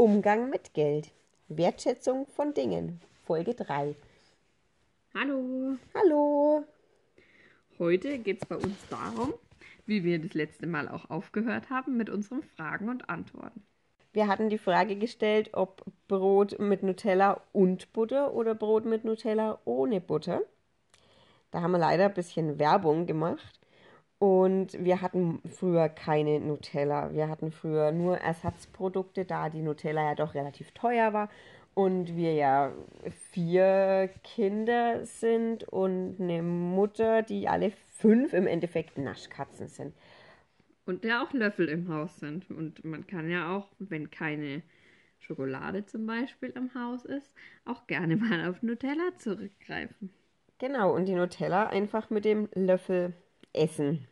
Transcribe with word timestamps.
Umgang 0.00 0.48
mit 0.48 0.74
Geld. 0.74 1.10
Wertschätzung 1.48 2.28
von 2.28 2.54
Dingen. 2.54 3.00
Folge 3.26 3.54
3. 3.54 3.96
Hallo. 5.12 5.76
Hallo. 5.92 6.64
Heute 7.80 8.20
geht 8.20 8.40
es 8.40 8.48
bei 8.48 8.54
uns 8.54 8.76
darum, 8.88 9.34
wie 9.86 10.04
wir 10.04 10.20
das 10.20 10.34
letzte 10.34 10.68
Mal 10.68 10.88
auch 10.88 11.10
aufgehört 11.10 11.68
haben 11.70 11.96
mit 11.96 12.10
unseren 12.10 12.44
Fragen 12.44 12.90
und 12.90 13.10
Antworten. 13.10 13.64
Wir 14.12 14.28
hatten 14.28 14.50
die 14.50 14.58
Frage 14.58 14.94
gestellt, 14.94 15.50
ob 15.54 15.84
Brot 16.06 16.60
mit 16.60 16.84
Nutella 16.84 17.42
und 17.52 17.92
Butter 17.92 18.34
oder 18.34 18.54
Brot 18.54 18.84
mit 18.84 19.04
Nutella 19.04 19.58
ohne 19.64 20.00
Butter. 20.00 20.42
Da 21.50 21.60
haben 21.60 21.72
wir 21.72 21.78
leider 21.78 22.04
ein 22.04 22.14
bisschen 22.14 22.60
Werbung 22.60 23.06
gemacht. 23.06 23.57
Und 24.18 24.72
wir 24.84 25.00
hatten 25.00 25.40
früher 25.48 25.88
keine 25.88 26.40
Nutella. 26.40 27.12
Wir 27.12 27.28
hatten 27.28 27.52
früher 27.52 27.92
nur 27.92 28.18
Ersatzprodukte, 28.18 29.24
da 29.24 29.48
die 29.48 29.62
Nutella 29.62 30.10
ja 30.10 30.14
doch 30.16 30.34
relativ 30.34 30.72
teuer 30.72 31.12
war. 31.12 31.30
Und 31.74 32.16
wir 32.16 32.34
ja 32.34 32.72
vier 33.30 34.10
Kinder 34.24 35.04
sind 35.06 35.62
und 35.62 36.16
eine 36.18 36.42
Mutter, 36.42 37.22
die 37.22 37.48
alle 37.48 37.70
fünf 37.70 38.32
im 38.32 38.48
Endeffekt 38.48 38.98
Naschkatzen 38.98 39.68
sind. 39.68 39.94
Und 40.84 41.04
der 41.04 41.22
auch 41.22 41.32
Löffel 41.32 41.68
im 41.68 41.88
Haus 41.88 42.16
sind. 42.16 42.50
Und 42.50 42.84
man 42.84 43.06
kann 43.06 43.30
ja 43.30 43.56
auch, 43.56 43.68
wenn 43.78 44.10
keine 44.10 44.62
Schokolade 45.20 45.86
zum 45.86 46.06
Beispiel 46.06 46.48
im 46.50 46.74
Haus 46.74 47.04
ist, 47.04 47.32
auch 47.64 47.86
gerne 47.86 48.16
mal 48.16 48.48
auf 48.48 48.62
Nutella 48.62 49.16
zurückgreifen. 49.16 50.10
Genau, 50.58 50.92
und 50.92 51.06
die 51.06 51.14
Nutella 51.14 51.68
einfach 51.68 52.10
mit 52.10 52.24
dem 52.24 52.48
Löffel 52.54 53.14
essen. 53.52 54.06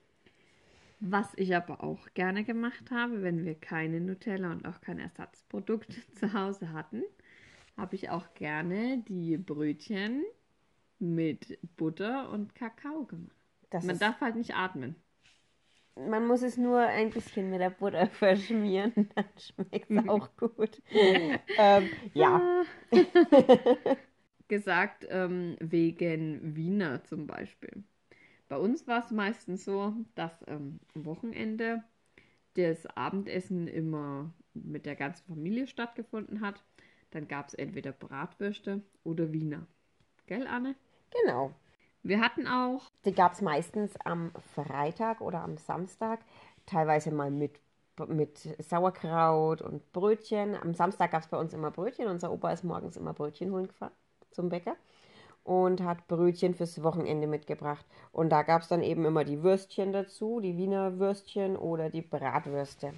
Was 1.00 1.32
ich 1.36 1.54
aber 1.54 1.84
auch 1.84 2.08
gerne 2.14 2.44
gemacht 2.44 2.90
habe, 2.90 3.22
wenn 3.22 3.44
wir 3.44 3.54
keine 3.54 4.00
Nutella 4.00 4.50
und 4.50 4.66
auch 4.66 4.80
kein 4.80 4.98
Ersatzprodukt 4.98 5.92
zu 6.18 6.32
Hause 6.32 6.72
hatten, 6.72 7.02
habe 7.76 7.94
ich 7.94 8.08
auch 8.10 8.32
gerne 8.34 9.04
die 9.08 9.36
Brötchen 9.36 10.24
mit 10.98 11.58
Butter 11.76 12.30
und 12.30 12.54
Kakao 12.54 13.04
gemacht. 13.04 13.36
Das 13.70 13.84
Man 13.84 13.98
darf 13.98 14.20
halt 14.20 14.36
nicht 14.36 14.54
atmen. 14.54 14.96
Man 15.96 16.26
muss 16.26 16.42
es 16.42 16.56
nur 16.56 16.80
ein 16.80 17.10
bisschen 17.10 17.50
mit 17.50 17.60
der 17.60 17.70
Butter 17.70 18.06
verschmieren, 18.10 19.08
dann 19.14 19.24
schmeckt 19.38 19.90
es 19.90 20.08
auch 20.08 20.34
gut. 20.36 20.82
ähm, 20.90 21.88
ja. 22.14 22.62
Gesagt 24.48 25.06
ähm, 25.10 25.56
wegen 25.60 26.54
Wiener 26.54 27.02
zum 27.04 27.26
Beispiel. 27.26 27.82
Bei 28.48 28.58
uns 28.58 28.86
war 28.86 29.04
es 29.04 29.10
meistens 29.10 29.64
so, 29.64 29.92
dass 30.14 30.44
ähm, 30.46 30.78
am 30.94 31.04
Wochenende 31.04 31.82
das 32.54 32.86
Abendessen 32.96 33.66
immer 33.68 34.32
mit 34.54 34.86
der 34.86 34.96
ganzen 34.96 35.26
Familie 35.26 35.66
stattgefunden 35.66 36.40
hat. 36.40 36.62
Dann 37.10 37.28
gab 37.28 37.48
es 37.48 37.54
entweder 37.54 37.92
Bratwürste 37.92 38.82
oder 39.04 39.32
Wiener. 39.32 39.66
Gell, 40.26 40.46
Anne? 40.46 40.74
Genau. 41.22 41.52
Wir 42.02 42.20
hatten 42.20 42.46
auch. 42.46 42.90
Die 43.04 43.12
gab 43.12 43.32
es 43.32 43.42
meistens 43.42 43.96
am 44.04 44.32
Freitag 44.54 45.20
oder 45.20 45.42
am 45.42 45.56
Samstag, 45.56 46.20
teilweise 46.64 47.10
mal 47.10 47.30
mit, 47.30 47.58
mit 48.06 48.38
Sauerkraut 48.62 49.60
und 49.60 49.92
Brötchen. 49.92 50.54
Am 50.54 50.72
Samstag 50.74 51.10
gab 51.10 51.22
es 51.22 51.28
bei 51.28 51.36
uns 51.36 51.52
immer 51.52 51.72
Brötchen. 51.72 52.06
Unser 52.06 52.32
Opa 52.32 52.52
ist 52.52 52.64
morgens 52.64 52.96
immer 52.96 53.12
Brötchen 53.12 53.50
holen 53.50 53.66
gefahren 53.68 53.92
zum 54.30 54.48
Bäcker 54.50 54.76
und 55.46 55.80
hat 55.82 56.08
Brötchen 56.08 56.54
fürs 56.54 56.82
Wochenende 56.82 57.28
mitgebracht. 57.28 57.86
Und 58.10 58.30
da 58.30 58.42
gab 58.42 58.62
es 58.62 58.68
dann 58.68 58.82
eben 58.82 59.04
immer 59.04 59.24
die 59.24 59.42
Würstchen 59.42 59.92
dazu, 59.92 60.40
die 60.40 60.56
Wiener 60.56 60.98
Würstchen 60.98 61.56
oder 61.56 61.88
die 61.88 62.02
Bratwürste. 62.02 62.92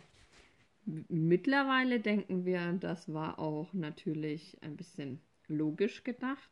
Mittlerweile 1.09 2.01
denken 2.01 2.47
wir, 2.47 2.73
das 2.73 3.13
war 3.13 3.39
auch 3.39 3.75
natürlich 3.75 4.57
ein 4.63 4.77
bisschen 4.77 5.21
logisch 5.47 6.05
gedacht, 6.05 6.49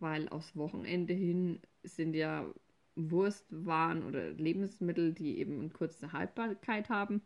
weil 0.00 0.28
aufs 0.30 0.56
Wochenende 0.56 1.12
hin 1.12 1.60
sind 1.82 2.14
ja 2.14 2.46
Wurstwaren 2.94 4.04
oder 4.04 4.30
Lebensmittel, 4.30 5.12
die 5.12 5.38
eben 5.38 5.60
eine 5.60 5.68
kurze 5.68 6.12
Haltbarkeit 6.12 6.88
haben, 6.88 7.20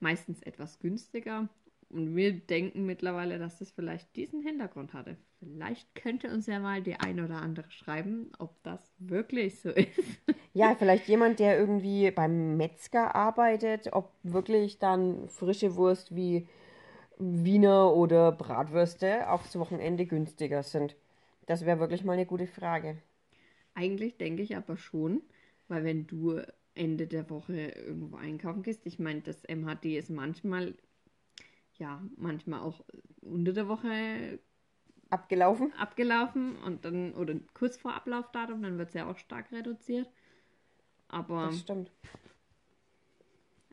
meistens 0.00 0.42
etwas 0.42 0.80
günstiger 0.80 1.48
und 1.92 2.16
wir 2.16 2.32
denken 2.32 2.86
mittlerweile, 2.86 3.38
dass 3.38 3.58
das 3.58 3.70
vielleicht 3.70 4.16
diesen 4.16 4.42
Hintergrund 4.42 4.94
hatte. 4.94 5.16
Vielleicht 5.38 5.94
könnte 5.94 6.32
uns 6.32 6.46
ja 6.46 6.58
mal 6.58 6.82
die 6.82 6.96
eine 6.96 7.24
oder 7.24 7.36
andere 7.36 7.70
schreiben, 7.70 8.30
ob 8.38 8.62
das 8.62 8.94
wirklich 8.98 9.60
so 9.60 9.70
ist. 9.70 10.22
Ja, 10.54 10.74
vielleicht 10.74 11.08
jemand, 11.08 11.38
der 11.38 11.58
irgendwie 11.58 12.10
beim 12.10 12.56
Metzger 12.56 13.14
arbeitet, 13.14 13.92
ob 13.92 14.10
wirklich 14.22 14.78
dann 14.78 15.28
frische 15.28 15.76
Wurst 15.76 16.14
wie 16.14 16.46
Wiener 17.18 17.94
oder 17.94 18.32
Bratwürste 18.32 19.28
aufs 19.30 19.58
Wochenende 19.58 20.06
günstiger 20.06 20.62
sind. 20.62 20.96
Das 21.46 21.64
wäre 21.64 21.78
wirklich 21.80 22.04
mal 22.04 22.14
eine 22.14 22.26
gute 22.26 22.46
Frage. 22.46 22.96
Eigentlich 23.74 24.16
denke 24.16 24.42
ich 24.42 24.56
aber 24.56 24.76
schon, 24.76 25.22
weil 25.68 25.84
wenn 25.84 26.06
du 26.06 26.40
Ende 26.74 27.06
der 27.06 27.28
Woche 27.30 27.68
irgendwo 27.70 28.16
einkaufen 28.16 28.62
gehst, 28.62 28.86
ich 28.86 28.98
meine, 28.98 29.20
das 29.20 29.44
MHD 29.44 29.98
ist 29.98 30.10
manchmal 30.10 30.74
ja, 31.82 32.00
manchmal 32.16 32.60
auch 32.60 32.84
unter 33.22 33.52
der 33.52 33.66
Woche 33.66 34.38
abgelaufen. 35.10 35.72
Abgelaufen 35.74 36.56
und 36.58 36.84
dann, 36.84 37.12
oder 37.14 37.34
kurz 37.54 37.76
vor 37.76 37.94
Ablaufdatum, 37.94 38.62
dann 38.62 38.78
wird 38.78 38.90
es 38.90 38.94
ja 38.94 39.10
auch 39.10 39.18
stark 39.18 39.50
reduziert. 39.50 40.08
Aber. 41.08 41.46
Das 41.46 41.58
stimmt. 41.58 41.90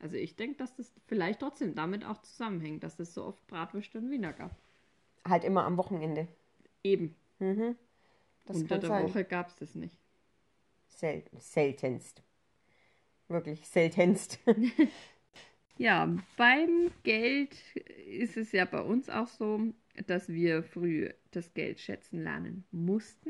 Also 0.02 0.16
ich 0.16 0.36
denke, 0.36 0.58
dass 0.58 0.76
das 0.76 0.92
vielleicht 1.06 1.42
trotzdem 1.42 1.76
damit 1.76 2.04
auch 2.04 2.22
zusammenhängt, 2.22 2.84
dass 2.84 3.00
es 3.00 3.14
so 3.14 3.26
oft 3.26 3.46
Bratwürste 3.48 4.00
und 4.00 4.10
Wiener 4.10 4.34
gab. 4.34 4.56
Halt 5.28 5.44
immer 5.44 5.66
am 5.66 5.78
Wochenende. 5.78 6.28
Eben. 6.84 7.16
Mhm. 7.38 7.76
Das 8.46 8.58
Unter 8.58 8.80
der 8.80 8.90
sein. 8.90 9.04
Woche 9.04 9.24
gab 9.24 9.50
es 9.50 9.56
das 9.58 9.76
nicht. 9.76 10.00
Sel 10.88 11.24
seltenst. 11.38 12.24
Wirklich 13.28 13.68
seltenst. 13.68 14.40
Ja, 15.80 16.14
beim 16.36 16.92
Geld 17.04 17.56
ist 18.06 18.36
es 18.36 18.52
ja 18.52 18.66
bei 18.66 18.82
uns 18.82 19.10
auch 19.10 19.28
so, 19.28 19.62
dass 20.08 20.28
wir 20.28 20.62
früh 20.62 21.10
das 21.32 21.54
Geld 21.54 21.80
schätzen 21.80 22.22
lernen 22.22 22.66
mussten. 22.70 23.30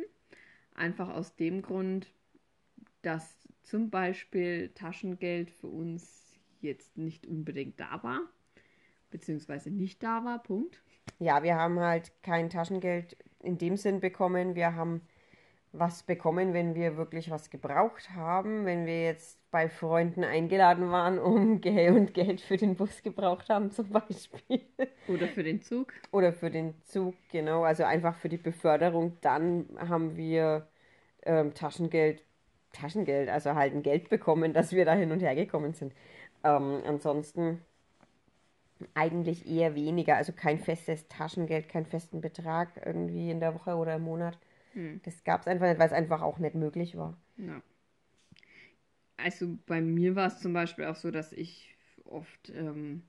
Einfach 0.73 1.09
aus 1.09 1.35
dem 1.35 1.61
Grund, 1.61 2.07
dass 3.03 3.47
zum 3.61 3.91
Beispiel 3.91 4.69
Taschengeld 4.73 5.51
für 5.51 5.67
uns 5.67 6.33
jetzt 6.59 6.97
nicht 6.97 7.27
unbedingt 7.27 7.79
da 7.79 8.01
war, 8.01 8.21
beziehungsweise 9.11 9.69
nicht 9.69 10.01
da 10.01 10.25
war, 10.25 10.41
Punkt. 10.41 10.81
Ja, 11.19 11.43
wir 11.43 11.55
haben 11.55 11.79
halt 11.79 12.11
kein 12.23 12.49
Taschengeld 12.49 13.15
in 13.43 13.59
dem 13.59 13.77
Sinn 13.77 13.99
bekommen. 13.99 14.55
Wir 14.55 14.73
haben 14.73 15.01
was 15.71 16.03
bekommen, 16.03 16.53
wenn 16.53 16.73
wir 16.73 16.97
wirklich 16.97 17.29
was 17.29 17.49
gebraucht 17.49 18.09
haben, 18.11 18.65
wenn 18.65 18.85
wir 18.85 19.03
jetzt 19.03 19.39
bei 19.51 19.69
Freunden 19.69 20.23
eingeladen 20.23 20.91
waren, 20.91 21.19
um 21.19 21.61
Geld 21.61 21.95
und 21.95 22.13
Geld 22.13 22.41
für 22.41 22.57
den 22.57 22.75
Bus 22.75 23.03
gebraucht 23.03 23.49
haben 23.49 23.71
zum 23.71 23.89
Beispiel. 23.89 24.61
Oder 25.07 25.27
für 25.27 25.43
den 25.43 25.61
Zug. 25.61 25.93
Oder 26.11 26.33
für 26.33 26.49
den 26.49 26.73
Zug, 26.83 27.15
genau. 27.31 27.63
Also 27.63 27.83
einfach 27.83 28.15
für 28.15 28.29
die 28.29 28.37
Beförderung. 28.37 29.17
Dann 29.21 29.67
haben 29.77 30.17
wir 30.17 30.67
ähm, 31.23 31.53
Taschengeld, 31.53 32.23
Taschengeld, 32.73 33.29
also 33.29 33.55
halt 33.55 33.73
ein 33.73 33.83
Geld 33.83 34.09
bekommen, 34.09 34.53
dass 34.53 34.71
wir 34.71 34.85
da 34.85 34.93
hin 34.93 35.11
und 35.11 35.21
her 35.21 35.35
gekommen 35.35 35.73
sind. 35.73 35.93
Ähm, 36.43 36.81
ansonsten 36.85 37.61
eigentlich 38.93 39.47
eher 39.49 39.75
weniger, 39.75 40.15
also 40.15 40.31
kein 40.31 40.59
festes 40.59 41.07
Taschengeld, 41.07 41.69
keinen 41.69 41.85
festen 41.85 42.21
Betrag 42.21 42.69
irgendwie 42.85 43.29
in 43.29 43.39
der 43.39 43.53
Woche 43.53 43.75
oder 43.75 43.95
im 43.95 44.03
Monat. 44.03 44.37
Hm. 44.73 45.01
Das 45.03 45.23
gab 45.23 45.41
es 45.41 45.47
einfach 45.47 45.67
nicht, 45.67 45.79
weil 45.79 45.87
es 45.87 45.93
einfach 45.93 46.21
auch 46.21 46.39
nicht 46.39 46.55
möglich 46.55 46.97
war. 46.97 47.17
Ja. 47.37 47.61
Also 49.17 49.57
bei 49.65 49.81
mir 49.81 50.15
war 50.15 50.27
es 50.27 50.39
zum 50.39 50.53
Beispiel 50.53 50.85
auch 50.85 50.95
so, 50.95 51.11
dass 51.11 51.33
ich 51.33 51.75
oft 52.05 52.49
ähm, 52.55 53.03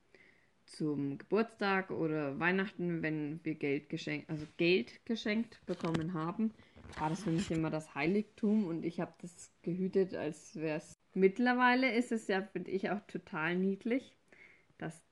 zum 0.67 1.19
Geburtstag 1.19 1.91
oder 1.91 2.39
Weihnachten, 2.39 3.03
wenn 3.03 3.41
wir 3.45 3.55
Geld 3.55 3.89
geschenkt, 3.89 4.29
also 4.29 4.47
Geld 4.57 5.05
geschenkt 5.05 5.61
bekommen 5.67 6.15
haben, 6.15 6.53
war 6.99 7.11
das 7.11 7.25
für 7.25 7.31
mich 7.31 7.51
immer 7.51 7.71
das 7.71 7.95
Heiligtum 7.95 8.67
und 8.67 8.85
ich 8.85 9.01
habe 9.01 9.13
das 9.21 9.53
gehütet, 9.63 10.15
als 10.15 10.57
wäre 10.57 10.79
es. 10.79 10.99
Mittlerweile 11.15 11.93
ist 11.93 12.13
es 12.13 12.29
ja, 12.29 12.43
finde 12.43 12.71
ich, 12.71 12.91
auch 12.91 13.01
total 13.07 13.57
niedlich, 13.57 14.17
dass 14.79 15.03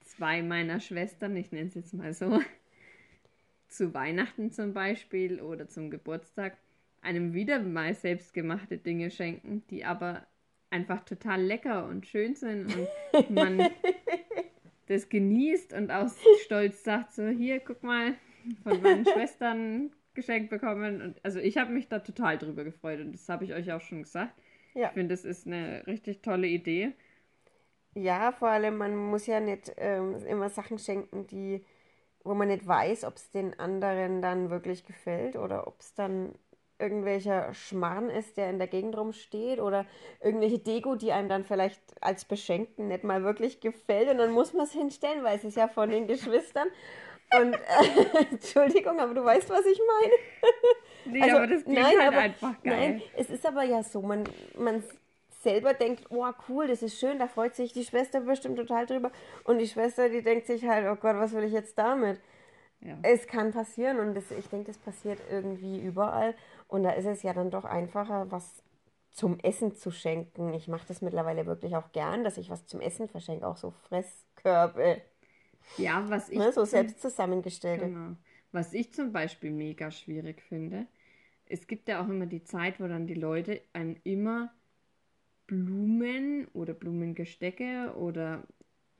zwei 0.00 0.42
meiner 0.42 0.80
Schwestern, 0.80 1.36
ich 1.36 1.52
nenne 1.52 1.68
es 1.68 1.74
jetzt 1.74 1.94
mal 1.94 2.12
so, 2.12 2.40
zu 3.74 3.94
Weihnachten 3.94 4.50
zum 4.50 4.72
Beispiel 4.72 5.40
oder 5.40 5.68
zum 5.68 5.90
Geburtstag 5.90 6.56
einem 7.02 7.34
wieder 7.34 7.60
mal 7.60 7.94
selbstgemachte 7.94 8.78
Dinge 8.78 9.10
schenken, 9.10 9.62
die 9.70 9.84
aber 9.84 10.26
einfach 10.70 11.04
total 11.04 11.42
lecker 11.42 11.86
und 11.86 12.06
schön 12.06 12.34
sind 12.34 12.74
und 13.12 13.30
man 13.30 13.70
das 14.86 15.08
genießt 15.08 15.72
und 15.72 15.90
aus 15.90 16.16
Stolz 16.44 16.82
sagt 16.82 17.12
so, 17.12 17.28
hier, 17.28 17.60
guck 17.60 17.82
mal, 17.82 18.14
von 18.62 18.82
meinen 18.82 19.06
Schwestern 19.12 19.92
geschenkt 20.14 20.50
bekommen. 20.50 21.02
Und 21.02 21.24
also 21.24 21.38
ich 21.38 21.58
habe 21.58 21.72
mich 21.72 21.88
da 21.88 21.98
total 22.00 22.38
drüber 22.38 22.64
gefreut 22.64 23.00
und 23.00 23.12
das 23.12 23.28
habe 23.28 23.44
ich 23.44 23.52
euch 23.52 23.72
auch 23.72 23.80
schon 23.80 24.02
gesagt. 24.02 24.34
Ja. 24.74 24.88
Ich 24.88 24.94
finde, 24.94 25.14
das 25.14 25.24
ist 25.24 25.46
eine 25.46 25.86
richtig 25.86 26.22
tolle 26.22 26.48
Idee. 26.48 26.92
Ja, 27.94 28.32
vor 28.32 28.48
allem, 28.48 28.76
man 28.76 28.96
muss 28.96 29.26
ja 29.26 29.38
nicht 29.38 29.72
ähm, 29.76 30.16
immer 30.26 30.48
Sachen 30.48 30.78
schenken, 30.78 31.26
die 31.28 31.64
wo 32.24 32.34
man 32.34 32.48
nicht 32.48 32.66
weiß, 32.66 33.04
ob 33.04 33.16
es 33.16 33.30
den 33.30 33.58
anderen 33.58 34.22
dann 34.22 34.50
wirklich 34.50 34.84
gefällt 34.84 35.36
oder 35.36 35.66
ob 35.66 35.80
es 35.80 35.94
dann 35.94 36.34
irgendwelcher 36.78 37.54
Schmarrn 37.54 38.10
ist, 38.10 38.36
der 38.36 38.50
in 38.50 38.58
der 38.58 38.66
Gegend 38.66 38.96
rumsteht 38.96 39.60
oder 39.60 39.86
irgendwelche 40.20 40.58
Deko, 40.58 40.96
die 40.96 41.12
einem 41.12 41.28
dann 41.28 41.44
vielleicht 41.44 41.80
als 42.00 42.24
Beschenkten 42.24 42.88
nicht 42.88 43.04
mal 43.04 43.22
wirklich 43.22 43.60
gefällt 43.60 44.08
und 44.08 44.18
dann 44.18 44.32
muss 44.32 44.52
man 44.54 44.64
es 44.64 44.72
hinstellen, 44.72 45.22
weil 45.22 45.36
es 45.36 45.44
ist 45.44 45.56
ja 45.56 45.68
von 45.68 45.90
den 45.90 46.06
Geschwistern. 46.06 46.68
Und 47.38 47.54
äh, 47.54 48.26
Entschuldigung, 48.30 48.98
aber 49.00 49.14
du 49.14 49.24
weißt, 49.24 49.48
was 49.50 49.64
ich 49.66 49.80
meine. 50.00 50.14
Nee, 51.06 51.22
also, 51.22 51.36
aber 51.36 51.46
das 51.46 51.64
klingt 51.64 51.80
nein, 51.80 51.98
halt 51.98 52.08
aber, 52.08 52.18
einfach 52.18 52.62
geil. 52.62 52.90
Nein, 52.98 53.02
es 53.16 53.30
ist 53.30 53.46
aber 53.46 53.62
ja 53.62 53.82
so, 53.82 54.02
man, 54.02 54.24
man 54.56 54.82
selber 55.44 55.74
denkt, 55.74 56.06
oh 56.10 56.26
cool, 56.48 56.66
das 56.66 56.82
ist 56.82 56.98
schön, 56.98 57.18
da 57.18 57.28
freut 57.28 57.54
sich 57.54 57.72
die 57.72 57.84
Schwester 57.84 58.20
bestimmt 58.20 58.56
total 58.56 58.86
drüber. 58.86 59.12
Und 59.44 59.58
die 59.58 59.68
Schwester, 59.68 60.08
die 60.08 60.22
denkt 60.22 60.46
sich 60.46 60.66
halt, 60.66 60.86
oh 60.86 60.96
Gott, 60.96 61.16
was 61.16 61.32
will 61.32 61.44
ich 61.44 61.52
jetzt 61.52 61.78
damit? 61.78 62.20
Ja. 62.80 62.98
Es 63.02 63.26
kann 63.26 63.52
passieren 63.52 64.00
und 64.00 64.14
das, 64.14 64.30
ich 64.30 64.48
denke, 64.48 64.66
das 64.66 64.78
passiert 64.78 65.20
irgendwie 65.30 65.80
überall. 65.80 66.34
Und 66.68 66.82
da 66.82 66.90
ist 66.90 67.06
es 67.06 67.22
ja 67.22 67.32
dann 67.32 67.50
doch 67.50 67.64
einfacher, 67.64 68.30
was 68.30 68.62
zum 69.10 69.38
Essen 69.38 69.74
zu 69.74 69.90
schenken. 69.90 70.52
Ich 70.54 70.66
mache 70.66 70.86
das 70.88 71.00
mittlerweile 71.00 71.46
wirklich 71.46 71.76
auch 71.76 71.92
gern, 71.92 72.24
dass 72.24 72.36
ich 72.36 72.50
was 72.50 72.66
zum 72.66 72.80
Essen 72.80 73.08
verschenke, 73.08 73.46
auch 73.46 73.56
so 73.56 73.70
Fresskörbe. 73.70 75.00
Ja, 75.78 76.04
was 76.10 76.28
ich. 76.28 76.38
Ne, 76.38 76.52
so 76.52 76.64
selbst 76.64 77.00
zusammengestellte. 77.00 77.86
Genau. 77.86 78.16
Was 78.52 78.74
ich 78.74 78.92
zum 78.92 79.12
Beispiel 79.12 79.50
mega 79.50 79.90
schwierig 79.90 80.42
finde, 80.42 80.86
es 81.46 81.66
gibt 81.66 81.88
ja 81.88 82.02
auch 82.02 82.08
immer 82.08 82.26
die 82.26 82.44
Zeit, 82.44 82.80
wo 82.80 82.86
dann 82.86 83.06
die 83.06 83.14
Leute 83.14 83.60
einem 83.72 83.96
immer 84.04 84.52
Blumen 85.46 86.46
oder 86.52 86.74
Blumengestecke 86.74 87.94
oder 87.96 88.44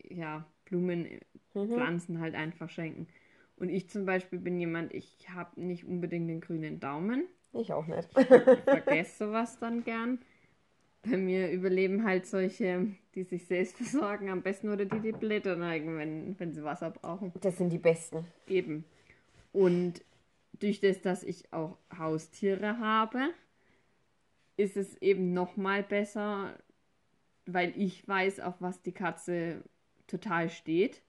ja, 0.03 0.47
Blumenpflanzen 0.67 2.17
mhm. 2.17 2.21
halt 2.21 2.35
einfach 2.35 2.69
schenken. 2.69 3.09
Und 3.57 3.69
ich 3.69 3.89
zum 3.89 4.05
Beispiel 4.05 4.39
bin 4.39 4.59
jemand, 4.59 4.93
ich 4.93 5.29
habe 5.31 5.61
nicht 5.61 5.85
unbedingt 5.85 6.29
den 6.29 6.41
grünen 6.41 6.81
Daumen. 6.81 7.25
Ich 7.53 7.73
auch 7.73 7.87
nicht. 7.87 8.09
ich 8.19 8.27
vergesse 8.65 9.27
sowas 9.27 9.59
dann 9.59 9.85
gern. 9.85 10.19
Bei 11.03 11.17
mir 11.17 11.51
überleben 11.51 12.05
halt 12.05 12.27
solche, 12.27 12.89
die 13.15 13.25
sich 13.25 13.47
selbst 13.47 13.77
versorgen, 13.77 14.31
am 14.31 14.43
besten 14.43 14.71
oder 14.71 14.87
die 14.87 15.01
die 15.01 15.13
Blätter 15.13 15.55
neigen, 15.55 15.99
wenn, 15.99 16.39
wenn 16.41 16.53
sie 16.53 16.65
Wasser 16.65 16.91
brauchen. 16.91 17.33
Das 17.43 17.59
sind 17.59 17.71
die 17.71 17.79
besten. 17.79 18.27
Eben. 18.49 18.85
Und 19.53 20.03
durch 20.59 20.81
das, 20.81 21.01
dass 21.03 21.23
ich 21.23 21.53
auch 21.53 21.77
Haustiere 21.97 22.79
habe, 22.79 23.31
ist 24.57 24.77
es 24.77 24.97
eben 25.03 25.33
noch 25.33 25.57
mal 25.57 25.83
besser, 25.83 26.55
weil 27.47 27.73
ich 27.77 28.07
weiß, 28.07 28.41
auf 28.41 28.55
was 28.61 28.83
die 28.83 28.93
Katze 28.93 29.63
total 30.07 30.51
steht. 30.51 31.03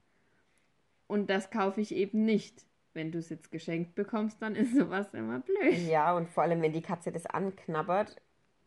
Und 1.06 1.30
das 1.30 1.50
kaufe 1.50 1.80
ich 1.80 1.94
eben 1.94 2.24
nicht. 2.24 2.64
Wenn 2.92 3.12
du 3.12 3.18
es 3.18 3.28
jetzt 3.28 3.50
geschenkt 3.50 3.94
bekommst, 3.94 4.40
dann 4.40 4.54
ist 4.56 4.74
sowas 4.76 5.12
immer 5.14 5.40
blöd. 5.40 5.78
Ja, 5.88 6.16
und 6.16 6.28
vor 6.28 6.42
allem, 6.42 6.62
wenn 6.62 6.72
die 6.72 6.82
Katze 6.82 7.12
das 7.12 7.26
anknabbert 7.26 8.16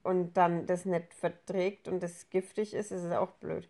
und 0.04 0.38
dann 0.38 0.66
das 0.66 0.86
nicht 0.86 1.14
verträgt 1.14 1.88
und 1.88 2.02
das 2.02 2.30
giftig 2.30 2.74
ist, 2.74 2.92
ist 2.92 3.04
es 3.04 3.12
auch 3.12 3.32
blöd. 3.32 3.70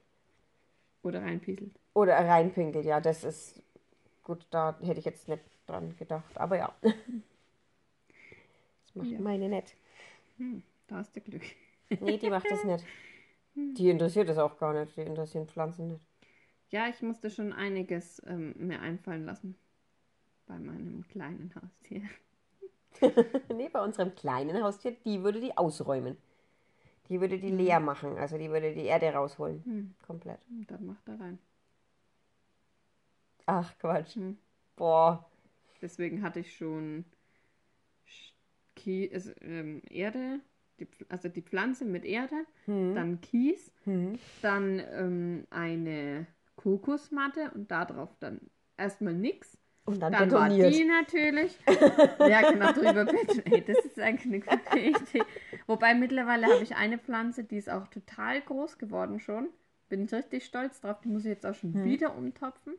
Oder 1.02 1.22
reinpieselt. 1.22 1.72
Oder 1.94 2.16
reinpinkelt, 2.18 2.86
ja, 2.86 3.00
das 3.00 3.24
ist 3.24 3.64
gut, 4.24 4.46
da 4.52 4.78
hätte 4.82 5.00
ich 5.00 5.06
jetzt 5.06 5.28
nicht 5.28 5.44
dran 5.66 5.96
gedacht. 5.98 6.38
Aber 6.38 6.58
ja. 6.58 6.74
Das 8.86 8.96
macht 8.96 9.12
ja. 9.12 9.20
meine 9.22 9.50
nicht. 9.50 9.76
Hm, 10.38 10.64
da 10.90 10.98
hast 10.98 11.16
du 11.16 11.22
Glück. 11.22 11.44
Nee, 12.02 12.18
die 12.18 12.30
macht 12.30 12.50
das 12.50 12.64
nicht. 12.64 12.86
Die 13.56 13.90
interessiert 13.90 14.30
das 14.30 14.38
auch 14.38 14.58
gar 14.58 14.74
nicht. 14.74 14.96
Die 14.96 15.02
interessieren 15.02 15.48
Pflanzen 15.48 15.88
nicht. 15.88 16.06
Ja, 16.70 16.88
ich 16.88 17.02
musste 17.02 17.30
schon 17.30 17.52
einiges 17.52 18.22
ähm, 18.28 18.54
mir 18.58 18.80
einfallen 18.80 19.26
lassen 19.26 19.56
bei 20.46 20.60
meinem 20.60 21.08
kleinen 21.08 21.54
Haustier. 21.56 22.04
nee, 23.56 23.70
bei 23.70 23.82
unserem 23.82 24.14
kleinen 24.16 24.62
Haustier, 24.64 24.96
die 25.06 25.24
würde 25.24 25.40
die 25.40 25.58
ausräumen. 25.58 26.18
Die 27.08 27.20
würde 27.20 27.40
die 27.40 27.52
mhm. 27.52 27.58
leer 27.58 27.80
machen, 27.80 28.18
also 28.18 28.38
die 28.38 28.52
würde 28.52 28.74
die 28.74 28.86
Erde 28.86 29.12
rausholen. 29.12 29.64
Mhm. 29.66 29.96
Komplett. 30.06 30.40
Und 30.50 30.70
dann 30.70 30.86
macht 30.86 31.08
er 31.08 31.20
rein. 31.20 31.40
Ach 33.48 33.76
Quatsch. 33.80 34.16
Mhm. 34.16 34.38
Boah. 34.76 35.28
Deswegen 35.82 36.22
hatte 36.22 36.42
ich 36.42 36.56
schon 36.56 37.06
also, 38.88 39.32
ähm, 39.42 39.82
Erde, 39.90 40.40
die, 40.80 40.88
also 41.10 41.30
die 41.30 41.42
Pflanze 41.42 41.86
mit 41.86 42.06
Erde, 42.06 42.46
hm. 42.66 42.96
dann 42.96 43.22
Kies, 43.22 43.72
hm. 43.84 44.18
dann 44.42 44.82
ähm, 44.92 45.48
eine 45.50 46.28
Kokosmatte 46.56 47.52
und 47.54 47.72
darauf 47.72 48.16
dann 48.20 48.40
erstmal 48.78 49.14
nichts. 49.14 49.58
Und 49.86 50.02
dann, 50.02 50.14
dann 50.14 50.32
war 50.32 50.50
die 50.50 50.84
natürlich. 50.86 51.58
ja, 52.20 52.52
genau, 52.52 52.72
drüber 52.74 53.06
bitte. 53.06 53.44
Ey, 53.46 53.64
das 53.64 53.78
ist 53.86 54.00
eigentlich 54.00 54.26
eine 54.26 54.40
gute 54.40 54.80
Idee. 54.80 55.24
Wobei 55.66 55.96
mittlerweile 55.96 56.46
habe 56.46 56.62
ich 56.62 56.76
eine 56.76 57.00
Pflanze, 57.00 57.44
die 57.44 57.58
ist 57.58 57.70
auch 57.70 57.88
total 57.88 58.42
groß 58.42 58.78
geworden 58.78 59.20
schon. 59.20 59.50
Bin 59.88 60.04
ich 60.04 60.14
richtig 60.14 60.46
stolz 60.46 60.82
drauf. 60.82 61.00
Die 61.02 61.08
muss 61.08 61.24
ich 61.24 61.30
jetzt 61.30 61.46
auch 61.46 61.56
schon 61.56 61.74
hm. 61.74 61.86
wieder 61.86 62.16
umtopfen. 62.16 62.76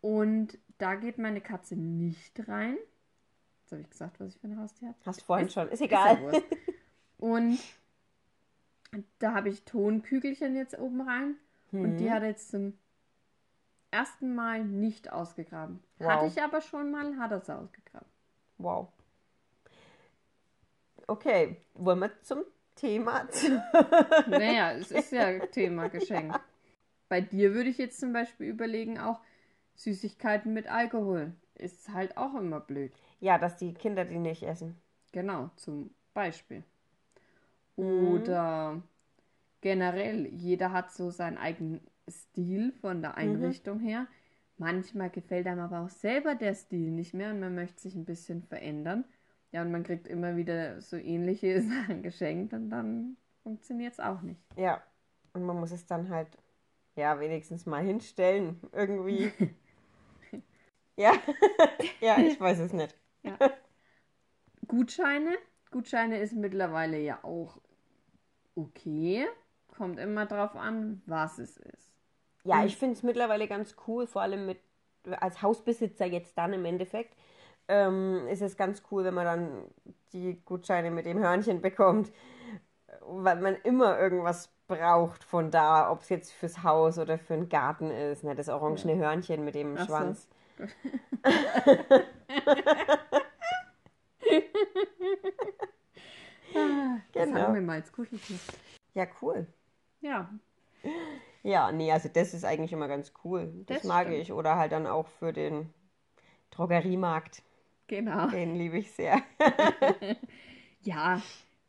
Und 0.00 0.58
da 0.78 0.94
geht 0.94 1.18
meine 1.18 1.40
Katze 1.40 1.74
nicht 1.74 2.48
rein. 2.48 2.76
Jetzt 3.62 3.72
habe 3.72 3.82
ich 3.82 3.90
gesagt, 3.90 4.20
was 4.20 4.34
ich 4.34 4.40
für 4.40 4.46
ein 4.46 4.58
Haustier 4.58 4.88
habe. 4.88 4.98
Hast 5.04 5.20
du 5.22 5.24
vorhin 5.24 5.46
ist, 5.46 5.54
schon, 5.54 5.68
ist 5.68 5.80
egal. 5.80 6.22
Ist 6.24 6.34
ja 6.34 6.40
und 7.22 7.60
da 9.20 9.32
habe 9.32 9.48
ich 9.48 9.64
Tonkügelchen 9.64 10.56
jetzt 10.56 10.76
oben 10.76 11.02
rein. 11.02 11.36
Hm. 11.70 11.84
Und 11.84 11.98
die 11.98 12.06
hm. 12.06 12.12
hat 12.12 12.24
jetzt 12.24 12.50
zum 12.50 12.76
ersten 13.92 14.34
Mal 14.34 14.64
nicht 14.64 15.12
ausgegraben. 15.12 15.78
Wow. 15.98 16.08
Hatte 16.10 16.26
ich 16.26 16.42
aber 16.42 16.60
schon 16.60 16.90
mal, 16.90 17.16
hat 17.18 17.30
er 17.30 17.40
sie 17.40 17.56
ausgegraben. 17.56 18.08
Wow. 18.58 18.88
Okay, 21.06 21.58
wollen 21.74 22.00
wir 22.00 22.10
zum 22.22 22.42
Thema? 22.74 23.28
naja, 24.26 24.72
es 24.72 24.90
ist 24.90 25.12
ja 25.12 25.38
Thema 25.52 25.88
Geschenk. 25.88 26.34
Bei 27.08 27.20
dir 27.20 27.54
würde 27.54 27.70
ich 27.70 27.78
jetzt 27.78 28.00
zum 28.00 28.12
Beispiel 28.12 28.48
überlegen, 28.48 28.98
auch 28.98 29.20
Süßigkeiten 29.76 30.52
mit 30.52 30.66
Alkohol. 30.66 31.34
Ist 31.54 31.88
halt 31.90 32.16
auch 32.16 32.34
immer 32.34 32.58
blöd. 32.58 32.92
Ja, 33.20 33.38
dass 33.38 33.58
die 33.58 33.74
Kinder 33.74 34.04
die 34.04 34.18
nicht 34.18 34.42
essen. 34.42 34.80
Genau, 35.12 35.50
zum 35.54 35.94
Beispiel. 36.14 36.64
Mhm. 37.76 38.08
Oder 38.08 38.72
mhm. 38.72 38.82
generell, 39.60 40.26
jeder 40.26 40.72
hat 40.72 40.92
so 40.92 41.10
seinen 41.10 41.38
eigenen 41.38 41.80
Stil 42.08 42.72
von 42.80 43.00
der 43.00 43.12
mhm. 43.12 43.16
Einrichtung 43.16 43.78
mhm. 43.78 43.86
her. 43.86 44.06
Manchmal 44.58 45.10
gefällt 45.10 45.46
einem 45.46 45.60
aber 45.60 45.80
auch 45.80 45.88
selber 45.88 46.34
der 46.34 46.54
Stil 46.54 46.90
nicht 46.90 47.14
mehr 47.14 47.30
und 47.30 47.40
man 47.40 47.54
möchte 47.54 47.80
sich 47.80 47.94
ein 47.94 48.04
bisschen 48.04 48.42
verändern. 48.42 49.04
Ja, 49.50 49.62
und 49.62 49.70
man 49.70 49.82
kriegt 49.82 50.08
immer 50.08 50.36
wieder 50.36 50.80
so 50.80 50.96
ähnliche 50.96 51.60
Sachen 51.62 52.02
geschenkt 52.02 52.52
und 52.54 52.70
dann 52.70 53.16
funktioniert 53.42 53.94
es 53.94 54.00
auch 54.00 54.22
nicht. 54.22 54.40
Ja, 54.56 54.82
und 55.32 55.44
man 55.44 55.58
muss 55.58 55.72
es 55.72 55.86
dann 55.86 56.10
halt, 56.10 56.28
ja, 56.96 57.18
wenigstens 57.20 57.66
mal 57.66 57.82
hinstellen, 57.82 58.60
irgendwie. 58.72 59.32
ja, 60.96 61.14
ja, 62.00 62.18
ich 62.18 62.38
weiß 62.38 62.60
es 62.60 62.72
nicht. 62.72 62.96
Ja. 63.22 63.36
Gutscheine. 64.66 65.36
Gutscheine 65.70 66.18
ist 66.18 66.34
mittlerweile 66.34 66.98
ja 66.98 67.22
auch 67.24 67.58
okay. 68.54 69.26
Kommt 69.76 69.98
immer 69.98 70.26
drauf 70.26 70.54
an, 70.54 71.02
was 71.06 71.38
es 71.38 71.56
ist. 71.56 71.92
Ja, 72.44 72.60
hm. 72.60 72.66
ich 72.66 72.76
finde 72.76 72.94
es 72.94 73.02
mittlerweile 73.02 73.48
ganz 73.48 73.74
cool, 73.86 74.06
vor 74.06 74.22
allem 74.22 74.46
mit 74.46 74.58
als 75.20 75.42
Hausbesitzer 75.42 76.06
jetzt 76.06 76.36
dann 76.38 76.52
im 76.52 76.64
Endeffekt. 76.64 77.16
Ähm, 77.68 78.26
ist 78.28 78.42
es 78.42 78.56
ganz 78.56 78.82
cool, 78.90 79.04
wenn 79.04 79.14
man 79.14 79.24
dann 79.24 79.64
die 80.12 80.40
Gutscheine 80.44 80.90
mit 80.90 81.06
dem 81.06 81.18
Hörnchen 81.18 81.60
bekommt, 81.60 82.12
weil 83.00 83.40
man 83.40 83.56
immer 83.62 83.98
irgendwas 83.98 84.52
braucht 84.66 85.24
von 85.24 85.50
da, 85.50 85.90
ob 85.90 86.02
es 86.02 86.08
jetzt 86.08 86.32
fürs 86.32 86.62
Haus 86.62 86.98
oder 86.98 87.18
für 87.18 87.34
den 87.34 87.48
Garten 87.48 87.90
ist. 87.90 88.24
Ne? 88.24 88.34
Das 88.34 88.48
orangene. 88.48 88.96
Hörnchen 88.96 89.44
mit 89.44 89.54
dem 89.54 89.76
Ach 89.78 89.86
Schwanz. 89.86 90.28
So. 90.58 90.64
das 97.12 97.28
genau. 97.28 97.40
haben 97.40 97.54
wir 97.54 97.62
mal 97.62 97.80
als 97.80 97.92
Kuscheltier. 97.92 98.38
Ja, 98.94 99.06
cool. 99.20 99.46
Ja. 100.00 100.30
Ja, 101.42 101.72
nee, 101.72 101.90
also 101.90 102.08
das 102.08 102.34
ist 102.34 102.44
eigentlich 102.44 102.72
immer 102.72 102.88
ganz 102.88 103.12
cool. 103.24 103.52
Das, 103.66 103.78
das 103.78 103.84
mag 103.84 104.06
stimmt. 104.06 104.22
ich. 104.22 104.32
Oder 104.32 104.56
halt 104.56 104.72
dann 104.72 104.86
auch 104.86 105.06
für 105.06 105.32
den 105.32 105.72
Drogeriemarkt. 106.50 107.42
Genau. 107.88 108.28
Den 108.28 108.54
liebe 108.54 108.78
ich 108.78 108.92
sehr. 108.92 109.22
ja, 110.82 111.20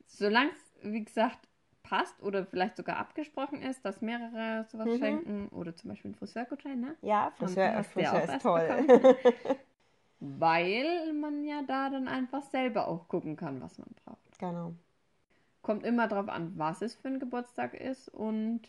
solange 0.06 0.52
es, 0.52 0.92
wie 0.92 1.04
gesagt, 1.04 1.40
passt 1.82 2.22
oder 2.24 2.46
vielleicht 2.46 2.78
sogar 2.78 2.98
abgesprochen 2.98 3.62
ist, 3.62 3.84
dass 3.84 4.02
mehrere 4.02 4.66
sowas 4.70 4.88
mhm. 4.88 4.98
schenken 4.98 5.48
oder 5.50 5.76
zum 5.76 5.90
Beispiel 5.90 6.12
ein 6.12 6.16
Friseurgutschein, 6.16 6.80
ne? 6.80 6.96
Ja, 7.02 7.32
Friseur, 7.38 7.84
Friseur 7.84 8.24
ist 8.24 8.42
toll. 8.42 8.86
Weil 10.20 11.12
man 11.14 11.44
ja 11.44 11.62
da 11.68 11.90
dann 11.90 12.08
einfach 12.08 12.44
selber 12.44 12.88
auch 12.88 13.10
gucken 13.10 13.36
kann, 13.36 13.62
was 13.62 13.78
man 13.78 13.90
braucht. 14.06 14.40
Genau. 14.40 14.74
Kommt 15.64 15.84
immer 15.84 16.08
drauf 16.08 16.30
an, 16.30 16.54
was 16.58 16.82
es 16.84 16.94
für 16.94 17.08
ein 17.08 17.20
Geburtstag 17.20 17.74
ist 17.74 18.10
und 18.10 18.62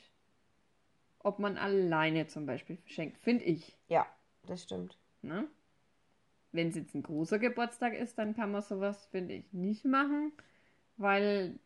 ob 1.18 1.38
man 1.38 1.58
alleine 1.58 2.26
zum 2.28 2.46
Beispiel 2.46 2.78
schenkt, 2.86 3.18
finde 3.18 3.44
ich. 3.44 3.76
Ja, 3.88 4.06
das 4.46 4.62
stimmt. 4.62 4.96
Ne? 5.22 5.46
wenn 6.52 6.68
es 6.68 6.76
jetzt 6.76 6.94
ein 6.94 7.02
großer 7.02 7.38
Geburtstag 7.40 7.94
ist, 7.94 8.16
dann 8.16 8.34
kann 8.36 8.52
man 8.52 8.62
sowas, 8.62 9.06
finde 9.06 9.34
ich, 9.34 9.52
nicht 9.52 9.84
machen, 9.84 10.32
weil, 10.96 11.58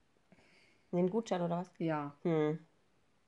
Den 0.92 1.11
Gutschein 1.11 1.42
oder 1.42 1.58
was? 1.58 1.70
ja, 1.78 2.14
Hm. 2.23 2.58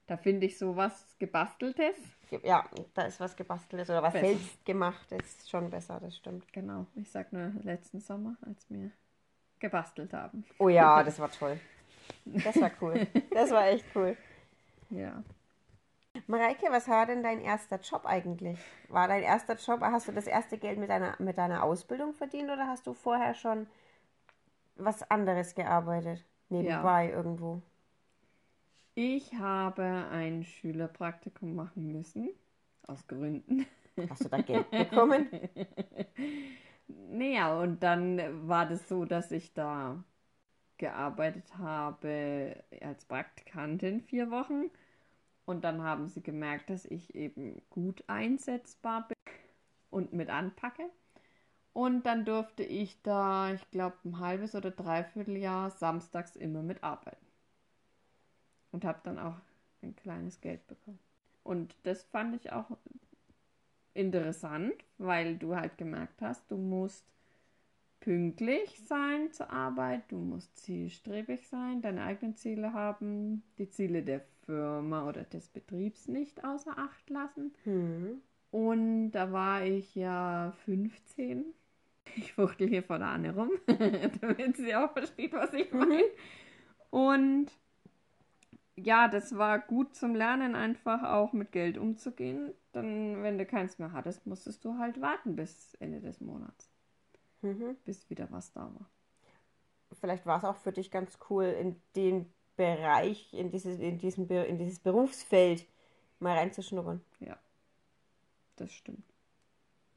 da 0.06 0.16
finde 0.16 0.46
ich 0.46 0.58
sowas 0.58 1.14
Gebasteltes. 1.18 1.96
Ja, 2.44 2.64
da 2.94 3.02
ist 3.02 3.20
was 3.20 3.36
gebasteltes 3.36 3.90
oder 3.90 4.02
was 4.02 4.14
Besser. 4.14 4.28
selbst 4.28 4.64
gemacht 4.64 5.12
ist 5.12 5.50
schon 5.50 5.68
besser, 5.68 6.00
das 6.00 6.16
stimmt. 6.16 6.50
Genau, 6.52 6.86
ich 6.94 7.10
sag 7.10 7.32
nur 7.32 7.52
letzten 7.62 8.00
Sommer, 8.00 8.36
als 8.42 8.70
wir 8.70 8.90
gebastelt 9.58 10.14
haben. 10.14 10.44
Oh 10.58 10.68
ja, 10.70 11.02
das 11.04 11.18
war 11.18 11.30
toll. 11.30 11.58
Das 12.24 12.60
war 12.60 12.70
cool. 12.80 13.06
Das 13.32 13.50
war 13.50 13.68
echt 13.68 13.84
cool. 13.94 14.16
Ja. 14.90 15.22
Mareike, 16.26 16.66
was 16.70 16.88
war 16.88 17.06
denn 17.06 17.22
dein 17.22 17.40
erster 17.40 17.78
Job 17.80 18.02
eigentlich? 18.04 18.58
War 18.88 19.08
dein 19.08 19.22
erster 19.22 19.54
Job, 19.56 19.80
hast 19.80 20.08
du 20.08 20.12
das 20.12 20.26
erste 20.26 20.58
Geld 20.58 20.78
mit 20.78 20.90
deiner, 20.90 21.14
mit 21.18 21.38
deiner 21.38 21.62
Ausbildung 21.62 22.14
verdient 22.14 22.50
oder 22.50 22.66
hast 22.66 22.86
du 22.86 22.94
vorher 22.94 23.34
schon 23.34 23.66
was 24.76 25.08
anderes 25.10 25.54
gearbeitet? 25.54 26.24
Nebenbei 26.48 27.10
irgendwo? 27.10 27.62
Ich 28.94 29.34
habe 29.34 30.08
ein 30.10 30.44
Schülerpraktikum 30.44 31.54
machen 31.54 31.92
müssen, 31.92 32.30
aus 32.86 33.06
Gründen. 33.06 33.66
Hast 34.08 34.24
du 34.24 34.28
da 34.28 34.38
Geld 34.38 34.70
bekommen? 34.70 35.28
Naja, 37.08 37.56
und 37.60 37.82
dann 37.84 38.48
war 38.48 38.66
das 38.66 38.88
so, 38.88 39.04
dass 39.04 39.30
ich 39.30 39.52
da 39.54 40.02
gearbeitet 40.80 41.58
habe 41.58 42.56
als 42.80 43.04
Praktikantin 43.04 44.00
vier 44.00 44.30
Wochen. 44.30 44.70
Und 45.44 45.62
dann 45.62 45.82
haben 45.82 46.08
sie 46.08 46.22
gemerkt, 46.22 46.70
dass 46.70 46.84
ich 46.86 47.14
eben 47.14 47.62
gut 47.70 48.02
einsetzbar 48.06 49.06
bin 49.06 49.34
und 49.90 50.12
mit 50.12 50.30
anpacke. 50.30 50.90
Und 51.72 52.06
dann 52.06 52.24
durfte 52.24 52.62
ich 52.64 53.00
da, 53.02 53.52
ich 53.52 53.70
glaube, 53.70 53.96
ein 54.04 54.18
halbes 54.18 54.54
oder 54.54 54.70
dreiviertel 54.70 55.36
Jahr 55.36 55.70
samstags 55.70 56.34
immer 56.34 56.62
mitarbeiten. 56.62 57.26
Und 58.72 58.84
habe 58.84 59.00
dann 59.04 59.18
auch 59.18 59.36
ein 59.82 59.94
kleines 59.96 60.40
Geld 60.40 60.66
bekommen. 60.66 60.98
Und 61.42 61.76
das 61.82 62.04
fand 62.04 62.34
ich 62.36 62.52
auch 62.52 62.70
interessant, 63.92 64.74
weil 64.98 65.36
du 65.36 65.56
halt 65.56 65.76
gemerkt 65.76 66.22
hast, 66.22 66.50
du 66.50 66.56
musst 66.56 67.04
pünktlich 68.00 68.80
sein 68.86 69.32
zur 69.32 69.50
Arbeit, 69.50 70.10
du 70.10 70.16
musst 70.16 70.58
zielstrebig 70.58 71.46
sein, 71.46 71.82
deine 71.82 72.02
eigenen 72.02 72.34
Ziele 72.34 72.72
haben, 72.72 73.42
die 73.58 73.68
Ziele 73.68 74.02
der 74.02 74.22
Firma 74.46 75.08
oder 75.08 75.24
des 75.24 75.48
Betriebs 75.48 76.08
nicht 76.08 76.44
außer 76.44 76.76
Acht 76.76 77.08
lassen. 77.10 77.54
Hm. 77.64 78.20
Und 78.50 79.12
da 79.12 79.30
war 79.32 79.64
ich 79.64 79.94
ja 79.94 80.52
15. 80.64 81.44
Ich 82.16 82.32
fuchtel 82.32 82.68
hier 82.68 82.82
vor 82.82 82.98
der 82.98 83.08
Anne 83.08 83.34
rum, 83.34 83.50
damit 84.20 84.56
sie 84.56 84.74
auch 84.74 84.92
versteht, 84.92 85.32
was 85.32 85.52
ich 85.52 85.72
meine. 85.72 86.02
Und 86.90 87.52
ja, 88.76 89.08
das 89.08 89.36
war 89.36 89.58
gut 89.58 89.94
zum 89.94 90.14
Lernen, 90.14 90.54
einfach 90.54 91.02
auch 91.02 91.32
mit 91.32 91.52
Geld 91.52 91.78
umzugehen. 91.78 92.52
Dann, 92.72 93.22
wenn 93.22 93.38
du 93.38 93.46
keins 93.46 93.78
mehr 93.78 93.92
hattest, 93.92 94.26
musstest 94.26 94.64
du 94.64 94.78
halt 94.78 95.00
warten 95.00 95.36
bis 95.36 95.74
Ende 95.74 96.00
des 96.00 96.20
Monats, 96.20 96.69
Mhm. 97.42 97.76
bis 97.84 98.08
wieder 98.10 98.30
was 98.30 98.52
da 98.52 98.60
war. 98.60 98.90
Vielleicht 100.00 100.26
war 100.26 100.38
es 100.38 100.44
auch 100.44 100.56
für 100.56 100.72
dich 100.72 100.90
ganz 100.90 101.18
cool, 101.28 101.44
in 101.44 101.80
den 101.96 102.32
Bereich, 102.56 103.32
in 103.32 103.50
dieses, 103.50 103.78
in 103.78 103.98
diesem, 103.98 104.28
in 104.28 104.58
dieses 104.58 104.78
Berufsfeld 104.78 105.66
mal 106.20 106.36
reinzuschnuppern. 106.36 107.00
Das 108.56 108.70
stimmt. 108.72 109.04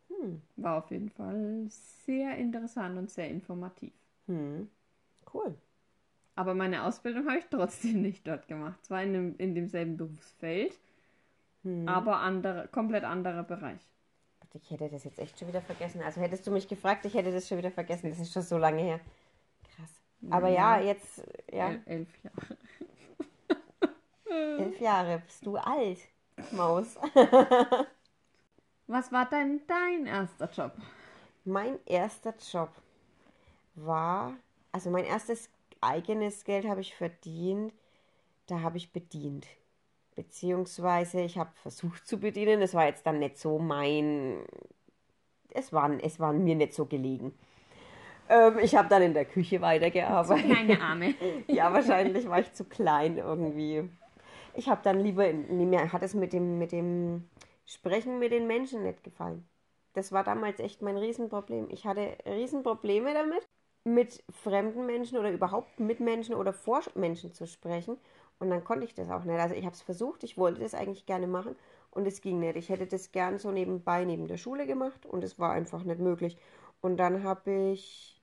Hm. 0.07 0.41
War 0.55 0.77
auf 0.77 0.89
jeden 0.89 1.09
Fall 1.09 1.65
sehr 1.67 2.37
interessant 2.37 2.97
und 2.97 3.11
sehr 3.11 3.29
informativ. 3.29 3.93
Hm. 4.27 4.69
Cool. 5.33 5.57
Aber 6.35 6.53
meine 6.53 6.83
Ausbildung 6.83 7.27
habe 7.27 7.39
ich 7.39 7.45
trotzdem 7.49 8.01
nicht 8.01 8.25
dort 8.25 8.47
gemacht. 8.47 8.83
Zwar 8.85 9.03
in, 9.03 9.13
dem, 9.13 9.35
in 9.37 9.53
demselben 9.55 9.97
Berufsfeld, 9.97 10.79
Hm. 11.63 11.87
aber 11.87 12.17
andere, 12.17 12.67
komplett 12.69 13.03
anderer 13.03 13.43
Bereich. 13.43 13.81
Ich 14.53 14.69
hätte 14.69 14.87
das 14.89 15.03
jetzt 15.03 15.19
echt 15.19 15.37
schon 15.37 15.47
wieder 15.47 15.61
vergessen. 15.61 16.01
Also 16.01 16.21
hättest 16.21 16.45
du 16.45 16.51
mich 16.51 16.67
gefragt, 16.67 17.05
ich 17.05 17.13
hätte 17.13 17.31
das 17.31 17.47
schon 17.47 17.57
wieder 17.57 17.71
vergessen. 17.71 18.09
Das 18.09 18.19
ist 18.19 18.31
schon 18.31 18.43
so 18.43 18.57
lange 18.57 18.81
her. 18.81 18.99
Krass. 19.75 19.89
Aber 20.29 20.49
ja, 20.49 20.79
jetzt, 20.79 21.23
ja, 21.51 21.69
El 21.69 21.81
elf 21.85 22.09
Jahre. 22.23 22.57
elf 24.59 24.79
Jahre. 24.79 25.19
Bist 25.25 25.45
du 25.45 25.57
alt, 25.57 25.99
Maus. 26.51 26.95
Was 28.87 29.11
war 29.11 29.27
denn 29.29 29.61
dein 29.67 30.05
erster 30.05 30.49
Job? 30.51 30.73
Mein 31.45 31.79
erster 31.85 32.33
Job 32.51 32.69
war, 33.75 34.33
also 34.71 34.89
mein 34.89 35.05
erstes 35.05 35.49
eigenes 35.81 36.43
Geld 36.43 36.65
habe 36.65 36.81
ich 36.81 36.95
verdient, 36.95 37.73
da 38.47 38.61
habe 38.61 38.77
ich 38.77 38.93
bedient. 38.93 39.47
Beziehungsweise 40.15 41.21
ich 41.21 41.37
habe 41.37 41.51
versucht 41.55 42.07
zu 42.07 42.19
bedienen, 42.19 42.61
das 42.61 42.73
war 42.73 42.85
jetzt 42.85 43.05
dann 43.05 43.19
nicht 43.19 43.37
so 43.37 43.59
mein, 43.59 44.45
es 45.49 45.73
war, 45.73 45.91
es 46.01 46.19
war 46.19 46.33
mir 46.33 46.55
nicht 46.55 46.73
so 46.73 46.85
gelegen. 46.85 47.33
Ähm, 48.29 48.59
ich 48.59 48.75
habe 48.75 48.89
dann 48.89 49.01
in 49.01 49.13
der 49.13 49.25
Küche 49.25 49.61
weitergearbeitet. 49.61 50.45
Kleine 50.45 50.81
Arme. 50.81 51.15
Ja, 51.47 51.73
wahrscheinlich 51.73 52.27
war 52.27 52.39
ich 52.39 52.53
zu 52.53 52.63
klein 52.65 53.17
irgendwie. 53.17 53.89
Ich 54.55 54.69
habe 54.69 54.81
dann 54.83 54.99
lieber, 54.99 55.31
nee, 55.31 55.65
mir 55.65 55.91
hat 55.91 56.03
es 56.03 56.13
mit 56.13 56.31
dem, 56.33 56.59
mit 56.59 56.71
dem 56.71 57.27
Sprechen 57.65 58.19
mit 58.19 58.31
den 58.31 58.47
Menschen 58.47 58.83
nicht 58.83 59.03
gefallen. 59.03 59.47
Das 59.93 60.11
war 60.11 60.23
damals 60.23 60.59
echt 60.59 60.81
mein 60.81 60.97
Riesenproblem. 60.97 61.69
Ich 61.69 61.85
hatte 61.85 62.17
Riesenprobleme 62.25 63.13
damit, 63.13 63.45
mit 63.85 64.23
fremden 64.31 64.85
Menschen 64.85 65.17
oder 65.17 65.31
überhaupt 65.31 65.79
mit 65.79 65.99
Menschen 65.99 66.35
oder 66.35 66.53
vor 66.53 66.81
Menschen 66.95 67.33
zu 67.33 67.45
sprechen. 67.45 67.97
Und 68.39 68.49
dann 68.49 68.63
konnte 68.63 68.85
ich 68.85 68.93
das 68.93 69.09
auch 69.09 69.23
nicht. 69.23 69.39
Also 69.39 69.55
ich 69.55 69.65
habe 69.65 69.75
es 69.75 69.81
versucht, 69.81 70.23
ich 70.23 70.37
wollte 70.37 70.61
das 70.61 70.73
eigentlich 70.73 71.05
gerne 71.05 71.27
machen 71.27 71.55
und 71.91 72.07
es 72.07 72.21
ging 72.21 72.39
nicht. 72.39 72.55
Ich 72.55 72.69
hätte 72.69 72.87
das 72.87 73.11
gern 73.11 73.39
so 73.39 73.51
nebenbei 73.51 74.03
neben 74.03 74.27
der 74.27 74.37
Schule 74.37 74.65
gemacht 74.65 75.05
und 75.05 75.23
es 75.23 75.39
war 75.39 75.51
einfach 75.51 75.83
nicht 75.83 75.99
möglich. 75.99 76.37
Und 76.81 76.97
dann 76.97 77.23
habe 77.23 77.71
ich 77.71 78.21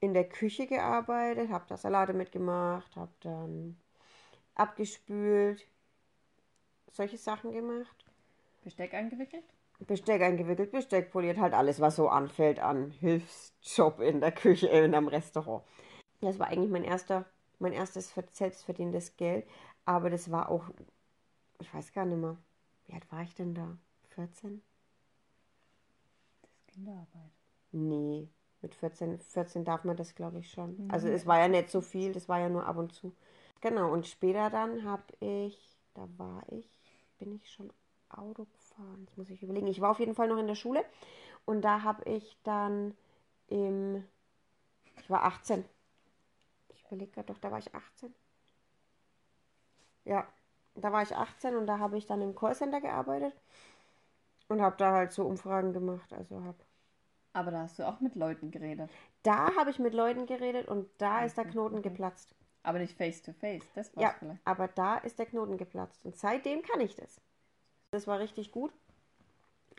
in 0.00 0.14
der 0.14 0.28
Küche 0.28 0.66
gearbeitet, 0.66 1.50
habe 1.50 1.64
da 1.68 1.76
Salate 1.76 2.12
mitgemacht, 2.12 2.96
habe 2.96 3.12
dann 3.20 3.76
abgespült, 4.54 5.66
solche 6.90 7.18
Sachen 7.18 7.52
gemacht. 7.52 8.04
Besteck 8.62 8.94
eingewickelt? 8.94 9.44
Besteck 9.86 10.20
eingewickelt, 10.20 10.72
Besteck 10.72 11.10
poliert, 11.10 11.38
halt 11.38 11.54
alles, 11.54 11.80
was 11.80 11.96
so 11.96 12.08
anfällt 12.08 12.58
an 12.58 12.90
Hilfsjob 12.90 14.00
in 14.00 14.20
der 14.20 14.32
Küche, 14.32 14.66
in 14.68 14.94
einem 14.94 15.08
Restaurant. 15.08 15.64
Das 16.20 16.38
war 16.38 16.48
eigentlich 16.48 16.70
mein 16.70 16.84
erster, 16.84 17.24
mein 17.60 17.72
erstes 17.72 18.10
ver- 18.12 18.24
selbstverdientes 18.30 19.16
Geld, 19.16 19.46
aber 19.84 20.10
das 20.10 20.30
war 20.30 20.50
auch, 20.50 20.70
ich 21.60 21.72
weiß 21.74 21.92
gar 21.92 22.06
nicht 22.06 22.18
mehr, 22.18 22.36
wie 22.86 22.94
alt 22.94 23.10
war 23.12 23.22
ich 23.22 23.34
denn 23.34 23.54
da? 23.54 23.78
14? 24.10 24.62
Das 26.42 26.50
ist 26.52 26.66
Kinderarbeit. 26.66 27.32
Nee, 27.72 28.28
mit 28.62 28.74
14, 28.74 29.18
14 29.20 29.64
darf 29.64 29.84
man 29.84 29.96
das, 29.96 30.14
glaube 30.14 30.38
ich, 30.38 30.50
schon. 30.50 30.76
Mhm. 30.76 30.88
Also 30.88 31.08
es 31.08 31.26
war 31.26 31.38
ja 31.40 31.48
nicht 31.48 31.70
so 31.70 31.80
viel, 31.80 32.12
das 32.12 32.28
war 32.28 32.38
ja 32.40 32.48
nur 32.48 32.66
ab 32.66 32.76
und 32.76 32.92
zu. 32.92 33.12
Genau, 33.60 33.92
und 33.92 34.06
später 34.06 34.50
dann 34.50 34.84
habe 34.84 35.04
ich, 35.20 35.78
da 35.94 36.08
war 36.16 36.42
ich, 36.50 36.68
bin 37.18 37.34
ich 37.34 37.50
schon 37.50 37.72
Auto 38.08 38.46
gefahren, 38.46 39.04
das 39.06 39.16
muss 39.16 39.30
ich 39.30 39.42
überlegen. 39.42 39.66
Ich 39.66 39.80
war 39.80 39.90
auf 39.90 40.00
jeden 40.00 40.14
Fall 40.14 40.28
noch 40.28 40.38
in 40.38 40.46
der 40.46 40.54
Schule 40.54 40.84
und 41.46 41.62
da 41.62 41.82
habe 41.82 42.04
ich 42.10 42.38
dann 42.44 42.96
im, 43.48 44.04
ich 45.02 45.10
war 45.10 45.24
18. 45.24 45.64
Ich 46.90 46.92
überlege 46.92 47.12
gerade 47.12 47.26
doch, 47.32 47.38
da 47.38 47.52
war 47.52 47.58
ich 47.60 47.72
18. 47.72 48.12
Ja, 50.04 50.26
da 50.74 50.92
war 50.92 51.02
ich 51.02 51.14
18 51.16 51.56
und 51.56 51.66
da 51.66 51.78
habe 51.78 51.96
ich 51.96 52.06
dann 52.06 52.20
im 52.20 52.34
Callcenter 52.34 52.80
gearbeitet 52.80 53.34
und 54.48 54.60
habe 54.60 54.76
da 54.76 54.92
halt 54.92 55.12
so 55.12 55.24
Umfragen 55.24 55.72
gemacht, 55.72 56.12
also 56.12 56.42
habe 56.44 56.58
Aber 57.32 57.50
da 57.50 57.62
hast 57.62 57.78
du 57.78 57.88
auch 57.88 58.00
mit 58.00 58.14
Leuten 58.14 58.50
geredet. 58.52 58.90
da 59.22 59.54
habe 59.56 59.70
ich 59.70 59.78
mit 59.78 59.94
Leuten 59.94 60.26
geredet 60.26 60.68
und 60.68 60.88
da 60.98 61.24
ist 61.24 61.36
der 61.38 61.44
Knoten 61.46 61.82
geplatzt. 61.82 62.34
Aber 62.62 62.78
nicht 62.78 62.96
face 62.96 63.22
to 63.22 63.32
face. 63.32 63.64
Das 63.74 63.94
war's 63.96 64.02
Ja, 64.02 64.14
vielleicht. 64.18 64.42
aber 64.44 64.68
da 64.68 64.96
ist 64.98 65.18
der 65.18 65.26
Knoten 65.26 65.56
geplatzt. 65.56 66.04
Und 66.04 66.16
seitdem 66.16 66.62
kann 66.62 66.80
ich 66.80 66.94
das. 66.94 67.20
Das 67.92 68.06
war 68.06 68.18
richtig 68.18 68.52
gut. 68.52 68.72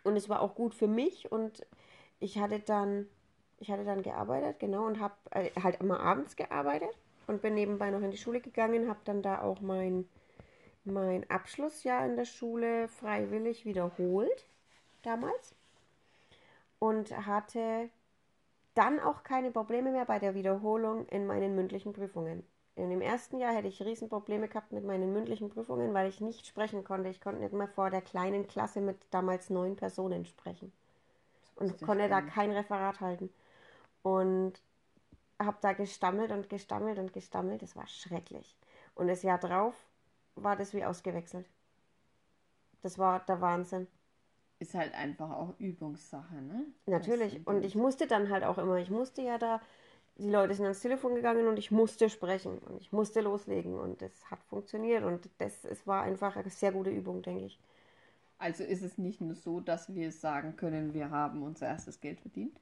Und 0.03 0.15
es 0.15 0.29
war 0.29 0.41
auch 0.41 0.55
gut 0.55 0.73
für 0.75 0.87
mich. 0.87 1.31
Und 1.31 1.65
ich 2.19 2.39
hatte 2.39 2.59
dann, 2.59 3.07
ich 3.61 3.69
hatte 3.71 3.85
dann 3.85 4.01
gearbeitet, 4.01 4.59
genau, 4.59 4.85
und 4.85 4.99
habe 4.99 5.13
äh, 5.29 5.51
halt 5.61 5.79
immer 5.79 5.99
abends 5.99 6.35
gearbeitet 6.35 6.89
und 7.27 7.41
bin 7.41 7.53
nebenbei 7.53 7.91
noch 7.91 8.01
in 8.01 8.11
die 8.11 8.17
Schule 8.17 8.41
gegangen, 8.41 8.89
habe 8.89 8.99
dann 9.05 9.21
da 9.21 9.41
auch 9.41 9.61
mein, 9.61 10.09
mein 10.83 11.29
Abschlussjahr 11.29 12.05
in 12.05 12.15
der 12.15 12.25
Schule 12.25 12.87
freiwillig 12.87 13.63
wiederholt, 13.65 14.47
damals. 15.03 15.55
Und 16.79 17.15
hatte 17.27 17.89
dann 18.73 18.99
auch 18.99 19.23
keine 19.23 19.51
Probleme 19.51 19.91
mehr 19.91 20.05
bei 20.05 20.17
der 20.17 20.33
Wiederholung 20.33 21.05
in 21.09 21.27
meinen 21.27 21.55
mündlichen 21.55 21.93
Prüfungen. 21.93 22.43
In 22.75 22.89
dem 22.89 23.01
ersten 23.01 23.37
Jahr 23.37 23.53
hätte 23.53 23.67
ich 23.67 23.83
Riesenprobleme 23.83 24.47
gehabt 24.47 24.71
mit 24.71 24.83
meinen 24.83 25.13
mündlichen 25.13 25.49
Prüfungen, 25.49 25.93
weil 25.93 26.09
ich 26.09 26.21
nicht 26.21 26.47
sprechen 26.47 26.83
konnte. 26.83 27.09
Ich 27.09 27.21
konnte 27.21 27.41
nicht 27.41 27.53
mehr 27.53 27.67
vor 27.67 27.91
der 27.91 28.01
kleinen 28.01 28.47
Klasse 28.47 28.81
mit 28.81 28.97
damals 29.11 29.51
neun 29.51 29.75
Personen 29.75 30.25
sprechen. 30.25 30.71
und 31.55 31.79
konnte 31.81 32.09
da 32.09 32.21
kein 32.21 32.51
Referat 32.51 33.01
halten. 33.01 33.29
Und 34.03 34.53
habe 35.39 35.57
da 35.61 35.73
gestammelt 35.73 36.31
und 36.31 36.49
gestammelt 36.49 36.99
und 36.99 37.13
gestammelt. 37.13 37.61
Das 37.61 37.75
war 37.75 37.87
schrecklich. 37.87 38.55
Und 38.95 39.07
das 39.07 39.23
Jahr 39.23 39.39
drauf 39.39 39.75
war 40.35 40.55
das 40.55 40.73
wie 40.73 40.85
ausgewechselt. 40.85 41.47
Das 42.81 42.97
war 42.97 43.19
der 43.25 43.41
Wahnsinn. 43.41 43.87
Ist 44.59 44.75
halt 44.75 44.93
einfach 44.93 45.31
auch 45.31 45.53
Übungssache, 45.59 46.35
ne? 46.35 46.65
Natürlich. 46.85 47.45
Und 47.47 47.65
ich 47.65 47.75
musste 47.75 48.07
dann 48.07 48.29
halt 48.29 48.43
auch 48.43 48.57
immer, 48.57 48.77
ich 48.77 48.91
musste 48.91 49.21
ja 49.21 49.37
da, 49.37 49.59
die 50.17 50.29
Leute 50.29 50.53
sind 50.53 50.65
ans 50.65 50.81
Telefon 50.81 51.15
gegangen 51.15 51.47
und 51.47 51.57
ich 51.57 51.71
musste 51.71 52.09
sprechen 52.09 52.59
und 52.59 52.79
ich 52.79 52.91
musste 52.91 53.21
loslegen 53.21 53.79
und 53.79 54.01
das 54.01 54.11
hat 54.29 54.43
funktioniert 54.43 55.03
und 55.03 55.29
das 55.39 55.65
es 55.65 55.87
war 55.87 56.03
einfach 56.03 56.35
eine 56.35 56.49
sehr 56.49 56.71
gute 56.71 56.91
Übung, 56.91 57.23
denke 57.23 57.45
ich. 57.45 57.59
Also 58.37 58.63
ist 58.63 58.83
es 58.83 58.97
nicht 58.97 59.21
nur 59.21 59.35
so, 59.35 59.59
dass 59.61 59.93
wir 59.93 60.11
sagen 60.11 60.55
können, 60.55 60.93
wir 60.93 61.09
haben 61.09 61.43
unser 61.43 61.67
erstes 61.67 61.99
Geld 61.99 62.19
verdient, 62.19 62.59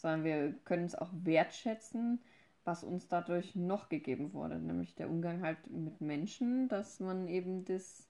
sondern 0.00 0.24
wir 0.24 0.52
können 0.64 0.84
es 0.84 0.94
auch 0.94 1.10
wertschätzen, 1.12 2.20
was 2.64 2.84
uns 2.84 3.08
dadurch 3.08 3.54
noch 3.56 3.88
gegeben 3.88 4.32
wurde, 4.32 4.58
nämlich 4.58 4.94
der 4.94 5.08
Umgang 5.10 5.42
halt 5.42 5.58
mit 5.70 6.00
Menschen, 6.00 6.68
dass 6.68 7.00
man 7.00 7.28
eben 7.28 7.64
das, 7.64 8.06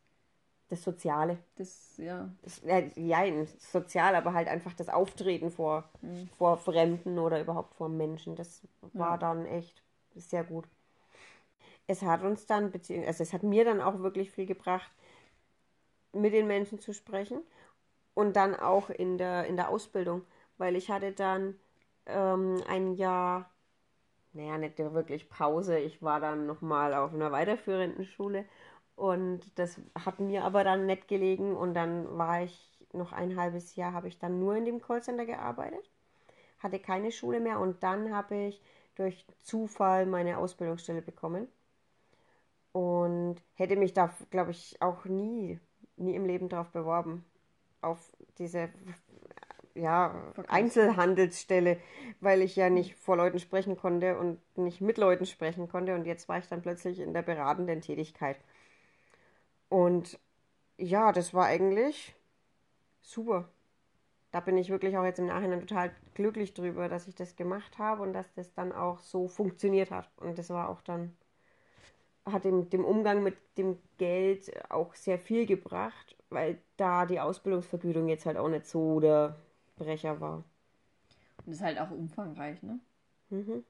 Das 0.68 0.84
Soziale. 0.84 1.38
das, 1.56 1.96
ja, 1.96 2.28
Das, 2.42 2.58
äh, 2.64 2.90
ja, 2.96 3.24
sozial, 3.58 4.14
aber 4.14 4.32
halt 4.34 4.48
einfach 4.48 4.74
das 4.74 4.88
Auftreten 4.88 5.50
vor, 5.50 5.88
vor 6.36 6.56
Fremden 6.58 7.18
oder 7.18 7.40
überhaupt 7.40 7.74
vor 7.74 7.88
Menschen. 7.88 8.36
Das 8.36 8.62
war 8.92 9.12
Ja. 9.12 9.16
dann 9.18 9.46
echt 9.46 9.82
sehr 10.14 10.44
gut. 10.44 10.66
Es 11.88 12.02
hat 12.02 12.22
uns 12.22 12.46
dann, 12.46 12.70
beziehungsweise 12.70 13.08
also 13.08 13.22
es 13.24 13.32
hat 13.32 13.42
mir 13.42 13.64
dann 13.64 13.80
auch 13.80 13.98
wirklich 13.98 14.30
viel 14.30 14.46
gebracht, 14.46 14.92
mit 16.12 16.32
den 16.32 16.46
Menschen 16.46 16.78
zu 16.80 16.92
sprechen 16.92 17.40
und 18.14 18.36
dann 18.36 18.54
auch 18.56 18.90
in 18.90 19.18
der, 19.18 19.46
in 19.46 19.56
der 19.56 19.68
Ausbildung, 19.70 20.22
weil 20.58 20.76
ich 20.76 20.90
hatte 20.90 21.12
dann 21.12 21.56
ähm, 22.08 22.62
ein 22.68 22.94
Jahr, 22.94 23.50
naja, 24.32 24.58
nicht 24.58 24.78
wirklich 24.78 25.28
Pause, 25.30 25.78
ich 25.78 26.02
war 26.02 26.20
dann 26.20 26.46
nochmal 26.46 26.94
auf 26.94 27.14
einer 27.14 27.32
weiterführenden 27.32 28.04
Schule. 28.04 28.44
Und 28.96 29.58
das 29.58 29.80
hat 29.94 30.18
mir 30.20 30.44
aber 30.44 30.64
dann 30.64 30.86
nett 30.86 31.08
gelegen. 31.08 31.56
Und 31.56 31.74
dann 31.74 32.18
war 32.18 32.42
ich 32.42 32.78
noch 32.92 33.12
ein 33.12 33.36
halbes 33.36 33.76
Jahr, 33.76 33.92
habe 33.92 34.08
ich 34.08 34.18
dann 34.18 34.40
nur 34.40 34.56
in 34.56 34.64
dem 34.64 34.80
Callcenter 34.80 35.26
gearbeitet, 35.26 35.88
hatte 36.58 36.80
keine 36.80 37.12
Schule 37.12 37.40
mehr. 37.40 37.60
Und 37.60 37.82
dann 37.82 38.14
habe 38.14 38.36
ich 38.36 38.62
durch 38.96 39.24
Zufall 39.42 40.06
meine 40.06 40.38
Ausbildungsstelle 40.38 41.02
bekommen. 41.02 41.48
Und 42.72 43.36
hätte 43.54 43.76
mich 43.76 43.92
da, 43.94 44.14
glaube 44.30 44.50
ich, 44.52 44.80
auch 44.82 45.04
nie, 45.04 45.58
nie 45.96 46.14
im 46.14 46.26
Leben 46.26 46.48
drauf 46.48 46.70
beworben, 46.70 47.24
auf 47.80 47.98
diese 48.38 48.68
ja, 49.78 50.14
Einzelhandelsstelle, 50.48 51.78
weil 52.20 52.42
ich 52.42 52.56
ja 52.56 52.70
nicht 52.70 52.96
vor 52.96 53.16
Leuten 53.16 53.38
sprechen 53.38 53.76
konnte 53.76 54.18
und 54.18 54.40
nicht 54.56 54.80
mit 54.80 54.98
Leuten 54.98 55.26
sprechen 55.26 55.68
konnte 55.68 55.94
und 55.94 56.04
jetzt 56.06 56.28
war 56.28 56.38
ich 56.38 56.48
dann 56.48 56.62
plötzlich 56.62 57.00
in 57.00 57.14
der 57.14 57.22
beratenden 57.22 57.80
Tätigkeit. 57.80 58.38
Und 59.68 60.18
ja, 60.78 61.12
das 61.12 61.34
war 61.34 61.46
eigentlich 61.46 62.14
super. 63.02 63.48
Da 64.30 64.40
bin 64.40 64.58
ich 64.58 64.70
wirklich 64.70 64.96
auch 64.98 65.04
jetzt 65.04 65.18
im 65.18 65.26
Nachhinein 65.26 65.60
total 65.60 65.90
glücklich 66.14 66.54
drüber, 66.54 66.88
dass 66.88 67.08
ich 67.08 67.14
das 67.14 67.36
gemacht 67.36 67.78
habe 67.78 68.02
und 68.02 68.12
dass 68.12 68.32
das 68.34 68.52
dann 68.54 68.72
auch 68.72 69.00
so 69.00 69.28
funktioniert 69.28 69.90
hat. 69.90 70.10
Und 70.18 70.38
das 70.38 70.50
war 70.50 70.68
auch 70.68 70.82
dann, 70.82 71.16
hat 72.26 72.44
dem, 72.44 72.68
dem 72.70 72.84
Umgang 72.84 73.22
mit 73.22 73.36
dem 73.56 73.78
Geld 73.98 74.52
auch 74.70 74.94
sehr 74.94 75.18
viel 75.18 75.46
gebracht, 75.46 76.16
weil 76.30 76.58
da 76.76 77.06
die 77.06 77.20
Ausbildungsvergütung 77.20 78.08
jetzt 78.08 78.26
halt 78.26 78.36
auch 78.36 78.48
nicht 78.48 78.66
so 78.66 79.00
der 79.00 79.36
Brecher 79.78 80.20
war. 80.20 80.44
und 81.46 81.52
ist 81.52 81.62
halt 81.62 81.78
auch 81.78 81.90
umfangreich, 81.90 82.62
ne? 82.62 82.80
Mhm. 83.30 83.64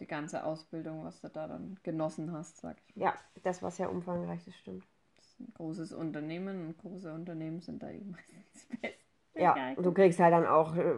Die 0.00 0.06
ganze 0.06 0.44
Ausbildung, 0.44 1.04
was 1.04 1.20
du 1.20 1.28
da 1.28 1.46
dann 1.46 1.78
genossen 1.82 2.32
hast, 2.32 2.58
sag 2.58 2.76
ich 2.86 2.96
mal. 2.96 3.04
Ja, 3.04 3.14
das 3.42 3.62
war 3.62 3.70
sehr 3.70 3.90
umfangreich, 3.90 4.44
das 4.44 4.54
stimmt. 4.56 4.84
Das 5.16 5.26
ist 5.26 5.40
ein 5.40 5.52
großes 5.54 5.92
Unternehmen 5.92 6.66
und 6.66 6.78
große 6.78 7.12
Unternehmen 7.12 7.60
sind 7.60 7.82
da 7.82 7.90
eben 7.90 8.10
meistens 8.12 8.66
best. 8.80 8.98
Ja, 9.34 9.54
und 9.76 9.84
du 9.84 9.92
kriegst 9.92 10.18
halt 10.18 10.32
dann 10.32 10.46
auch 10.46 10.74
äh, 10.76 10.94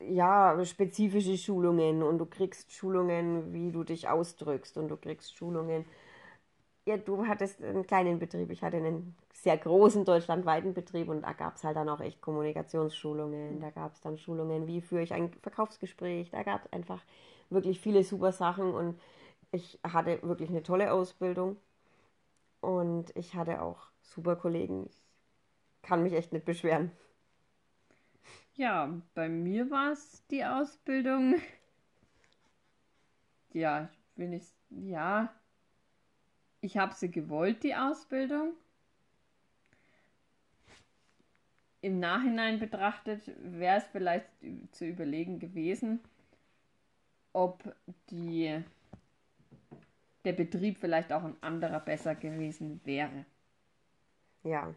ja, 0.00 0.64
spezifische 0.64 1.36
Schulungen 1.36 2.02
und 2.02 2.18
du 2.18 2.26
kriegst 2.26 2.72
Schulungen, 2.72 3.52
wie 3.52 3.72
du 3.72 3.84
dich 3.84 4.08
ausdrückst 4.08 4.76
und 4.78 4.88
du 4.88 4.96
kriegst 4.96 5.36
Schulungen. 5.36 5.84
Ja, 6.86 6.96
du 6.96 7.26
hattest 7.26 7.62
einen 7.62 7.84
kleinen 7.86 8.18
Betrieb, 8.20 8.50
ich 8.50 8.62
hatte 8.62 8.76
einen 8.76 9.16
sehr 9.32 9.56
großen 9.58 10.04
deutschlandweiten 10.04 10.72
Betrieb 10.72 11.08
und 11.08 11.22
da 11.22 11.32
gab 11.32 11.56
es 11.56 11.64
halt 11.64 11.76
dann 11.76 11.88
auch 11.88 12.00
echt 12.00 12.20
Kommunikationsschulungen, 12.22 13.60
da 13.60 13.70
gab 13.70 13.94
es 13.94 14.00
dann 14.00 14.16
Schulungen, 14.18 14.68
wie 14.68 14.80
führe 14.80 15.02
ich 15.02 15.12
ein 15.12 15.32
Verkaufsgespräch, 15.42 16.30
da 16.30 16.44
gab 16.44 16.64
es 16.64 16.72
einfach 16.72 17.02
wirklich 17.50 17.80
viele 17.80 18.04
super 18.04 18.30
Sachen 18.30 18.72
und 18.72 19.00
ich 19.52 19.80
hatte 19.82 20.22
wirklich 20.22 20.48
eine 20.50 20.62
tolle 20.62 20.92
Ausbildung 20.92 21.56
und 22.60 23.16
ich 23.16 23.34
hatte 23.34 23.62
auch 23.62 23.88
super 24.02 24.36
Kollegen. 24.36 24.86
Ich 24.88 25.02
kann 25.82 26.02
mich 26.02 26.12
echt 26.14 26.32
nicht 26.32 26.44
beschweren. 26.44 26.92
Ja, 28.54 29.00
bei 29.14 29.28
mir 29.28 29.70
war 29.70 29.92
es 29.92 30.26
die 30.30 30.44
Ausbildung. 30.44 31.36
Ja, 33.52 33.88
ich. 34.16 34.54
Ja, 34.70 35.34
ich 36.66 36.76
habe 36.76 36.94
sie 36.94 37.10
gewollt, 37.10 37.62
die 37.62 37.76
Ausbildung. 37.76 38.54
Im 41.80 42.00
Nachhinein 42.00 42.58
betrachtet 42.58 43.22
wäre 43.38 43.78
es 43.78 43.84
vielleicht 43.84 44.26
zu 44.72 44.84
überlegen 44.84 45.38
gewesen, 45.38 46.00
ob 47.32 47.62
die, 48.10 48.60
der 50.24 50.32
Betrieb 50.32 50.78
vielleicht 50.78 51.12
auch 51.12 51.22
ein 51.22 51.40
anderer 51.40 51.78
besser 51.78 52.16
gewesen 52.16 52.80
wäre. 52.84 53.24
Ja, 54.42 54.74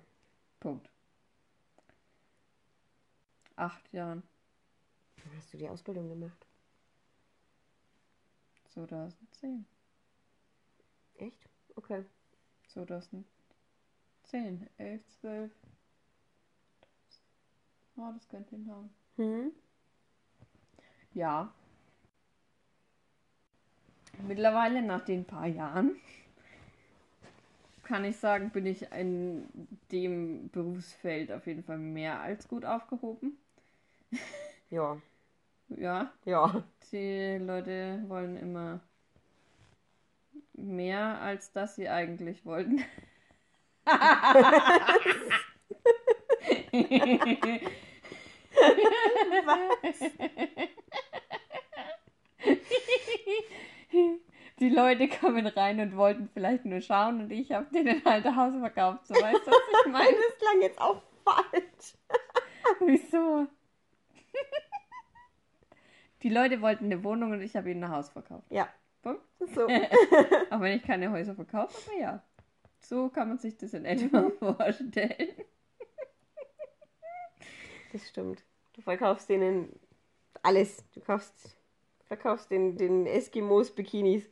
Punkt. 0.59 0.87
Acht 3.55 3.91
Jahren. 3.91 4.21
wann 5.23 5.37
hast 5.37 5.51
du 5.51 5.57
die 5.57 5.67
Ausbildung 5.67 6.07
gemacht? 6.07 6.45
2010. 8.73 9.65
Echt? 11.17 11.49
Okay. 11.79 12.03
2010. 12.73 13.25
11, 14.77 15.01
12. 15.21 15.51
Oh, 17.97 18.11
das 18.13 18.27
könnte 18.27 18.55
hinhauen. 18.55 18.89
Hm? 19.15 19.51
Ja. 21.13 21.51
Mittlerweile, 24.27 24.81
nach 24.81 25.01
den 25.05 25.25
paar 25.25 25.47
Jahren, 25.47 25.95
kann 27.83 28.05
ich 28.05 28.17
sagen, 28.17 28.51
bin 28.51 28.65
ich 28.65 28.91
in 28.91 29.47
dem 29.91 30.49
Berufsfeld 30.51 31.31
auf 31.31 31.47
jeden 31.47 31.63
Fall 31.63 31.77
mehr 31.77 32.19
als 32.19 32.47
gut 32.47 32.65
aufgehoben. 32.65 33.37
Ja, 34.69 35.01
Ja, 35.69 36.11
ja. 36.25 36.63
die 36.91 37.37
Leute 37.39 38.03
wollen 38.07 38.37
immer 38.37 38.81
mehr, 40.59 41.19
als 41.21 41.51
das 41.51 41.75
sie 41.75 41.89
eigentlich 41.89 42.45
wollten. 42.45 42.83
Die 54.59 54.69
Leute 54.69 55.07
kommen 55.07 55.47
rein 55.47 55.79
und 55.79 55.95
wollten 55.95 56.29
vielleicht 56.33 56.65
nur 56.65 56.81
schauen 56.81 57.21
und 57.21 57.31
ich 57.31 57.51
habe 57.51 57.67
denen 57.73 58.03
halt 58.03 58.25
ein 58.25 58.35
Haus 58.35 58.53
verkauft. 58.59 59.07
So 59.07 59.13
weißt 59.13 59.47
du, 59.47 59.51
was 59.51 59.85
ich 59.85 59.85
meine? 59.91 60.11
Das 60.11 60.37
klang 60.37 60.61
jetzt 60.61 60.81
auch 60.81 61.01
falsch. 61.23 61.95
Wieso? 62.81 63.47
Die 66.21 66.29
Leute 66.29 66.61
wollten 66.61 66.85
eine 66.85 67.03
Wohnung 67.03 67.31
und 67.31 67.41
ich 67.41 67.55
habe 67.55 67.71
ihnen 67.71 67.83
ein 67.85 67.91
Haus 67.91 68.09
verkauft. 68.09 68.45
Ja. 68.49 68.67
So. 69.03 69.63
Auch 70.51 70.59
wenn 70.61 70.77
ich 70.77 70.83
keine 70.83 71.11
Häuser 71.11 71.35
verkaufe, 71.35 71.75
aber 71.91 71.99
ja. 71.99 72.23
So 72.79 73.09
kann 73.09 73.27
man 73.29 73.37
sich 73.37 73.57
das 73.57 73.73
in 73.73 73.85
etwa 73.85 74.29
vorstellen. 74.39 75.29
Das 77.91 78.07
stimmt. 78.07 78.43
Du 78.73 78.81
verkaufst 78.81 79.29
denen 79.29 79.77
alles. 80.43 80.83
Du 80.93 81.01
kaufst, 81.01 81.57
verkaufst 82.05 82.51
den, 82.51 82.77
den 82.77 83.05
Eskimos 83.05 83.71
Bikinis. 83.71 84.29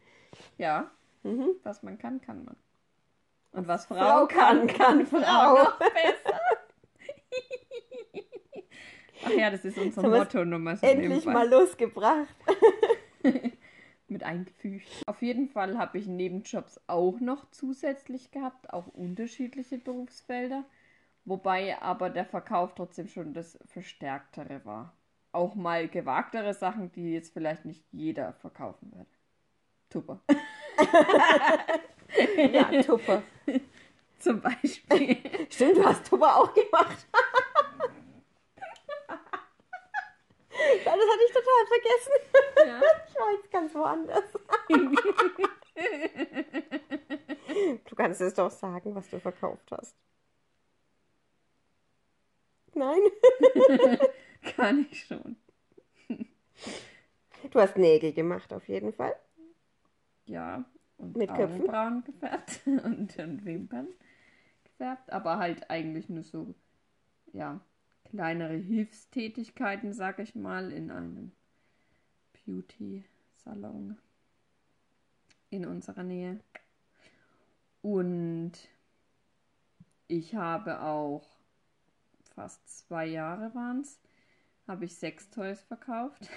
Ja, 0.58 0.92
Mhm. 1.24 1.50
was 1.64 1.82
man 1.84 1.98
kann, 1.98 2.22
kann 2.22 2.46
man. 2.46 2.56
Und 3.52 3.68
was 3.68 3.86
Frau, 3.88 3.96
Frau 3.96 4.28
kann, 4.28 4.68
kann 4.68 5.06
Frau. 5.08 5.56
noch 5.56 5.78
besser. 5.80 6.40
Ach 9.26 9.32
ja, 9.32 9.50
das 9.50 9.66
ist 9.66 9.78
unser 9.80 10.08
Motto 10.08 10.46
Nummer 10.46 10.78
so 10.78 10.86
Endlich 10.86 11.10
nebenbei. 11.26 11.34
mal 11.34 11.50
losgebracht. 11.50 12.28
Mit 14.10 14.24
eingefügt. 14.24 14.88
Auf 15.06 15.22
jeden 15.22 15.48
Fall 15.50 15.78
habe 15.78 15.98
ich 15.98 16.08
Nebenjobs 16.08 16.80
auch 16.88 17.20
noch 17.20 17.50
zusätzlich 17.52 18.32
gehabt, 18.32 18.72
auch 18.74 18.88
unterschiedliche 18.88 19.78
Berufsfelder. 19.78 20.66
Wobei 21.26 21.82
aber 21.82 22.10
der 22.10 22.26
Verkauf 22.26 22.74
trotzdem 22.76 23.08
schon 23.08 23.34
das 23.34 23.60
Verstärktere 23.66 24.64
war. 24.66 24.94
Auch 25.34 25.56
mal 25.56 25.88
gewagtere 25.88 26.54
Sachen, 26.54 26.92
die 26.94 27.12
jetzt 27.12 27.34
vielleicht 27.34 27.66
nicht 27.66 27.84
jeder 27.92 28.34
verkaufen 28.34 28.92
würde. 28.94 29.10
Tupper. 29.90 30.22
Ja, 32.54 32.82
Tupper. 32.82 33.22
Zum 34.20 34.42
Beispiel. 34.42 35.18
Stimmt, 35.50 35.78
du 35.78 35.86
hast 35.86 36.08
Tupper 36.08 36.38
auch 36.38 36.54
gemacht. 36.54 37.06
Ja, 40.86 40.87
das 40.98 41.10
hatte 41.10 41.24
ich 41.26 41.34
total 41.34 41.66
vergessen. 41.68 42.14
Ja. 42.66 42.82
Ich 43.08 43.16
war 43.20 43.32
jetzt 43.34 43.52
ganz 43.52 43.74
woanders. 43.76 44.24
Du 47.86 47.96
kannst 47.96 48.22
es 48.22 48.34
doch 48.36 48.52
sagen, 48.52 48.94
was 48.94 49.10
du 49.10 49.20
verkauft 49.20 49.72
hast. 49.72 49.96
Nein? 52.74 53.00
Kann 54.56 54.86
ich 54.92 55.06
schon. 55.06 55.38
Du 57.50 57.60
hast 57.60 57.78
Nägel 57.78 58.14
gemacht, 58.14 58.52
auf 58.54 58.68
jeden 58.68 58.94
Fall. 58.94 59.16
Ja. 60.26 60.66
Und 60.98 61.16
Mit 61.16 61.30
Köpfen? 61.30 61.62
Augenbrauen 61.62 62.04
gefärbt 62.04 62.62
und, 62.66 63.18
und 63.18 63.46
Wimpern 63.46 63.88
gefärbt. 64.64 65.12
Aber 65.12 65.38
halt 65.38 65.70
eigentlich 65.70 66.10
nur 66.10 66.24
so, 66.24 66.54
ja, 67.34 67.60
kleinere 68.10 68.56
Hilfstätigkeiten, 68.56 69.94
sag 69.94 70.20
ich 70.20 70.36
mal, 70.36 70.72
in 70.72 70.92
einem 70.92 71.32
Beauty-Salon 72.46 73.98
in 75.50 75.66
unserer 75.66 76.04
Nähe. 76.04 76.40
Und 77.82 78.54
ich 80.08 80.36
habe 80.36 80.82
auch 80.82 81.26
fast 82.36 82.88
zwei 82.88 83.06
Jahre 83.06 83.54
waren 83.56 83.82
es, 83.82 84.00
habe 84.68 84.86
ich 84.86 84.96
Sextoys 84.96 85.62
verkauft. 85.64 86.30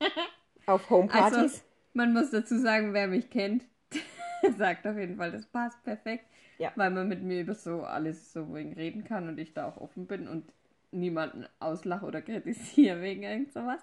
Auf 0.66 0.90
Homepartys. 0.90 1.38
Also, 1.38 1.60
man 1.94 2.12
muss 2.12 2.30
dazu 2.30 2.58
sagen, 2.58 2.92
wer 2.92 3.08
mich 3.08 3.30
kennt, 3.30 3.64
sagt 4.58 4.86
auf 4.86 4.96
jeden 4.96 5.16
Fall, 5.16 5.32
das 5.32 5.46
passt 5.46 5.82
perfekt. 5.82 6.26
Ja. 6.58 6.72
Weil 6.74 6.90
man 6.90 7.08
mit 7.08 7.22
mir 7.22 7.40
über 7.40 7.54
so 7.54 7.84
alles 7.84 8.32
so 8.32 8.44
reden 8.52 9.04
kann 9.04 9.28
und 9.28 9.38
ich 9.38 9.54
da 9.54 9.68
auch 9.68 9.76
offen 9.76 10.06
bin 10.06 10.26
und 10.26 10.52
niemanden 10.90 11.46
auslache 11.58 12.06
oder 12.06 12.22
kritisiere 12.22 13.00
wegen 13.02 13.22
irgend 13.22 13.52
sowas. 13.52 13.80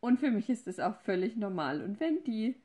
Und 0.00 0.18
für 0.18 0.30
mich 0.30 0.50
ist 0.50 0.66
das 0.66 0.80
auch 0.80 0.96
völlig 0.96 1.36
normal. 1.36 1.82
Und 1.82 2.00
wenn 2.00 2.24
die 2.24 2.56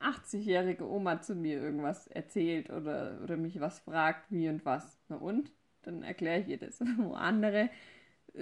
80-jährige 0.00 0.88
Oma 0.88 1.20
zu 1.20 1.34
mir 1.34 1.60
irgendwas 1.60 2.06
erzählt 2.06 2.70
oder, 2.70 3.18
oder 3.22 3.36
mich 3.36 3.60
was 3.60 3.80
fragt, 3.80 4.30
wie 4.30 4.48
und 4.48 4.64
was, 4.64 4.98
na 5.08 5.16
und, 5.16 5.50
dann 5.82 6.02
erkläre 6.02 6.40
ich 6.40 6.48
ihr 6.48 6.58
das. 6.58 6.80
Wo 6.98 7.14
andere, 7.14 7.70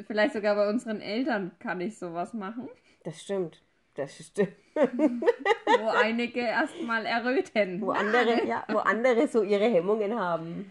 vielleicht 0.06 0.34
sogar 0.34 0.56
bei 0.56 0.68
unseren 0.68 1.00
Eltern 1.00 1.52
kann 1.58 1.80
ich 1.80 1.98
sowas 1.98 2.34
machen. 2.34 2.68
das 3.04 3.22
stimmt. 3.22 3.62
Das 3.94 4.16
stimmt. 4.16 4.52
wo 4.76 5.88
einige 5.88 6.38
erstmal 6.38 7.04
erröten. 7.04 7.80
Wo 7.80 7.90
andere, 7.90 8.46
ja, 8.46 8.64
wo 8.68 8.78
andere 8.78 9.26
so 9.26 9.42
ihre 9.42 9.64
Hemmungen 9.64 10.16
haben. 10.16 10.70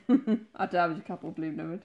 Ach, 0.53 0.69
da 0.69 0.83
habe 0.83 0.93
ich 0.97 1.03
kein 1.03 1.19
Problem 1.19 1.57
damit. 1.57 1.81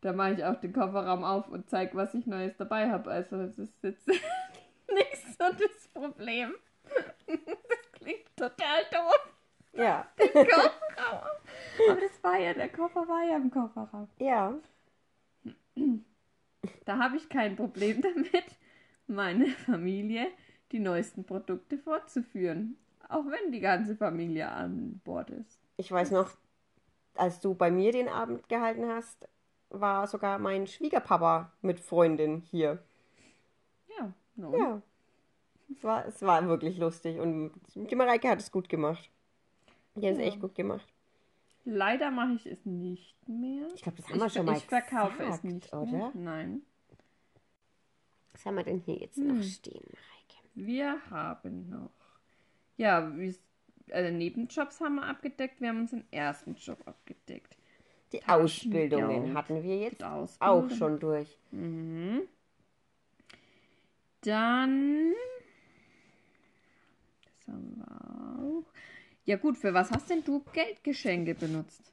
Da 0.00 0.12
mache 0.12 0.32
ich 0.34 0.44
auch 0.44 0.58
den 0.60 0.72
Kofferraum 0.72 1.24
auf 1.24 1.48
und 1.48 1.68
zeige, 1.68 1.94
was 1.94 2.14
ich 2.14 2.26
Neues 2.26 2.56
dabei 2.56 2.90
habe. 2.90 3.10
Also 3.10 3.36
es 3.36 3.58
ist 3.58 3.82
jetzt 3.82 4.06
nicht 4.08 5.38
so 5.38 5.44
das 5.44 5.88
Problem. 5.92 6.54
Das 7.26 7.92
klingt 7.92 8.36
total 8.36 8.82
doof. 8.90 9.36
Ja. 9.74 10.08
Kofferraum. 10.18 11.28
Aber 11.88 12.00
das 12.00 12.24
war 12.24 12.38
ja, 12.38 12.54
der 12.54 12.70
Koffer 12.70 13.06
war 13.06 13.24
ja 13.28 13.36
im 13.36 13.50
Kofferraum. 13.50 14.08
Ja. 14.18 14.54
Da 16.84 16.98
habe 16.98 17.16
ich 17.16 17.28
kein 17.28 17.54
Problem 17.54 18.00
damit, 18.00 18.56
meine 19.06 19.46
Familie 19.46 20.26
die 20.72 20.80
neuesten 20.80 21.24
Produkte 21.24 21.78
fortzuführen. 21.78 22.76
Auch 23.08 23.24
wenn 23.26 23.52
die 23.52 23.60
ganze 23.60 23.96
Familie 23.96 24.50
an 24.50 25.00
Bord 25.04 25.30
ist. 25.30 25.60
Ich 25.76 25.90
weiß 25.90 26.12
noch, 26.12 26.30
als 27.14 27.40
du 27.40 27.54
bei 27.54 27.70
mir 27.70 27.92
den 27.92 28.08
Abend 28.08 28.48
gehalten 28.48 28.88
hast, 28.88 29.28
war 29.70 30.06
sogar 30.06 30.38
mein 30.38 30.66
Schwiegerpapa 30.66 31.52
mit 31.62 31.80
Freundin 31.80 32.42
hier. 32.50 32.82
Ja, 33.98 34.12
no. 34.36 34.56
Ja. 34.56 34.82
Es 35.76 35.84
war, 35.84 36.06
es 36.06 36.20
war 36.22 36.46
wirklich 36.48 36.78
lustig 36.78 37.18
und 37.20 37.52
die 37.74 37.94
Mareike 37.96 38.28
hat 38.28 38.40
es 38.40 38.50
gut 38.50 38.68
gemacht. 38.68 39.08
Die 39.94 40.06
hat 40.06 40.14
es 40.14 40.18
Ja. 40.20 40.24
echt 40.26 40.40
gut 40.40 40.54
gemacht. 40.54 40.86
Leider 41.64 42.10
mache 42.10 42.32
ich 42.34 42.46
es 42.46 42.64
nicht 42.64 43.16
mehr. 43.28 43.68
Ich 43.74 43.82
glaube, 43.82 43.98
das 43.98 44.08
haben 44.08 44.18
wir 44.18 44.26
ich, 44.26 44.32
schon 44.32 44.46
mal 44.46 44.56
Ich 44.56 44.66
verkaufe 44.66 45.16
gesagt, 45.18 45.34
es 45.36 45.44
nicht 45.44 45.72
oder? 45.72 45.84
mehr. 45.86 46.10
Nein. 46.14 46.62
Was 48.32 48.46
haben 48.46 48.56
wir 48.56 48.64
denn 48.64 48.78
hier 48.78 48.96
jetzt 48.96 49.16
Hm. 49.16 49.36
noch 49.36 49.42
stehen, 49.44 49.84
Mareike? 49.84 50.48
Wir 50.54 50.98
haben 51.10 51.68
noch. 51.68 51.90
Ja, 52.76 53.08
es- 53.18 53.40
also 53.92 54.10
Nebenjobs 54.16 54.80
haben 54.80 54.96
wir 54.96 55.04
abgedeckt. 55.04 55.60
Wir 55.60 55.68
haben 55.68 55.80
unseren 55.80 56.04
ersten 56.10 56.54
Job 56.54 56.78
abgedeckt. 56.86 57.56
Die 58.12 58.24
Ausbildungen 58.26 59.34
hatten 59.34 59.62
wir 59.62 59.78
jetzt 59.78 60.02
auch 60.02 60.70
schon 60.70 60.98
durch. 60.98 61.38
Mhm. 61.52 62.22
Dann. 64.22 65.14
Das 67.24 67.48
haben 67.48 67.76
wir 67.76 68.40
auch. 68.42 68.64
Ja, 69.24 69.36
gut, 69.36 69.56
für 69.56 69.72
was 69.72 69.90
hast 69.90 70.10
denn 70.10 70.24
du 70.24 70.42
Geldgeschenke 70.52 71.34
benutzt? 71.34 71.92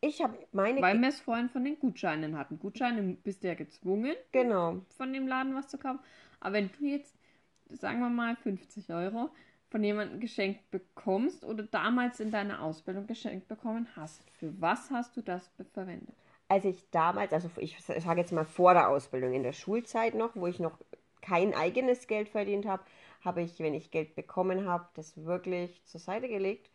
Ich 0.00 0.22
habe 0.22 0.36
meine. 0.52 0.80
Weil 0.82 1.00
wir 1.00 1.08
es 1.08 1.20
vorhin 1.20 1.48
von 1.48 1.64
den 1.64 1.78
Gutscheinen 1.78 2.36
hatten. 2.36 2.58
Gutscheine 2.58 3.16
bist 3.24 3.42
du 3.42 3.48
ja 3.48 3.54
gezwungen, 3.54 4.14
genau. 4.32 4.82
von 4.96 5.12
dem 5.12 5.26
Laden 5.26 5.54
was 5.54 5.68
zu 5.68 5.78
kaufen. 5.78 6.00
Aber 6.38 6.54
wenn 6.54 6.70
du 6.78 6.84
jetzt, 6.84 7.14
sagen 7.70 8.00
wir 8.00 8.10
mal, 8.10 8.36
50 8.36 8.90
Euro 8.90 9.30
von 9.68 9.82
jemandem 9.82 10.20
geschenkt 10.20 10.70
bekommst 10.70 11.44
oder 11.44 11.64
damals 11.64 12.20
in 12.20 12.30
deiner 12.30 12.62
Ausbildung 12.62 13.06
geschenkt 13.06 13.48
bekommen 13.48 13.88
hast, 13.96 14.22
für 14.30 14.60
was 14.60 14.90
hast 14.90 15.16
du 15.16 15.22
das 15.22 15.50
verwendet? 15.72 16.14
Als 16.48 16.64
ich 16.64 16.88
damals, 16.90 17.32
also 17.32 17.50
ich 17.56 17.76
sage 17.80 18.20
jetzt 18.20 18.32
mal 18.32 18.44
vor 18.44 18.74
der 18.74 18.88
Ausbildung, 18.88 19.32
in 19.32 19.42
der 19.42 19.52
Schulzeit 19.52 20.14
noch, 20.14 20.36
wo 20.36 20.46
ich 20.46 20.60
noch 20.60 20.78
kein 21.20 21.54
eigenes 21.54 22.06
Geld 22.06 22.28
verdient 22.28 22.66
habe, 22.66 22.84
habe 23.24 23.42
ich, 23.42 23.58
wenn 23.58 23.74
ich 23.74 23.90
Geld 23.90 24.14
bekommen 24.14 24.68
habe, 24.68 24.88
das 24.94 25.24
wirklich 25.24 25.84
zur 25.86 26.00
Seite 26.00 26.28
gelegt 26.28 26.70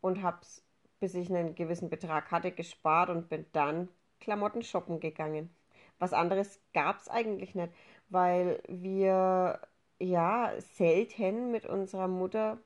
und 0.00 0.22
habe 0.22 0.38
es, 0.42 0.62
bis 1.00 1.14
ich 1.14 1.28
einen 1.28 1.56
gewissen 1.56 1.90
Betrag 1.90 2.30
hatte, 2.30 2.52
gespart 2.52 3.10
und 3.10 3.28
bin 3.28 3.44
dann 3.52 3.88
Klamotten 4.20 4.62
shoppen 4.62 5.00
gegangen. 5.00 5.50
Was 5.98 6.12
anderes 6.12 6.60
gab 6.72 6.98
es 6.98 7.08
eigentlich 7.08 7.56
nicht, 7.56 7.72
weil 8.08 8.62
wir 8.68 9.60
ja 10.00 10.52
selten 10.60 11.50
mit 11.50 11.66
unserer 11.66 12.08
Mutter 12.08 12.58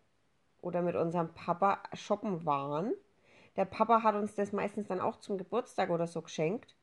oder 0.62 0.82
mit 0.82 0.96
unserem 0.96 1.34
Papa 1.34 1.82
shoppen 1.94 2.46
waren. 2.46 2.94
Der 3.56 3.66
Papa 3.66 4.02
hat 4.04 4.14
uns 4.16 4.34
das 4.36 4.52
meistens 4.52 4.88
dann 4.88 5.00
auch 5.00 5.20
zum 5.20 5.38
Geburtstag 5.38 5.90
oder 5.90 6.06
so 6.08 6.22
geschenkt. 6.22 6.76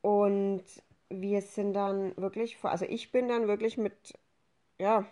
Und 0.00 0.64
wir 1.10 1.42
sind 1.42 1.72
dann 1.74 2.16
wirklich, 2.16 2.58
also 2.62 2.84
ich 2.84 3.12
bin 3.12 3.28
dann 3.28 3.48
wirklich 3.48 3.78
mit, 3.78 4.14
ja, 4.80 5.06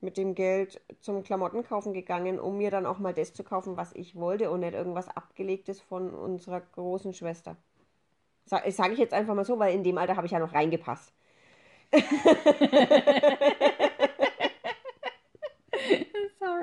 mit 0.00 0.16
dem 0.18 0.34
Geld 0.34 0.80
zum 1.00 1.22
Klamotten 1.24 1.64
kaufen 1.64 1.92
gegangen, 1.94 2.40
um 2.40 2.58
mir 2.58 2.70
dann 2.70 2.86
auch 2.86 2.98
mal 2.98 3.14
das 3.14 3.34
zu 3.34 3.44
kaufen, 3.44 3.76
was 3.76 3.92
ich 3.94 4.16
wollte 4.16 4.50
und 4.50 4.60
nicht 4.60 4.74
irgendwas 4.74 5.08
abgelegtes 5.08 5.80
von 5.82 6.14
unserer 6.14 6.60
großen 6.62 7.14
Schwester. 7.14 7.56
Sa 8.46 8.62
sage 8.70 8.94
ich 8.94 9.00
jetzt 9.00 9.14
einfach 9.14 9.34
mal 9.34 9.44
so, 9.44 9.58
weil 9.58 9.74
in 9.74 9.84
dem 9.84 9.98
Alter 9.98 10.16
habe 10.16 10.26
ich 10.26 10.32
ja 10.32 10.38
noch 10.40 10.54
reingepasst. 10.54 11.12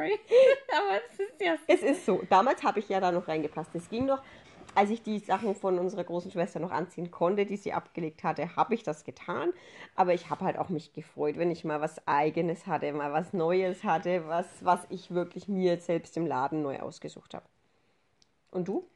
Sorry. 0.01 0.19
Aber 0.77 1.01
es 1.05 1.19
ist 1.19 1.41
ja 1.41 1.55
Es 1.67 1.81
ist 1.81 2.05
so. 2.05 2.23
Damals 2.29 2.63
habe 2.63 2.79
ich 2.79 2.89
ja 2.89 2.99
da 2.99 3.11
noch 3.11 3.27
reingepasst. 3.27 3.73
Es 3.75 3.89
ging 3.89 4.05
noch, 4.05 4.21
als 4.75 4.89
ich 4.89 5.03
die 5.03 5.19
Sachen 5.19 5.55
von 5.55 5.79
unserer 5.79 6.03
großen 6.03 6.31
Schwester 6.31 6.59
noch 6.59 6.71
anziehen 6.71 7.11
konnte, 7.11 7.45
die 7.45 7.57
sie 7.57 7.73
abgelegt 7.73 8.23
hatte, 8.23 8.55
habe 8.55 8.73
ich 8.73 8.83
das 8.83 9.03
getan. 9.03 9.51
Aber 9.95 10.13
ich 10.13 10.29
habe 10.29 10.45
halt 10.45 10.57
auch 10.57 10.69
mich 10.69 10.93
gefreut, 10.93 11.37
wenn 11.37 11.51
ich 11.51 11.63
mal 11.65 11.81
was 11.81 12.07
Eigenes 12.07 12.67
hatte, 12.67 12.91
mal 12.93 13.11
was 13.13 13.33
Neues 13.33 13.83
hatte, 13.83 14.27
was, 14.27 14.47
was 14.61 14.79
ich 14.89 15.11
wirklich 15.11 15.47
mir 15.47 15.79
selbst 15.79 16.17
im 16.17 16.25
Laden 16.25 16.61
neu 16.61 16.79
ausgesucht 16.79 17.33
habe. 17.33 17.45
Und 18.51 18.67
du? 18.67 18.87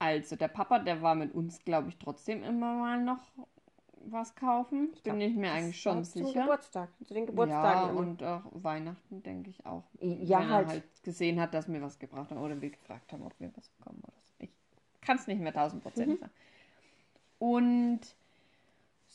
Also, 0.00 0.36
der 0.36 0.48
Papa, 0.48 0.78
der 0.78 1.02
war 1.02 1.14
mit 1.14 1.34
uns, 1.34 1.64
glaube 1.64 1.88
ich, 1.88 1.98
trotzdem 1.98 2.42
immer 2.42 2.74
mal 2.74 3.02
noch 3.02 3.20
was 4.06 4.34
kaufen. 4.34 4.90
Bin 5.02 5.02
glaub, 5.02 5.18
ich 5.20 5.34
mir 5.34 5.52
eigentlich 5.52 5.80
schon 5.80 6.04
Zum 6.04 6.26
sicher. 6.26 6.40
Geburtstag, 6.42 6.90
zu 7.04 7.14
den 7.14 7.26
Ja, 7.26 7.26
Geburtstagen. 7.26 7.90
immer. 7.90 8.00
und 8.00 8.22
auch 8.22 8.42
Weihnachten, 8.52 9.22
denke 9.22 9.50
ich 9.50 9.64
auch. 9.66 9.84
Ja, 10.00 10.38
Wenn 10.40 10.48
halt. 10.50 10.66
er 10.68 10.72
halt 10.72 11.02
gesehen 11.02 11.40
hat, 11.40 11.54
dass 11.54 11.68
wir 11.72 11.82
was 11.82 11.98
gebracht 11.98 12.30
haben 12.30 12.38
oder 12.40 12.60
wir 12.60 12.70
gefragt 12.70 13.12
haben, 13.12 13.22
ob 13.22 13.38
wir 13.40 13.50
was 13.56 13.68
bekommen 13.70 14.00
oder 14.02 14.16
so. 14.22 14.32
Ich 14.38 14.50
kann 15.00 15.16
es 15.16 15.26
nicht 15.26 15.40
mehr 15.40 15.52
1000 15.52 15.82
Prozent 15.82 16.08
Mhm. 16.08 16.18
sagen. 16.18 16.32
Und 17.38 18.00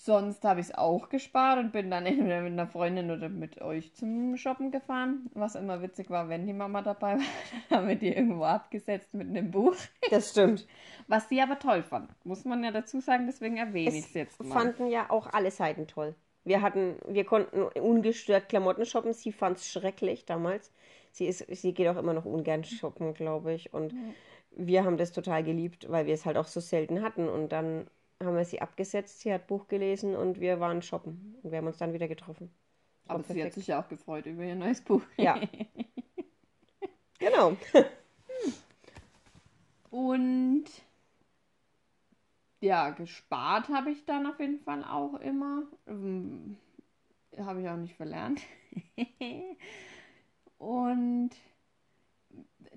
Sonst 0.06 0.44
habe 0.44 0.60
ich 0.60 0.66
es 0.66 0.76
auch 0.76 1.08
gespart 1.08 1.60
und 1.60 1.72
bin 1.72 1.90
dann 1.90 2.06
entweder 2.06 2.42
mit 2.42 2.52
einer 2.52 2.68
Freundin 2.68 3.10
oder 3.10 3.30
mit 3.30 3.62
euch 3.62 3.94
zum 3.94 4.36
Shoppen 4.36 4.70
gefahren. 4.70 5.30
Was 5.34 5.56
immer 5.56 5.82
witzig 5.82 6.10
war, 6.10 6.28
wenn 6.28 6.46
die 6.46 6.52
Mama 6.52 6.82
dabei 6.82 7.14
war, 7.18 7.26
dann 7.70 7.80
haben 7.80 7.88
wir 7.88 7.96
die 7.96 8.14
irgendwo 8.14 8.44
abgesetzt 8.44 9.14
mit 9.14 9.30
einem 9.30 9.52
Buch. 9.52 9.76
Das 10.12 10.32
stimmt. 10.32 10.68
Was 11.08 11.30
sie 11.30 11.42
aber 11.42 11.58
toll 11.58 11.82
fand, 11.84 12.12
muss 12.26 12.44
man 12.44 12.64
ja 12.66 12.72
dazu 12.72 13.00
sagen, 13.00 13.28
deswegen 13.28 13.56
erwähne 13.56 13.98
ich 13.98 14.06
es 14.06 14.14
jetzt 14.14 14.44
mal. 14.44 14.52
fanden 14.52 14.88
ja 14.88 15.10
auch 15.10 15.32
alle 15.32 15.52
Seiten 15.52 15.88
toll. 15.88 16.16
Wir 16.44 16.62
hatten, 16.62 16.98
wir 17.08 17.24
konnten 17.24 17.64
ungestört 17.64 18.50
Klamotten 18.50 18.86
shoppen. 18.86 19.14
Sie 19.14 19.32
fand 19.32 19.58
es 19.58 19.72
schrecklich 19.72 20.26
damals. 20.26 20.74
Sie 21.12 21.28
ist, 21.28 21.46
sie 21.50 21.74
geht 21.74 21.88
auch 21.88 21.96
immer 21.96 22.14
noch 22.14 22.26
ungern 22.26 22.66
shoppen, 22.66 23.14
glaube 23.14 23.54
ich. 23.54 23.74
Und 23.74 23.96
wir 24.52 24.84
haben 24.84 24.98
das 24.98 25.14
total 25.14 25.46
geliebt, 25.46 25.90
weil 25.90 26.06
wir 26.06 26.14
es 26.14 26.26
halt 26.26 26.36
auch 26.36 26.48
so 26.48 26.60
selten 26.60 27.02
hatten. 27.02 27.30
Und 27.30 27.54
dann 27.54 27.88
haben 28.26 28.36
wir 28.36 28.46
sie 28.46 28.62
abgesetzt. 28.62 29.20
Sie 29.22 29.34
hat 29.34 29.48
Buch 29.48 29.68
gelesen 29.68 30.16
und 30.16 30.40
wir 30.40 30.60
waren 30.60 30.82
shoppen. 30.82 31.36
Und 31.44 31.52
wir 31.52 31.58
haben 31.58 31.68
uns 31.68 31.78
dann 31.78 31.94
wieder 31.94 32.08
getroffen. 32.08 32.52
Das 33.06 33.16
Aber 33.16 33.24
sie 33.24 33.44
hat 33.44 33.54
sich 33.54 33.68
ja 33.68 33.82
auch 33.82 33.88
gefreut 33.88 34.26
über 34.26 34.44
ihr 34.44 34.56
neues 34.56 34.82
Buch. 34.82 35.02
Ja. 35.18 35.40
Genau. 37.20 37.56
Und 39.90 40.66
ja, 42.60 42.90
gespart 42.90 43.70
habe 43.70 43.92
ich 43.92 44.06
dann 44.06 44.26
auf 44.26 44.40
jeden 44.40 44.60
Fall 44.60 44.84
auch 44.84 45.16
immer. 45.16 45.64
Ähm, 45.88 46.58
habe 47.38 47.62
ich 47.62 47.70
auch 47.70 47.78
nicht 47.78 47.96
verlernt. 47.96 48.42
Und 50.58 51.32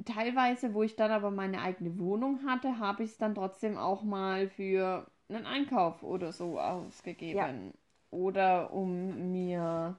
teilweise, 0.05 0.75
wo 0.75 0.83
ich 0.83 0.97
dann 0.97 1.11
aber 1.11 1.31
meine 1.31 1.63
eigene 1.63 1.99
Wohnung 1.99 2.45
hatte, 2.45 2.79
habe 2.79 3.05
ich 3.05 3.11
es 3.11 3.19
dann 3.19 3.35
trotzdem 3.35 3.77
auch 3.79 4.03
mal 4.03 4.49
für 4.49 5.07
einen 5.29 5.47
Einkauf 5.47 6.03
oder 6.03 6.33
so 6.33 6.59
ausgegeben. 6.61 7.73
Oder 8.11 8.73
um 8.73 9.33
mir, 9.33 9.97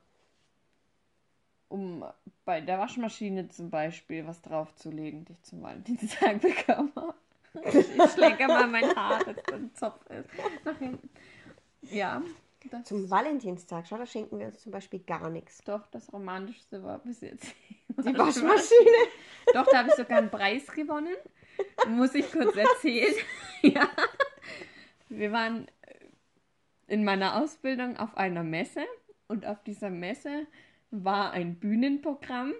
um 1.70 2.06
bei 2.46 2.62
der 2.62 2.80
Waschmaschine 2.80 3.50
zum 3.50 3.70
Beispiel 3.70 4.26
was 4.26 4.42
draufzulegen, 4.42 5.26
die 5.26 5.34
ich 5.34 5.44
zum 5.44 5.62
Valentinstag 5.62 6.42
bekommen 6.42 6.92
habe. 6.96 7.14
Ich 7.64 8.12
schläge 8.14 8.48
mal 8.48 8.68
mein 8.68 8.96
Haar, 8.96 9.24
dass 9.24 9.36
da 9.46 9.56
ein 9.56 9.74
Zopf 9.74 10.06
ist. 10.10 10.30
Nach 10.64 10.78
hinten. 10.78 11.10
Ja, 11.82 12.22
Zum 12.84 13.10
Valentinstag, 13.10 13.88
schau, 13.88 13.98
da 13.98 14.06
schenken 14.06 14.40
wir 14.40 14.48
uns 14.48 14.60
zum 14.62 14.72
Beispiel 14.72 15.00
gar 15.00 15.30
nichts. 15.30 15.64
doch 15.64 15.88
das 15.88 16.12
Romantischste 16.12 16.84
war 16.84 17.00
bis 17.00 17.22
jetzt. 17.22 17.48
Die 17.90 17.96
Waschmaschine. 18.18 19.08
Doch, 19.54 19.66
da 19.72 19.80
habe 19.80 19.90
ich 19.90 19.96
sogar 19.96 20.18
einen 20.20 20.30
Preis 20.30 20.68
gewonnen. 20.68 21.16
Muss 21.90 22.14
ich 22.14 22.32
kurz 22.32 22.56
erzählen. 22.56 23.14
ja. 23.62 23.90
Wir 25.10 25.32
waren 25.32 25.68
in 26.88 27.04
meiner 27.04 27.42
Ausbildung 27.42 27.98
auf 27.98 28.16
einer 28.18 28.44
Messe 28.44 28.86
und 29.28 29.46
auf 29.46 29.64
dieser 29.64 29.90
Messe 29.90 30.48
war 30.92 31.32
ein 31.32 31.60
Bühnenprogramm 31.60 32.54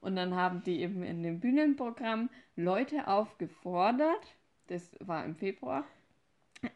und 0.00 0.16
dann 0.16 0.34
haben 0.34 0.62
die 0.62 0.80
eben 0.80 1.02
in 1.02 1.22
dem 1.22 1.40
Bühnenprogramm 1.40 2.30
Leute 2.56 3.08
aufgefordert, 3.08 4.36
das 4.66 4.96
war 5.00 5.24
im 5.24 5.34
Februar, 5.34 5.86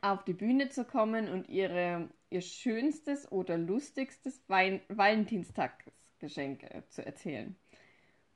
auf 0.01 0.25
die 0.25 0.35
Bühne 0.35 0.69
zu 0.69 0.85
kommen 0.85 1.29
und 1.29 1.49
ihre, 1.49 2.09
ihr 2.31 2.41
schönstes 2.41 3.31
oder 3.31 3.57
lustigstes 3.57 4.43
Wein 4.49 4.81
Valentinstagsgeschenk 4.89 6.63
äh, 6.65 6.83
zu 6.89 7.05
erzählen. 7.05 7.57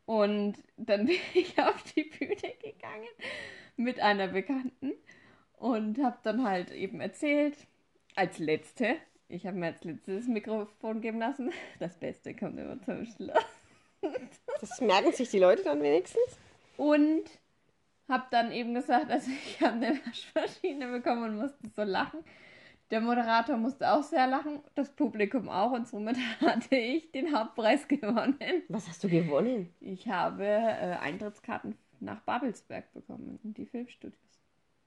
Und 0.04 0.54
dann 0.76 1.06
bin 1.06 1.16
ich 1.34 1.58
auf 1.58 1.82
die 1.94 2.04
Bühne 2.04 2.54
gegangen 2.62 3.08
mit 3.76 4.00
einer 4.00 4.28
Bekannten 4.28 4.92
und 5.62 6.02
habe 6.02 6.18
dann 6.24 6.44
halt 6.44 6.72
eben 6.72 7.00
erzählt, 7.00 7.56
als 8.16 8.40
letzte, 8.40 8.96
ich 9.28 9.46
habe 9.46 9.56
mir 9.56 9.66
als 9.66 9.84
letztes 9.84 10.24
das 10.24 10.26
Mikrofon 10.26 11.00
geben 11.00 11.20
lassen, 11.20 11.52
das 11.78 11.96
Beste 11.96 12.34
kommt 12.34 12.58
immer 12.58 12.82
zum 12.82 13.06
Schluss. 13.06 14.10
Das 14.60 14.80
merken 14.80 15.12
sich 15.12 15.30
die 15.30 15.38
Leute 15.38 15.62
dann 15.62 15.80
wenigstens. 15.80 16.38
Und 16.76 17.22
habe 18.08 18.24
dann 18.32 18.50
eben 18.50 18.74
gesagt, 18.74 19.08
also 19.08 19.30
ich 19.30 19.62
habe 19.62 19.74
eine 19.74 20.00
Waschmaschine 20.04 20.88
bekommen 20.88 21.30
und 21.30 21.36
musste 21.36 21.68
so 21.76 21.84
lachen. 21.84 22.24
Der 22.90 23.00
Moderator 23.00 23.56
musste 23.56 23.92
auch 23.92 24.02
sehr 24.02 24.26
lachen, 24.26 24.60
das 24.74 24.90
Publikum 24.90 25.48
auch 25.48 25.70
und 25.70 25.86
somit 25.86 26.16
hatte 26.40 26.74
ich 26.74 27.12
den 27.12 27.34
Hauptpreis 27.34 27.86
gewonnen. 27.86 28.64
Was 28.68 28.88
hast 28.88 29.04
du 29.04 29.08
gewonnen? 29.08 29.72
Ich 29.78 30.08
habe 30.08 30.44
äh, 30.44 30.96
Eintrittskarten 31.00 31.78
nach 32.00 32.20
Babelsberg 32.22 32.92
bekommen, 32.92 33.38
in 33.44 33.54
die 33.54 33.66
Filmstudios. 33.66 34.31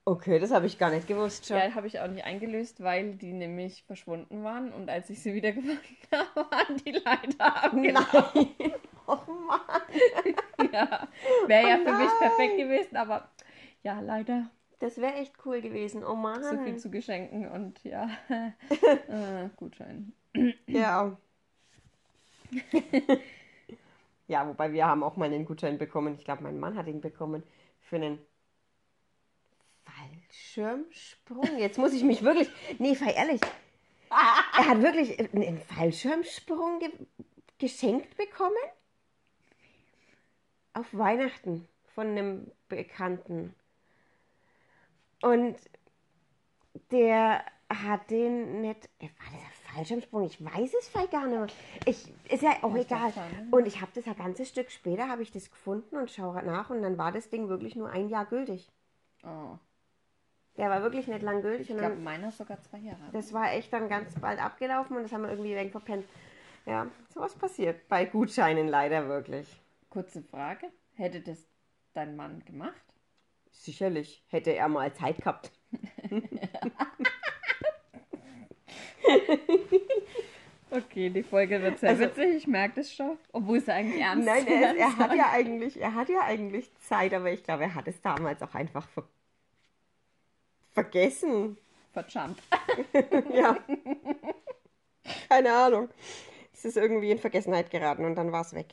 Okay, 0.08 0.38
das 0.38 0.52
habe 0.52 0.68
ich 0.68 0.78
gar 0.78 0.92
nicht 0.92 1.08
gewusst 1.08 1.48
schon. 1.48 1.58
Ja, 1.58 1.74
habe 1.74 1.88
ich 1.88 2.00
auch 2.00 2.08
nicht 2.08 2.24
eingelöst, 2.24 2.84
weil 2.84 3.16
die 3.16 3.34
nämlich 3.34 3.84
verschwunden 3.84 4.44
waren 4.44 4.72
und 4.72 4.88
als 4.88 5.10
ich 5.10 5.20
sie 5.20 5.34
wieder 5.34 5.52
gefunden 5.52 5.80
habe, 6.12 6.52
waren 6.52 6.78
die 6.86 6.92
leider 6.92 7.64
abgelaufen. 7.66 8.48
Nein. 8.60 8.74
Oh 9.08 9.20
Mann. 9.48 9.60
Ja, 10.74 11.08
wäre 11.46 11.70
ja 11.70 11.78
Oh 11.80 11.86
für 11.86 11.94
mich 11.94 12.10
perfekt 12.20 12.58
gewesen, 12.58 12.98
aber 12.98 13.30
ja, 13.84 14.00
leider 14.00 14.50
Das 14.80 14.98
wäre 14.98 15.14
echt 15.14 15.34
cool 15.46 15.62
gewesen. 15.62 16.04
Oh 16.04 16.16
Mann. 16.16 16.44
so 16.44 16.58
viel 16.64 16.78
zu 16.78 16.90
Geschenken 16.90 17.48
und 17.50 17.84
ja, 17.84 18.10
äh, 18.30 19.50
Gutschein. 19.58 20.12
Ja. 20.66 21.16
ja, 24.28 24.48
wobei 24.48 24.74
wir 24.74 24.88
haben 24.88 25.04
auch 25.04 25.18
mal 25.18 25.26
einen 25.26 25.46
Gutschein 25.46 25.78
bekommen. 25.78 26.16
Ich 26.16 26.26
glaube, 26.26 26.44
mein 26.44 26.60
Mann 26.60 26.76
hat 26.76 26.88
ihn 26.88 27.02
bekommen 27.02 27.44
für 27.82 27.98
einen 27.98 28.18
Fallschirmsprung. 30.36 31.58
Jetzt 31.58 31.78
muss 31.78 31.94
ich 31.94 32.04
mich 32.04 32.24
wirklich. 32.24 32.50
Nee, 32.80 32.94
sei 32.96 33.12
ehrlich. 33.12 33.42
Er 34.58 34.70
hat 34.70 34.82
wirklich 34.82 35.20
einen 35.20 35.60
Fallschirmsprung 35.60 36.80
ge 36.80 36.90
geschenkt 37.58 38.16
bekommen? 38.16 38.56
Auf 40.74 40.86
Weihnachten 40.94 41.68
von 41.94 42.08
einem 42.08 42.52
Bekannten. 42.70 43.54
Und 45.22 45.58
der 46.92 47.44
hat 47.70 48.10
den 48.10 48.62
nicht. 48.62 48.90
Äh, 49.00 49.06
War 49.06 49.32
das 49.32 49.42
ein 49.42 49.76
Fallschirmsprung? 49.76 50.24
Ich 50.26 50.44
weiß 50.44 50.74
es 50.80 50.88
vielleicht 50.88 51.12
gar 51.12 51.28
nicht 51.28 51.38
mehr. 51.38 51.48
Ich, 51.86 52.08
ist 52.32 52.44
ja 52.44 52.52
auch 52.62 52.76
Ich 52.76 52.86
egal. 52.86 53.12
ne? 53.12 53.48
Und 53.52 53.68
ich 53.68 53.82
habe 53.82 53.92
das 53.96 54.06
ein 54.06 54.16
ganzes 54.16 54.48
Stück 54.50 54.72
später, 54.72 55.10
habe 55.10 55.24
ich 55.24 55.32
das 55.32 55.50
gefunden 55.50 55.98
und 55.98 56.10
schaue 56.12 56.42
nach 56.44 56.70
und 56.70 56.82
dann 56.84 56.98
war 56.98 57.12
das 57.12 57.30
Ding 57.30 57.50
wirklich 57.50 57.76
nur 57.76 57.90
ein 57.90 58.08
Jahr 58.08 58.26
gültig. 58.26 58.70
Oh, 59.24 59.58
Der 60.58 60.70
war 60.70 60.82
wirklich 60.82 61.08
nicht 61.08 61.22
lang 61.22 61.42
gültig 61.42 61.70
ich 61.70 61.78
glaube, 61.78 61.96
meiner 61.96 62.30
ist 62.30 62.38
sogar 62.38 62.62
zwei 62.62 62.78
Jahre. 62.78 63.00
das 63.12 63.34
war 63.34 63.52
echt 63.52 63.74
dann 63.74 63.90
ganz 63.90 64.14
bald 64.20 64.42
abgelaufen 64.42 64.96
und 64.96 65.04
das 65.04 65.12
haben 65.12 65.24
wir 65.24 65.30
irgendwie 65.32 65.56
weg 65.56 65.72
verpennt. 65.72 66.06
Ja, 66.66 66.88
sowas 67.14 67.36
passiert 67.36 67.88
bei 67.90 68.06
Gutscheinen 68.06 68.68
leider 68.68 69.08
wirklich. 69.08 69.48
Kurze 69.90 70.22
Frage: 70.24 70.68
Hätte 70.96 71.20
das 71.22 71.46
dein 71.94 72.16
Mann 72.16 72.44
gemacht? 72.46 72.82
Sicherlich 73.52 74.24
hätte 74.28 74.52
er 74.52 74.68
mal 74.70 74.94
Zeit 74.94 75.18
gehabt. 75.18 75.52
Okay, 80.72 81.10
die 81.10 81.24
Folge 81.24 81.62
wird 81.62 81.80
sehr 81.80 81.92
Also- 81.92 82.04
witzig, 82.04 82.36
ich 82.36 82.48
merke 82.48 82.76
das 82.82 82.94
schon. 82.94 83.18
Obwohl 83.32 83.58
es 83.60 83.70
eigentlich 83.70 84.02
ernst 84.02 84.26
Nein, 84.26 84.46
er, 84.48 84.76
er 84.76 84.98
hat 84.98 85.14
ja 85.16 85.30
eigentlich, 85.32 85.80
er 85.80 85.94
hat 85.96 86.10
ja 86.10 86.20
eigentlich 86.22 86.70
Zeit, 86.80 87.14
aber 87.14 87.32
ich 87.32 87.44
glaube, 87.44 87.64
er 87.64 87.76
hat 87.76 87.88
es 87.88 88.02
damals 88.02 88.42
auch 88.42 88.54
einfach 88.56 88.88
ver 88.90 89.04
vergessen. 90.76 91.58
Verdammt. 91.92 92.40
ja. 93.34 93.58
Keine 95.30 95.54
Ahnung. 95.54 95.90
Es 96.54 96.66
ist 96.66 96.78
irgendwie 96.78 97.12
in 97.12 97.18
Vergessenheit 97.20 97.72
geraten 97.72 98.06
und 98.06 98.16
dann 98.16 98.32
war 98.32 98.42
es 98.42 98.54
weg. 98.54 98.68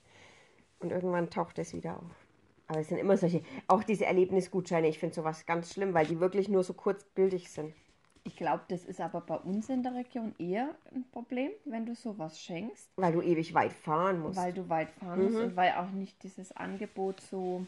Und 0.81 0.91
irgendwann 0.91 1.31
taucht 1.31 1.59
es 1.59 1.73
wieder 1.73 1.97
auf. 1.97 2.27
Aber 2.67 2.81
es 2.81 2.89
sind 2.89 2.99
immer 2.99 3.17
solche, 3.17 3.43
auch 3.69 3.85
diese 3.85 4.05
Erlebnisgutscheine, 4.07 4.89
ich 4.89 4.99
finde 4.99 5.15
sowas 5.15 5.47
ganz 5.47 5.73
schlimm, 5.73 5.95
weil 5.95 6.07
die 6.07 6.21
wirklich 6.21 6.49
nur 6.49 6.65
so 6.65 6.75
kurz 6.75 7.07
gültig 7.15 7.51
sind. 7.51 7.75
Ich 8.25 8.37
glaube, 8.37 8.63
das 8.69 8.85
ist 8.85 9.01
aber 9.01 9.21
bei 9.21 9.37
uns 9.37 9.69
in 9.69 9.83
der 9.83 9.95
Region 9.95 10.35
eher 10.39 10.75
ein 10.95 11.05
Problem, 11.11 11.51
wenn 11.65 11.87
du 11.87 11.95
sowas 11.95 12.41
schenkst, 12.41 12.89
Weil 12.97 13.13
du 13.13 13.21
ewig 13.21 13.53
weit 13.53 13.73
fahren 13.73 14.21
musst. 14.21 14.39
weil 14.39 14.53
du 14.53 14.69
weit 14.69 14.91
fahren 14.93 15.25
musst 15.25 15.37
und 15.37 15.57
weil 15.57 15.73
auch 15.73 15.91
nicht 15.91 16.23
dieses 16.23 16.53
Angebot 16.57 17.21
so 17.21 17.67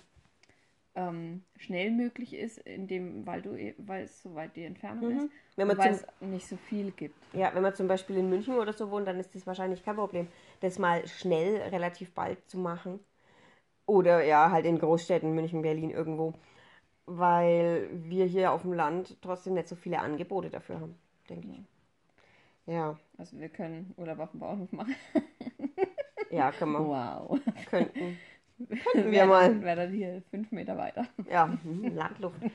ähm, 0.97 1.43
schnell 1.57 1.91
möglich 1.91 2.35
ist, 2.35 2.59
in 2.59 2.87
dem, 2.87 3.27
weil 3.27 3.43
du 3.43 3.55
e- 3.57 3.75
weil 3.79 4.05
es 4.05 4.23
so 4.23 4.35
weit 4.35 4.55
die 4.57 4.65
Entfernung 4.65 5.17
ist. 5.17 5.29
Wenn 5.57 5.67
man 5.69 5.79
weil 5.79 5.97
zum- 5.97 6.07
es 6.21 6.29
nicht 6.29 6.47
so 6.49 6.57
viel 6.57 6.91
gibt. 6.93 7.15
Ja, 7.35 7.55
wenn 7.55 7.63
man 7.63 7.75
zum 7.75 7.89
Beispiel 7.89 8.17
in 8.17 8.29
München 8.29 8.55
oder 8.57 8.73
so 8.73 8.91
wohnt, 8.91 9.07
dann 9.09 9.19
ist 9.19 9.35
das 9.35 9.47
wahrscheinlich 9.47 9.85
kein 9.85 9.97
Problem, 9.97 10.29
das 10.61 10.79
mal 10.79 11.07
schnell, 11.09 11.57
relativ 11.71 12.13
bald 12.13 12.49
zu 12.49 12.59
machen. 12.59 13.01
Oder 13.87 14.25
ja, 14.25 14.51
halt 14.51 14.65
in 14.67 14.79
Großstädten, 14.79 15.35
München, 15.35 15.63
Berlin 15.63 15.91
irgendwo. 15.91 16.33
Weil 17.07 17.89
wir 17.93 18.25
hier 18.25 18.53
auf 18.53 18.63
dem 18.63 18.73
Land 18.73 19.19
trotzdem 19.21 19.55
nicht 19.55 19.69
so 19.69 19.77
viele 19.77 19.99
Angebote 19.99 20.49
dafür 20.49 20.81
haben, 20.81 20.97
denke 21.29 21.49
ich. 21.49 21.61
Ja, 22.67 22.99
Also 23.19 23.39
wir 23.39 23.51
können 23.51 23.93
Urlaub 23.99 24.21
auf 24.21 24.31
dem 24.31 24.41
Bauernhof 24.41 24.73
machen. 24.73 24.95
ja, 26.31 26.51
können 26.53 26.73
wir. 26.73 26.81
Wow. 26.81 27.39
Könnten. 27.67 28.19
Könnten 28.59 29.11
wir 29.11 29.27
mal. 29.27 29.63
Wäre 29.63 29.77
dann 29.77 29.93
hier 29.93 30.23
fünf 30.31 30.51
Meter 30.53 30.77
weiter. 30.77 31.07
Ja, 31.31 31.47
hm, 31.63 31.95
Landluft. 31.95 32.41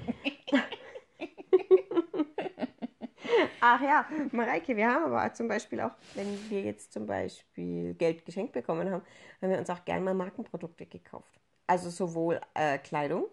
Ach 3.61 3.81
ja, 3.81 4.05
Mareike, 4.31 4.75
wir 4.75 4.87
haben 4.87 5.05
aber 5.13 5.33
zum 5.33 5.47
Beispiel 5.47 5.81
auch, 5.81 5.91
wenn 6.15 6.49
wir 6.49 6.61
jetzt 6.61 6.93
zum 6.93 7.05
Beispiel 7.05 7.93
Geld 7.93 8.25
geschenkt 8.25 8.53
bekommen 8.53 8.89
haben, 8.89 9.03
haben 9.41 9.51
wir 9.51 9.59
uns 9.59 9.69
auch 9.69 9.83
gerne 9.85 10.03
mal 10.03 10.13
Markenprodukte 10.13 10.85
gekauft. 10.85 11.39
Also 11.67 11.89
sowohl 11.89 12.39
äh, 12.55 12.77
Kleidung, 12.79 13.25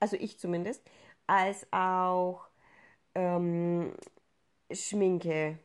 also 0.00 0.16
ich 0.16 0.38
zumindest, 0.38 0.82
als 1.26 1.66
auch 1.72 2.46
ähm, 3.14 3.94
Schminke, 4.72 5.58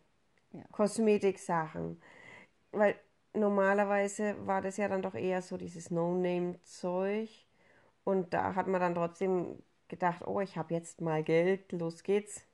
Ja. 0.53 0.63
Kosmetiksachen. 0.71 2.01
Weil 2.71 2.95
normalerweise 3.37 4.35
war 4.45 4.61
das 4.61 4.77
ja 4.77 4.87
dann 4.87 5.01
doch 5.01 5.15
eher 5.15 5.41
so 5.41 5.57
dieses 5.57 5.91
No-Name-Zeug. 5.91 7.29
Und 8.03 8.33
da 8.33 8.55
hat 8.55 8.67
man 8.67 8.81
dann 8.81 8.95
trotzdem 8.95 9.61
gedacht, 9.87 10.25
oh, 10.25 10.39
ich 10.41 10.57
habe 10.57 10.73
jetzt 10.73 11.01
mal 11.01 11.23
Geld, 11.23 11.71
los 11.71 12.03
geht's. 12.03 12.45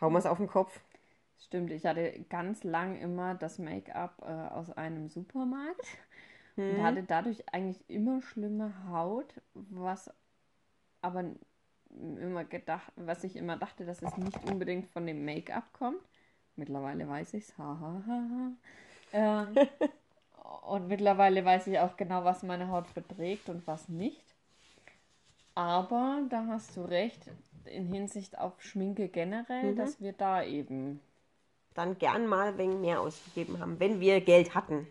Hauen 0.00 0.12
wir 0.12 0.18
es 0.18 0.26
auf 0.26 0.38
den 0.38 0.46
Kopf. 0.46 0.80
Stimmt, 1.38 1.70
ich 1.70 1.84
hatte 1.86 2.24
ganz 2.30 2.64
lang 2.64 2.96
immer 2.96 3.34
das 3.34 3.58
Make-up 3.58 4.22
äh, 4.22 4.54
aus 4.54 4.70
einem 4.70 5.08
Supermarkt 5.08 5.86
und 6.56 6.82
hatte 6.82 7.02
dadurch 7.02 7.44
eigentlich 7.52 7.84
immer 7.88 8.22
schlimme 8.22 8.72
Haut, 8.88 9.34
was 9.50 10.10
aber 11.02 11.24
immer 11.90 12.44
gedacht, 12.44 12.92
was 12.96 13.24
ich 13.24 13.36
immer 13.36 13.56
dachte, 13.56 13.84
dass 13.84 14.02
es 14.02 14.16
nicht 14.16 14.42
unbedingt 14.50 14.86
von 14.88 15.06
dem 15.06 15.24
Make-up 15.24 15.72
kommt. 15.72 16.00
Mittlerweile 16.56 17.08
weiß 17.08 17.34
ich's, 17.34 17.56
ha 17.58 17.78
ha 17.80 18.02
ha 18.06 18.28
ha. 18.30 18.52
Ähm, 19.14 19.56
und 20.66 20.88
mittlerweile 20.88 21.42
weiß 21.44 21.68
ich 21.68 21.78
auch 21.78 21.96
genau, 21.96 22.24
was 22.24 22.42
meine 22.42 22.68
Haut 22.68 22.88
verträgt 22.88 23.48
und 23.48 23.66
was 23.66 23.88
nicht. 23.88 24.36
Aber 25.56 26.22
da 26.30 26.46
hast 26.46 26.76
du 26.76 26.82
recht, 26.82 27.28
in 27.64 27.86
Hinsicht 27.86 28.38
auf 28.38 28.62
Schminke 28.62 29.08
generell, 29.08 29.74
dass 29.74 30.00
wir 30.00 30.12
da 30.12 30.44
eben 30.44 31.00
Dann 31.74 31.98
gern 31.98 32.26
mal 32.26 32.48
ein 32.48 32.58
wenig 32.58 32.78
mehr 32.78 33.00
ausgegeben 33.00 33.60
haben, 33.60 33.78
wenn 33.78 34.00
wir 34.00 34.20
Geld 34.20 34.54
hatten. 34.56 34.88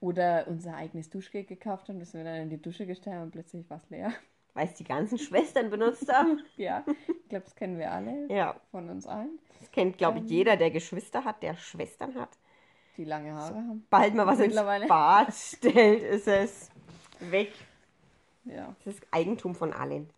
Oder 0.00 0.46
unser 0.48 0.74
eigenes 0.74 1.10
Duschgel 1.10 1.44
gekauft 1.44 1.88
haben, 1.90 1.98
das 2.00 2.14
wir 2.14 2.24
dann 2.24 2.42
in 2.42 2.50
die 2.50 2.60
Dusche 2.62 2.86
gestellt 2.86 3.16
haben 3.16 3.22
und 3.24 3.30
plötzlich 3.32 3.68
war 3.70 3.76
es 3.78 3.90
leer. 3.90 4.12
Weil 4.54 4.66
es 4.66 4.74
die 4.74 4.82
ganzen 4.84 5.18
Schwestern 5.18 5.70
benutzt 5.70 6.12
haben. 6.12 6.42
Ja, 6.56 6.84
ich 7.22 7.28
glaube, 7.28 7.44
das 7.44 7.54
kennen 7.54 7.78
wir 7.78 7.92
alle 7.92 8.30
Ja, 8.30 8.60
von 8.70 8.88
uns 8.88 9.06
allen, 9.06 9.38
das 9.58 9.70
kennt, 9.70 9.98
glaube 9.98 10.18
ich, 10.20 10.28
jeder, 10.28 10.56
der 10.56 10.70
Geschwister 10.70 11.24
hat, 11.24 11.42
der 11.42 11.56
Schwestern 11.56 12.14
hat. 12.14 12.38
Die 12.96 13.04
lange 13.04 13.34
Haare 13.34 13.54
haben. 13.54 13.86
Bald 13.90 14.14
mal 14.14 14.26
was 14.26 14.40
ins. 14.40 14.54
Bad 14.54 15.32
stellt, 15.34 16.02
ist 16.02 16.28
es 16.28 16.70
weg. 17.20 17.52
Ja. 18.44 18.74
Das 18.84 18.94
ist 18.94 19.06
Eigentum 19.10 19.54
von 19.54 19.72
allen. 19.72 20.10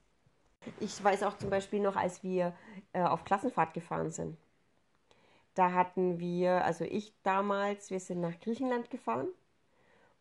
Ich 0.80 1.02
weiß 1.02 1.22
auch 1.22 1.36
zum 1.38 1.50
Beispiel 1.50 1.80
noch, 1.80 1.96
als 1.96 2.22
wir 2.22 2.54
äh, 2.92 3.02
auf 3.02 3.24
Klassenfahrt 3.24 3.74
gefahren 3.74 4.10
sind. 4.10 4.36
Da 5.54 5.72
hatten 5.72 6.20
wir, 6.20 6.64
also 6.64 6.84
ich 6.84 7.12
damals, 7.22 7.90
wir 7.90 8.00
sind 8.00 8.20
nach 8.20 8.38
Griechenland 8.38 8.90
gefahren 8.90 9.28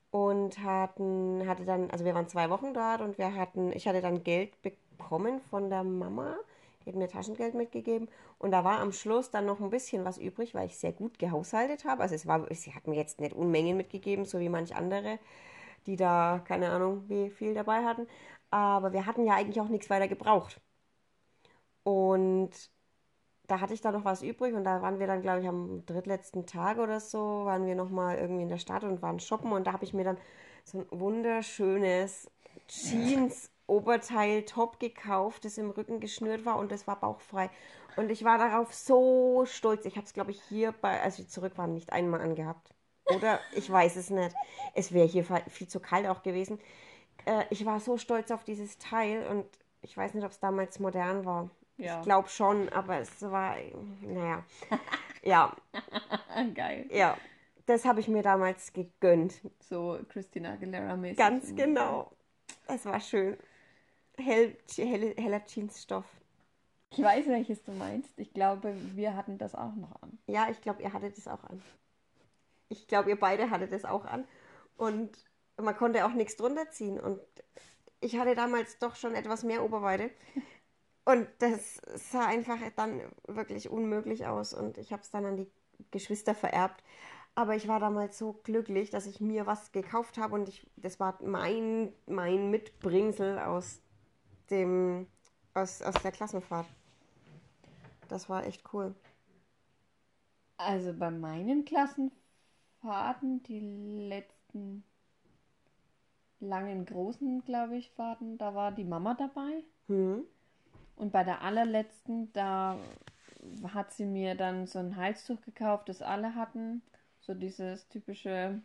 und 0.09 0.59
hatten, 0.63 1.47
hatte 1.47 1.65
dann, 1.65 1.91
also 1.91 2.05
wir 2.05 2.15
waren 2.15 2.27
zwei 2.27 2.49
Wochen 2.49 2.73
dort 2.73 3.01
und 3.01 3.17
wir 3.17 3.35
hatten, 3.35 3.71
ich 3.73 3.87
hatte 3.87 4.01
dann 4.01 4.23
Geld 4.23 4.59
bekommen 4.61 5.39
von 5.41 5.69
der 5.69 5.83
Mama. 5.83 6.37
Die 6.87 6.93
hat 6.93 6.97
mir 6.97 7.09
Taschengeld 7.09 7.53
mitgegeben 7.53 8.07
und 8.39 8.51
da 8.51 8.63
war 8.63 8.79
am 8.79 8.93
Schluss 8.93 9.29
dann 9.29 9.45
noch 9.45 9.59
ein 9.59 9.69
bisschen 9.69 10.05
was 10.05 10.17
übrig, 10.17 10.55
weil 10.55 10.67
ich 10.67 10.77
sehr 10.77 10.93
gut 10.93 11.19
gehaushaltet 11.19 11.83
habe. 11.83 12.01
Also 12.01 12.15
es 12.15 12.25
war, 12.27 12.47
sie 12.55 12.73
hat 12.73 12.87
mir 12.87 12.95
jetzt 12.95 13.19
nicht 13.19 13.33
Unmengen 13.33 13.75
mitgegeben, 13.75 14.23
so 14.23 14.39
wie 14.39 14.47
manch 14.47 14.73
andere, 14.73 15.19
die 15.85 15.97
da 15.97 16.41
keine 16.45 16.69
Ahnung 16.69 17.03
wie 17.09 17.29
viel 17.29 17.53
dabei 17.53 17.83
hatten. 17.83 18.07
Aber 18.51 18.93
wir 18.93 19.05
hatten 19.05 19.25
ja 19.25 19.35
eigentlich 19.35 19.59
auch 19.59 19.67
nichts 19.67 19.89
weiter 19.89 20.07
gebraucht. 20.07 20.61
Und 21.83 22.51
da 23.47 23.59
hatte 23.59 23.73
ich 23.73 23.81
dann 23.81 23.93
noch 23.93 24.05
was 24.05 24.21
übrig 24.21 24.53
und 24.55 24.63
da 24.63 24.81
waren 24.81 24.99
wir 24.99 25.07
dann, 25.07 25.21
glaube 25.21 25.41
ich, 25.41 25.47
am 25.47 25.85
drittletzten 25.85 26.45
Tag 26.45 26.77
oder 26.79 27.01
so, 27.01 27.45
waren 27.45 27.65
wir 27.65 27.75
nochmal 27.75 28.17
irgendwie 28.17 28.43
in 28.43 28.49
der 28.49 28.59
Stadt 28.59 28.83
und 28.83 29.01
waren 29.01 29.19
shoppen 29.19 29.51
und 29.51 29.67
da 29.67 29.73
habe 29.73 29.83
ich 29.83 29.93
mir 29.93 30.03
dann 30.05 30.17
so 30.65 30.79
ein 30.79 30.85
wunderschönes 30.91 32.29
Jeans-Oberteil-Top 33.67 34.79
gekauft, 34.79 35.45
das 35.45 35.57
im 35.57 35.69
Rücken 35.69 35.99
geschnürt 35.99 36.45
war 36.45 36.57
und 36.57 36.71
das 36.71 36.87
war 36.87 36.99
bauchfrei. 36.99 37.49
Und 37.95 38.09
ich 38.11 38.23
war 38.23 38.37
darauf 38.37 38.73
so 38.73 39.45
stolz. 39.45 39.85
Ich 39.85 39.95
habe 39.95 40.05
es, 40.05 40.13
glaube 40.13 40.31
ich, 40.31 40.41
hier 40.43 40.71
bei, 40.71 41.01
als 41.01 41.17
wir 41.17 41.27
zurück 41.27 41.57
waren, 41.57 41.73
nicht 41.73 41.91
einmal 41.91 42.21
angehabt. 42.21 42.73
Oder 43.15 43.39
ich 43.55 43.69
weiß 43.69 43.95
es 43.95 44.09
nicht. 44.09 44.35
Es 44.73 44.93
wäre 44.93 45.07
hier 45.07 45.23
viel 45.23 45.67
zu 45.67 45.79
kalt 45.79 46.07
auch 46.07 46.23
gewesen. 46.23 46.59
Äh, 47.25 47.45
ich 47.49 47.65
war 47.65 47.79
so 47.79 47.97
stolz 47.97 48.31
auf 48.31 48.43
dieses 48.43 48.77
Teil 48.77 49.25
und 49.27 49.45
ich 49.81 49.95
weiß 49.95 50.13
nicht, 50.13 50.25
ob 50.25 50.31
es 50.31 50.39
damals 50.39 50.79
modern 50.79 51.25
war. 51.25 51.49
Ja. 51.77 51.99
Ich 51.99 52.05
glaube 52.05 52.27
schon, 52.27 52.69
aber 52.69 52.99
es 52.99 53.21
war, 53.21 53.55
naja. 54.01 54.43
ja, 55.23 55.55
Geil. 56.53 56.87
ja. 56.91 57.17
Das 57.65 57.85
habe 57.85 57.99
ich 57.99 58.07
mir 58.07 58.23
damals 58.23 58.71
gegönnt. 58.73 59.41
So 59.59 59.99
Christina 60.09 60.53
Aguilera-mäßig. 60.53 61.17
Ganz 61.17 61.55
genau. 61.55 62.11
Es 62.67 62.85
war 62.85 62.99
schön. 62.99 63.37
Hell, 64.19 64.57
helle, 64.75 65.15
heller 65.15 65.41
Jeansstoff. 65.45 66.05
Ich 66.91 66.99
weiß, 67.03 67.27
welches 67.27 67.63
du 67.63 67.71
meinst. 67.71 68.17
Ich 68.17 68.33
glaube, 68.33 68.73
wir 68.95 69.15
hatten 69.15 69.37
das 69.37 69.55
auch 69.55 69.75
noch 69.75 70.01
an. 70.01 70.17
Ja, 70.27 70.49
ich 70.49 70.61
glaube, 70.61 70.81
ihr 70.81 70.93
hattet 70.93 71.17
es 71.17 71.27
auch 71.27 71.43
an. 71.43 71.61
Ich 72.69 72.87
glaube, 72.87 73.09
ihr 73.09 73.19
beide 73.19 73.49
hattet 73.49 73.71
es 73.73 73.85
auch 73.85 74.05
an. 74.05 74.25
Und 74.77 75.11
man 75.57 75.75
konnte 75.75 76.05
auch 76.05 76.13
nichts 76.13 76.35
drunter 76.35 76.69
ziehen. 76.71 76.99
Und 76.99 77.19
ich 77.99 78.17
hatte 78.17 78.35
damals 78.35 78.79
doch 78.79 78.95
schon 78.95 79.15
etwas 79.15 79.43
mehr 79.43 79.63
Oberweite. 79.63 80.09
Und 81.05 81.27
das 81.39 81.81
sah 81.95 82.25
einfach 82.25 82.57
dann 82.75 83.01
wirklich 83.27 83.69
unmöglich 83.69 84.25
aus. 84.25 84.53
Und 84.53 84.77
ich 84.77 84.91
habe 84.91 85.03
es 85.03 85.11
dann 85.11 85.25
an 85.25 85.37
die 85.37 85.51
Geschwister 85.91 86.33
vererbt. 86.35 86.83
Aber 87.35 87.55
ich 87.55 87.67
war 87.67 87.79
damals 87.79 88.17
so 88.17 88.33
glücklich, 88.43 88.89
dass 88.89 89.05
ich 89.05 89.21
mir 89.21 89.45
was 89.45 89.71
gekauft 89.71 90.17
habe. 90.17 90.33
Und 90.35 90.49
ich, 90.49 90.65
das 90.75 90.99
war 90.99 91.19
mein, 91.21 91.93
mein 92.07 92.49
Mitbringsel 92.49 93.39
aus, 93.39 93.81
dem, 94.49 95.07
aus, 95.53 95.81
aus 95.81 95.95
der 96.01 96.11
Klassenfahrt. 96.11 96.67
Das 98.07 98.29
war 98.29 98.45
echt 98.45 98.63
cool. 98.73 98.95
Also 100.57 100.93
bei 100.93 101.11
meinen 101.11 101.65
Klassenfahrten, 101.65 103.43
die 103.43 103.59
letzten 104.09 104.83
langen 106.39 106.85
großen, 106.85 107.43
glaube 107.45 107.77
ich, 107.77 107.91
Fahrten, 107.91 108.37
da 108.37 108.55
war 108.55 108.71
die 108.71 108.83
Mama 108.83 109.13
dabei. 109.13 109.63
Hm. 109.87 110.23
Und 110.95 111.11
bei 111.11 111.23
der 111.23 111.41
allerletzten, 111.41 112.31
da 112.33 112.77
hat 113.71 113.91
sie 113.91 114.05
mir 114.05 114.35
dann 114.35 114.65
so 114.65 114.79
ein 114.79 114.95
Halstuch 114.95 115.41
gekauft, 115.41 115.89
das 115.89 116.01
alle 116.01 116.35
hatten. 116.35 116.81
So 117.19 117.33
dieses 117.33 117.87
typische, 117.89 118.61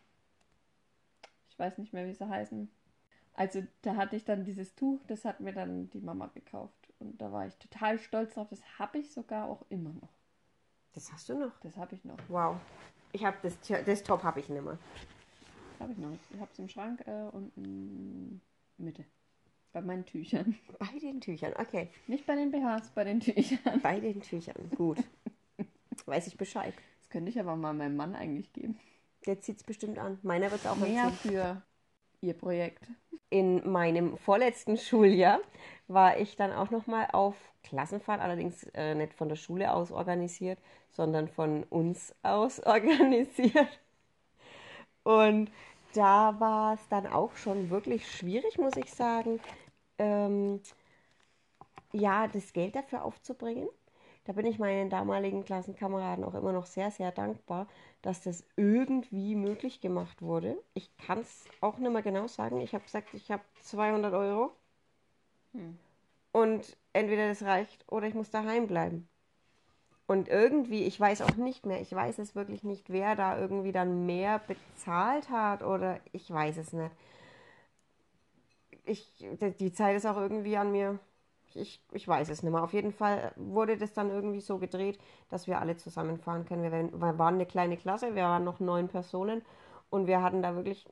ich 1.51 1.59
weiß 1.59 1.79
nicht 1.79 1.92
mehr, 1.92 2.07
wie 2.07 2.14
sie 2.14 2.29
heißen. 2.29 2.71
Also 3.35 3.62
da 3.83 3.97
hatte 3.97 4.16
ich 4.16 4.25
dann 4.25 4.45
dieses 4.45 4.75
Tuch, 4.75 5.01
das 5.07 5.25
hat 5.25 5.40
mir 5.40 5.53
dann 5.53 5.90
die 5.90 6.01
Mama 6.01 6.27
gekauft. 6.29 6.92
Und 6.99 7.21
da 7.21 7.33
war 7.33 7.47
ich 7.47 7.57
total 7.57 7.99
stolz 7.99 8.35
drauf. 8.35 8.49
Das 8.51 8.61
habe 8.79 8.99
ich 8.99 9.12
sogar 9.12 9.49
auch 9.49 9.64
immer 9.71 9.92
noch. 9.95 10.11
Das 10.92 11.12
hast 11.12 11.29
du 11.29 11.38
noch. 11.38 11.59
Das 11.61 11.77
habe 11.77 11.95
ich 11.95 12.05
noch. 12.05 12.18
Wow. 12.29 12.57
Ich 13.12 13.25
habe 13.25 13.37
das, 13.42 13.57
das 13.85 14.03
Top 14.03 14.23
habe 14.23 14.40
ich 14.40 14.49
nicht 14.49 14.62
mehr. 14.62 14.79
Das 15.73 15.81
habe 15.81 15.92
ich 15.92 15.99
noch. 15.99 16.11
Ich 16.33 16.40
habe 16.40 16.51
es 16.53 16.59
im 16.59 16.68
Schrank 16.68 17.07
äh, 17.07 17.29
unten 17.33 18.40
Mitte. 18.77 19.05
Bei 19.73 19.81
meinen 19.81 20.05
Tüchern. 20.05 20.55
Bei 20.79 20.99
den 20.99 21.21
Tüchern, 21.21 21.55
okay. 21.59 21.88
Nicht 22.07 22.27
bei 22.27 22.35
den 22.37 22.51
BHs, 22.51 22.90
bei 22.90 23.05
den 23.05 23.21
Tüchern. 23.21 23.81
Bei 23.83 23.99
den 23.99 24.21
Tüchern, 24.21 24.71
gut. 24.77 24.99
Weiß 26.05 26.27
ich 26.27 26.37
Bescheid. 26.37 26.75
Das 27.01 27.09
könnte 27.09 27.31
ich 27.31 27.40
aber 27.40 27.57
mal 27.57 27.73
meinem 27.73 27.97
Mann 27.97 28.14
eigentlich 28.14 28.53
geben. 28.53 28.79
Der 29.25 29.40
zieht 29.40 29.57
es 29.57 29.64
bestimmt 29.64 29.99
an. 29.99 30.18
Meiner 30.23 30.51
wird 30.51 30.61
es 30.61 30.66
auch 30.66 30.77
Mehr 30.77 31.05
anziehen. 31.05 31.31
für 31.31 31.62
ihr 32.22 32.35
Projekt. 32.35 32.87
In 33.30 33.70
meinem 33.70 34.16
vorletzten 34.18 34.76
Schuljahr 34.76 35.40
war 35.88 36.18
ich 36.18 36.37
dann 36.37 36.52
auch 36.52 36.70
nochmal 36.70 37.08
auf 37.12 37.35
Klassenfahrt, 37.64 38.20
allerdings 38.20 38.64
äh, 38.74 38.94
nicht 38.94 39.14
von 39.14 39.28
der 39.28 39.37
Schule 39.37 39.72
aus 39.72 39.90
organisiert, 39.92 40.58
sondern 40.90 41.28
von 41.28 41.64
uns 41.64 42.14
aus 42.22 42.61
organisiert. 42.64 43.80
Und 45.04 45.50
da 45.94 46.38
war 46.40 46.74
es 46.74 46.88
dann 46.88 47.06
auch 47.06 47.37
schon 47.37 47.70
wirklich 47.70 48.11
schwierig, 48.11 48.58
muss 48.58 48.76
ich 48.76 48.92
sagen, 48.92 49.40
ähm, 49.99 50.61
ja, 51.92 52.28
das 52.28 52.53
Geld 52.53 52.74
dafür 52.76 53.05
aufzubringen. 53.05 53.68
Da 54.25 54.33
bin 54.33 54.47
ich 54.47 54.59
meinen 54.59 54.89
damaligen 54.89 55.45
Klassenkameraden 55.45 56.25
auch 56.25 56.35
immer 56.35 56.53
noch 56.53 56.66
sehr, 56.66 56.91
sehr 56.91 57.11
dankbar, 57.11 57.66
dass 58.03 58.23
das 58.23 58.45
irgendwie 58.57 59.35
möglich 59.35 59.81
gemacht 59.81 60.23
wurde. 60.23 60.57
Ich 60.75 60.97
kann 60.97 61.20
es 61.20 61.45
auch 61.61 61.79
nicht 61.79 61.93
mehr 61.93 62.03
genau 62.03 62.29
sagen. 62.29 62.61
Ich 62.61 62.75
habe 62.75 62.85
gesagt, 62.85 63.09
ich 63.14 63.31
habe 63.31 63.43
200 63.62 64.14
Euro 64.14 64.53
Hm. 65.53 65.79
und 66.33 66.77
entweder 66.93 67.29
das 67.29 67.43
reicht 67.43 67.85
oder 67.91 68.07
ich 68.07 68.14
muss 68.14 68.31
daheim 68.31 68.66
bleiben. 68.66 69.09
Und 70.07 70.29
irgendwie, 70.29 70.85
ich 70.85 70.99
weiß 71.01 71.23
auch 71.23 71.37
nicht 71.37 71.64
mehr, 71.66 71.81
ich 71.81 71.93
weiß 71.93 72.18
es 72.18 72.35
wirklich 72.35 72.64
nicht, 72.64 72.91
wer 72.91 73.16
da 73.16 73.39
irgendwie 73.39 73.73
dann 73.73 74.05
mehr 74.07 74.41
bezahlt 74.41 75.31
hat 75.31 75.62
oder 75.62 76.01
ich 76.12 76.31
weiß 76.31 76.59
es 76.59 76.73
nicht. 76.73 76.93
Ich, 78.85 79.27
die 79.61 79.73
Zeit 79.73 79.97
ist 79.97 80.07
auch 80.07 80.16
irgendwie 80.16 80.57
an 80.57 80.73
mir 80.73 80.99
Ich, 81.57 81.80
ich 81.92 82.07
weiß 82.09 82.28
es 82.28 82.42
nicht 82.42 82.53
mehr. 82.53 82.62
Auf 82.62 82.72
jeden 82.72 82.92
Fall 82.92 83.32
wurde 83.36 83.76
das 83.76 83.92
dann 83.92 84.11
irgendwie 84.11 84.40
so 84.40 84.59
gedreht, 84.59 84.98
dass 85.28 85.46
wir 85.46 85.61
alle 85.61 85.76
zusammenfahren 85.76 86.44
können. 86.46 86.62
Wir, 86.64 86.72
wir 87.00 87.18
waren 87.18 87.34
eine 87.34 87.46
kleine 87.46 87.76
Klasse, 87.76 88.14
wir 88.14 88.24
waren 88.24 88.44
noch 88.44 88.61
neun 88.61 88.88
Personen 88.88 89.42
und 89.90 90.07
wir 90.07 90.22
hatten 90.22 90.42
da 90.42 90.55
wirklich 90.57 90.86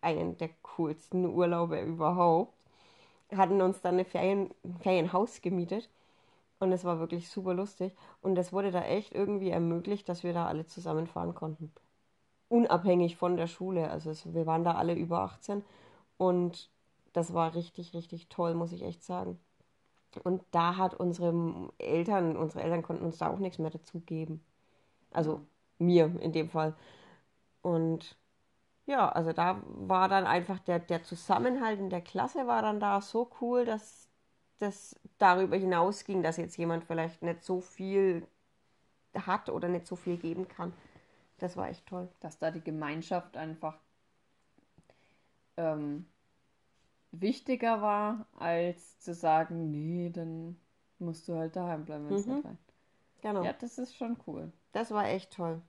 einen 0.00 0.36
der 0.38 0.50
coolsten 0.62 1.26
Urlaube 1.26 1.80
überhaupt. 1.80 2.54
Hatten 3.36 3.62
uns 3.62 3.80
dann 3.82 3.94
eine 3.94 4.04
Ferien, 4.04 4.50
ein 4.64 4.78
Ferienhaus 4.80 5.42
gemietet 5.42 5.90
und 6.60 6.72
es 6.72 6.84
war 6.84 7.00
wirklich 7.00 7.30
super 7.30 7.54
lustig. 7.54 7.94
Und 8.22 8.38
es 8.38 8.52
wurde 8.52 8.70
da 8.72 8.82
echt 8.84 9.14
irgendwie 9.14 9.50
ermöglicht, 9.50 10.08
dass 10.08 10.24
wir 10.24 10.32
da 10.34 10.46
alle 10.46 10.66
zusammenfahren 10.66 11.34
konnten. 11.34 11.72
Unabhängig 12.48 13.16
von 13.16 13.36
der 13.38 13.46
Schule. 13.46 13.90
Also 13.90 14.10
es, 14.10 14.32
wir 14.34 14.46
waren 14.46 14.64
da 14.64 14.74
alle 14.74 14.94
über 14.94 15.20
18 15.20 15.64
und 16.18 16.70
das 17.14 17.34
war 17.34 17.54
richtig, 17.54 17.94
richtig 17.94 18.28
toll, 18.28 18.54
muss 18.54 18.72
ich 18.72 18.82
echt 18.82 19.02
sagen. 19.04 19.38
Und 20.24 20.42
da 20.50 20.76
hat 20.76 20.94
unsere 20.94 21.70
Eltern, 21.78 22.36
unsere 22.36 22.62
Eltern 22.62 22.82
konnten 22.82 23.04
uns 23.04 23.18
da 23.18 23.28
auch 23.28 23.38
nichts 23.38 23.58
mehr 23.58 23.70
dazugeben. 23.70 24.42
Also 25.12 25.42
mir 25.78 26.12
in 26.20 26.32
dem 26.32 26.48
Fall. 26.50 26.74
Und 27.62 28.16
ja, 28.86 29.08
also 29.08 29.32
da 29.32 29.62
war 29.66 30.08
dann 30.08 30.26
einfach 30.26 30.58
der, 30.60 30.78
der 30.78 31.04
Zusammenhalt 31.04 31.78
in 31.78 31.90
der 31.90 32.00
Klasse 32.00 32.46
war 32.46 32.62
dann 32.62 32.80
da 32.80 33.00
so 33.00 33.30
cool, 33.40 33.64
dass 33.64 34.08
das 34.58 34.98
darüber 35.18 35.56
hinausging, 35.56 36.22
dass 36.22 36.36
jetzt 36.36 36.56
jemand 36.56 36.84
vielleicht 36.84 37.22
nicht 37.22 37.44
so 37.44 37.60
viel 37.60 38.26
hat 39.14 39.50
oder 39.50 39.68
nicht 39.68 39.86
so 39.86 39.96
viel 39.96 40.16
geben 40.16 40.48
kann. 40.48 40.72
Das 41.38 41.56
war 41.56 41.68
echt 41.68 41.86
toll. 41.86 42.08
Dass 42.20 42.38
da 42.38 42.50
die 42.50 42.62
Gemeinschaft 42.62 43.36
einfach 43.36 43.78
ähm, 45.56 46.06
wichtiger 47.12 47.80
war, 47.82 48.26
als 48.38 48.98
zu 49.00 49.14
sagen, 49.14 49.70
nee, 49.70 50.10
dann 50.10 50.56
musst 50.98 51.28
du 51.28 51.34
halt 51.34 51.56
daheim 51.56 51.84
bleiben, 51.84 52.08
wenn 52.08 52.16
es 52.16 52.26
mhm. 52.26 52.34
nicht 52.34 52.44
rein. 52.44 52.58
Genau. 53.22 53.42
Ja, 53.42 53.52
das 53.52 53.78
ist 53.78 53.96
schon 53.96 54.16
cool. 54.26 54.52
Das 54.72 54.90
war 54.90 55.08
echt 55.08 55.32
toll. 55.32 55.60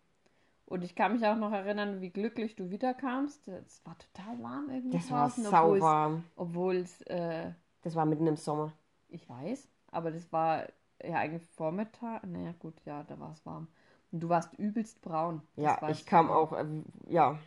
Und 0.65 0.83
ich 0.83 0.95
kann 0.95 1.13
mich 1.13 1.25
auch 1.25 1.35
noch 1.35 1.51
erinnern, 1.51 1.99
wie 1.99 2.11
glücklich 2.11 2.55
du 2.55 2.69
wiederkamst. 2.69 3.47
Es 3.47 3.83
war 3.85 3.97
total 3.97 4.41
warm 4.43 4.69
irgendwie. 4.69 4.97
Das 4.97 5.09
war 5.09 5.29
sau 5.29 5.79
warm. 5.79 6.23
Obwohl 6.35 6.75
es. 6.75 7.01
Äh, 7.03 7.53
das 7.81 7.95
war 7.95 8.05
mitten 8.05 8.27
im 8.27 8.35
Sommer. 8.35 8.71
Ich 9.07 9.27
weiß, 9.27 9.67
aber 9.87 10.11
das 10.11 10.31
war 10.31 10.67
ja 11.03 11.15
eigentlich 11.15 11.47
Vormittag. 11.47 12.23
Naja, 12.27 12.53
gut, 12.59 12.75
ja, 12.85 13.03
da 13.03 13.19
war 13.19 13.31
es 13.31 13.43
warm. 13.47 13.67
Und 14.11 14.19
du 14.19 14.29
warst 14.29 14.53
übelst 14.59 15.01
braun. 15.01 15.41
Ja, 15.55 15.89
ich 15.89 16.05
kam 16.05 16.29
auch, 16.29 16.53
äh, 16.53 16.65
ja, 17.07 17.39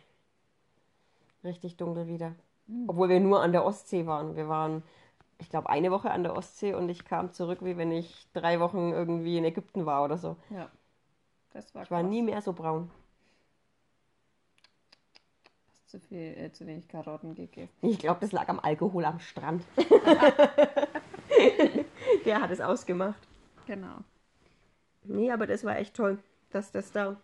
richtig 1.45 1.77
dunkel 1.77 2.07
wieder. 2.07 2.35
Mhm. 2.73 2.89
Obwohl 2.89 3.09
wir 3.09 3.19
nur 3.19 3.41
an 3.41 3.51
der 3.51 3.65
Ostsee 3.65 4.05
waren. 4.05 4.35
Wir 4.35 4.47
waren, 4.49 4.83
ich 5.39 5.49
glaube, 5.49 5.69
eine 5.69 5.91
Woche 5.91 6.11
an 6.11 6.23
der 6.23 6.35
Ostsee 6.35 6.73
und 6.73 6.89
ich 6.89 7.05
kam 7.05 7.31
zurück, 7.31 7.59
wie 7.61 7.77
wenn 7.77 7.91
ich 7.91 8.27
drei 8.33 8.59
Wochen 8.59 8.91
irgendwie 8.91 9.37
in 9.37 9.45
Ägypten 9.45 9.85
war 9.85 10.03
oder 10.03 10.17
so. 10.17 10.35
Ja. 10.49 10.69
Das 11.51 11.75
war 11.75 11.83
ich 11.83 11.89
krass. 11.89 11.97
war 11.97 12.03
nie 12.03 12.23
mehr 12.23 12.41
so 12.41 12.53
braun. 12.53 12.89
Hast 15.69 15.89
zu 15.89 15.99
viel, 15.99 16.35
äh, 16.37 16.51
zu 16.51 16.65
wenig 16.65 16.87
Karotten 16.87 17.35
gegessen. 17.35 17.75
Ich 17.81 17.99
glaube, 17.99 18.21
das 18.21 18.31
lag 18.31 18.49
am 18.49 18.59
Alkohol 18.59 19.05
am 19.05 19.19
Strand. 19.19 19.63
Der 22.25 22.41
hat 22.41 22.49
es 22.49 22.59
ausgemacht. 22.59 23.27
Genau. 23.67 23.97
Nee, 25.03 25.31
aber 25.31 25.45
das 25.47 25.63
war 25.63 25.77
echt 25.77 25.95
toll, 25.95 26.17
dass 26.49 26.71
das 26.71 26.91
da 26.91 27.17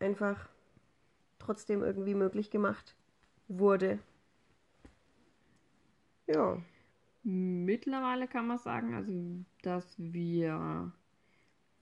einfach 0.00 0.48
trotzdem 1.38 1.82
irgendwie 1.82 2.14
möglich 2.14 2.50
gemacht 2.50 2.94
wurde. 3.48 3.98
Ja. 6.32 6.62
Mittlerweile 7.22 8.28
kann 8.28 8.46
man 8.46 8.58
sagen, 8.58 8.94
also 8.94 9.12
dass 9.62 9.98
wir 9.98 10.92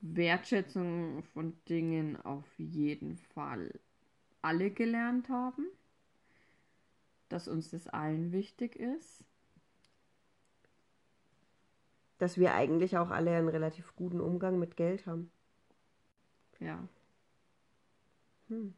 Wertschätzung 0.01 1.23
von 1.23 1.55
Dingen 1.69 2.17
auf 2.23 2.47
jeden 2.59 3.17
Fall 3.17 3.79
alle 4.41 4.71
gelernt 4.71 5.29
haben, 5.29 5.67
dass 7.29 7.47
uns 7.47 7.71
das 7.71 7.89
allen 7.89 8.33
wichtig 8.33 8.77
ist. 8.77 9.23
Dass 12.17 12.39
wir 12.39 12.55
eigentlich 12.55 12.97
auch 12.97 13.11
alle 13.11 13.37
einen 13.37 13.49
relativ 13.49 13.95
guten 13.97 14.21
Umgang 14.21 14.59
mit 14.59 14.77
Geld 14.77 15.07
haben. 15.07 15.31
Ja. 16.59 16.89
Hm. 18.49 18.75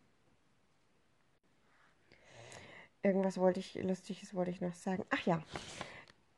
Irgendwas 3.03 3.39
wollte 3.39 3.61
ich, 3.61 3.75
Lustiges 3.83 4.35
wollte 4.35 4.51
ich 4.51 4.61
noch 4.61 4.75
sagen. 4.75 5.05
Ach 5.11 5.25
ja, 5.27 5.43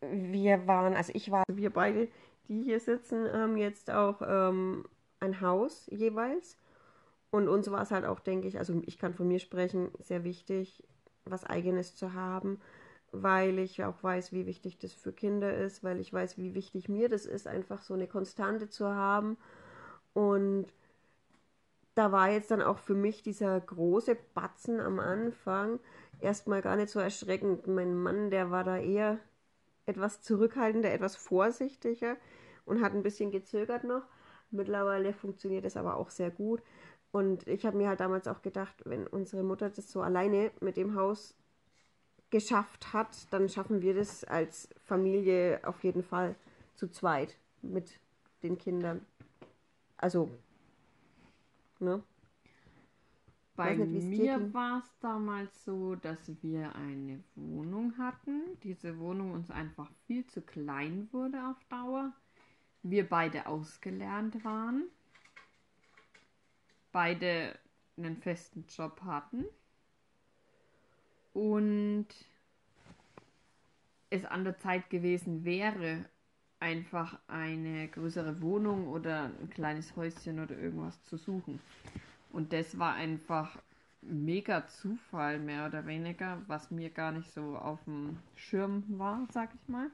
wir 0.01 0.67
waren, 0.67 0.95
also 0.95 1.13
ich 1.15 1.31
war, 1.31 1.45
wir 1.49 1.71
beide, 1.71 2.09
die 2.49 2.63
hier 2.63 2.81
sitzen, 2.81 3.27
ähm, 3.33 3.57
jetzt 3.57 3.91
auch 3.91 4.23
ähm, 4.25 4.85
ein 5.21 5.41
Haus 5.41 5.87
jeweils. 5.91 6.57
Und 7.31 7.49
uns 7.49 7.71
war 7.71 7.83
es 7.83 7.91
halt 7.91 8.05
auch, 8.05 8.21
denke 8.21 8.47
ich, 8.47 8.59
also 8.59 8.83
ich 8.85 8.99
kann 8.99 9.15
von 9.15 9.27
mir 9.27 9.39
sprechen, 9.39 9.91
sehr 9.99 10.23
wichtig, 10.23 10.85
was 11.25 11.45
eigenes 11.45 11.97
zu 11.97 12.13
haben, 12.13 12.61
weil 13.11 13.59
ich 13.59 13.83
auch 13.85 14.03
weiß, 14.03 14.33
wie 14.33 14.47
wichtig 14.47 14.79
das 14.79 14.93
für 14.93 15.13
Kinder 15.13 15.57
ist, 15.57 15.83
weil 15.83 15.99
ich 15.99 16.13
weiß, 16.13 16.37
wie 16.37 16.55
wichtig 16.55 16.89
mir 16.89 17.09
das 17.09 17.25
ist, 17.25 17.47
einfach 17.47 17.83
so 17.83 17.95
eine 17.95 18.07
Konstante 18.07 18.69
zu 18.69 18.89
haben. 18.89 19.39
Und 20.13 20.67
da 21.95 22.13
war 22.13 22.31
jetzt 22.31 22.51
dann 22.51 22.63
auch 22.63 22.79
für 22.79 22.95
mich 22.95 23.23
dieser 23.23 23.61
große 23.61 24.17
Batzen 24.35 24.81
am 24.81 24.99
Anfang, 24.99 25.79
erstmal 26.21 26.63
gar 26.63 26.77
nicht 26.77 26.91
so 26.91 27.01
erschreckend. 27.01 27.67
Mein 27.67 27.95
Mann, 27.95 28.31
der 28.31 28.51
war 28.51 28.65
da 28.65 28.79
eher 28.79 29.19
etwas 29.87 30.23
zurückhaltender, 30.23 30.93
etwas 30.93 31.17
vorsichtiger 31.17 32.17
und 32.65 32.81
hat 32.81 32.93
ein 32.93 33.03
bisschen 33.03 33.31
gezögert 33.31 33.85
noch. 33.85 34.03
Mittlerweile 34.51 35.13
funktioniert 35.13 35.65
es 35.65 35.77
aber 35.77 35.97
auch 35.97 36.11
sehr 36.11 36.31
gut. 36.31 36.63
Und 37.11 37.47
ich 37.47 37.67
habe 37.67 37.77
mir 37.77 37.89
halt 37.89 38.01
damals 38.01 38.27
auch 38.27 38.43
gedacht, 38.43 38.75
wenn 38.85 39.07
unsere 39.07 39.43
Mutter 39.43 39.69
das 39.69 39.91
so 39.91 40.01
alleine 40.01 40.51
mit 40.61 40.77
dem 40.77 40.95
Haus 40.95 41.35
geschafft 42.31 42.95
hat, 42.95 43.31
dann 43.31 43.51
schaffen 43.51 43.83
wir 43.83 43.95
das 43.95 44.25
als 44.25 44.69
Familie 44.85 45.61
auf 45.65 45.85
jeden 45.85 46.03
Fall 46.03 46.35
zu 46.75 46.89
zweit 46.89 47.37
mit 47.61 48.01
den 48.43 48.57
Kindern. 48.57 49.05
Also, 49.99 50.31
ne? 51.83 52.03
Bei 53.55 53.75
nicht, 53.75 54.07
mir 54.07 54.55
war 54.55 54.79
es 54.79 54.99
damals 55.01 55.65
so, 55.65 55.95
dass 55.95 56.33
wir 56.43 56.75
eine 56.75 57.23
Wohnung 57.35 57.99
hatten. 57.99 58.59
Diese 58.63 58.99
Wohnung 58.99 59.33
uns 59.33 59.51
einfach 59.51 59.91
viel 60.07 60.27
zu 60.27 60.41
klein 60.41 61.09
wurde 61.13 61.47
auf 61.47 61.63
Dauer. 61.69 62.15
Wir 62.83 63.07
beide 63.07 63.47
ausgelernt 63.47 64.43
waren. 64.43 64.85
Beide 66.93 67.59
einen 67.99 68.17
festen 68.17 68.65
Job 68.69 69.03
hatten. 69.03 69.45
Und 71.35 72.07
es 74.09 74.25
an 74.25 74.45
der 74.45 74.59
Zeit 74.59 74.89
gewesen 74.89 75.45
wäre, 75.45 76.07
einfach 76.63 77.19
eine 77.27 77.89
größere 77.89 78.41
Wohnung 78.41 78.87
oder 78.87 79.25
ein 79.25 79.51
kleines 79.51 79.95
Häuschen 79.97 80.39
oder 80.39 80.57
irgendwas 80.57 81.03
zu 81.03 81.17
suchen. 81.17 81.61
Und 82.31 82.53
das 82.53 82.79
war 82.79 82.95
einfach 82.95 83.59
mega 84.01 84.67
Zufall, 84.69 85.39
mehr 85.41 85.67
oder 85.67 85.85
weniger, 85.87 86.41
was 86.47 86.71
mir 86.71 86.89
gar 86.89 87.13
nicht 87.13 87.31
so 87.33 87.57
auf 87.57 87.83
dem 87.85 88.19
Schirm 88.37 88.85
war, 88.89 89.27
sag 89.33 89.51
ich 89.55 89.69
mal. 89.69 89.91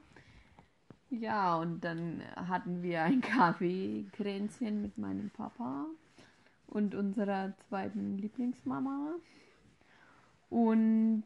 Ja, 1.09 1.57
und 1.57 1.83
dann 1.83 2.21
hatten 2.35 2.83
wir 2.83 3.01
ein 3.01 3.21
Kaffeekränzchen 3.21 4.83
mit 4.83 4.97
meinem 4.97 5.31
Papa 5.31 5.87
und 6.67 6.93
unserer 6.93 7.53
zweiten 7.67 8.17
Lieblingsmama. 8.19 9.15
Und 10.51 11.25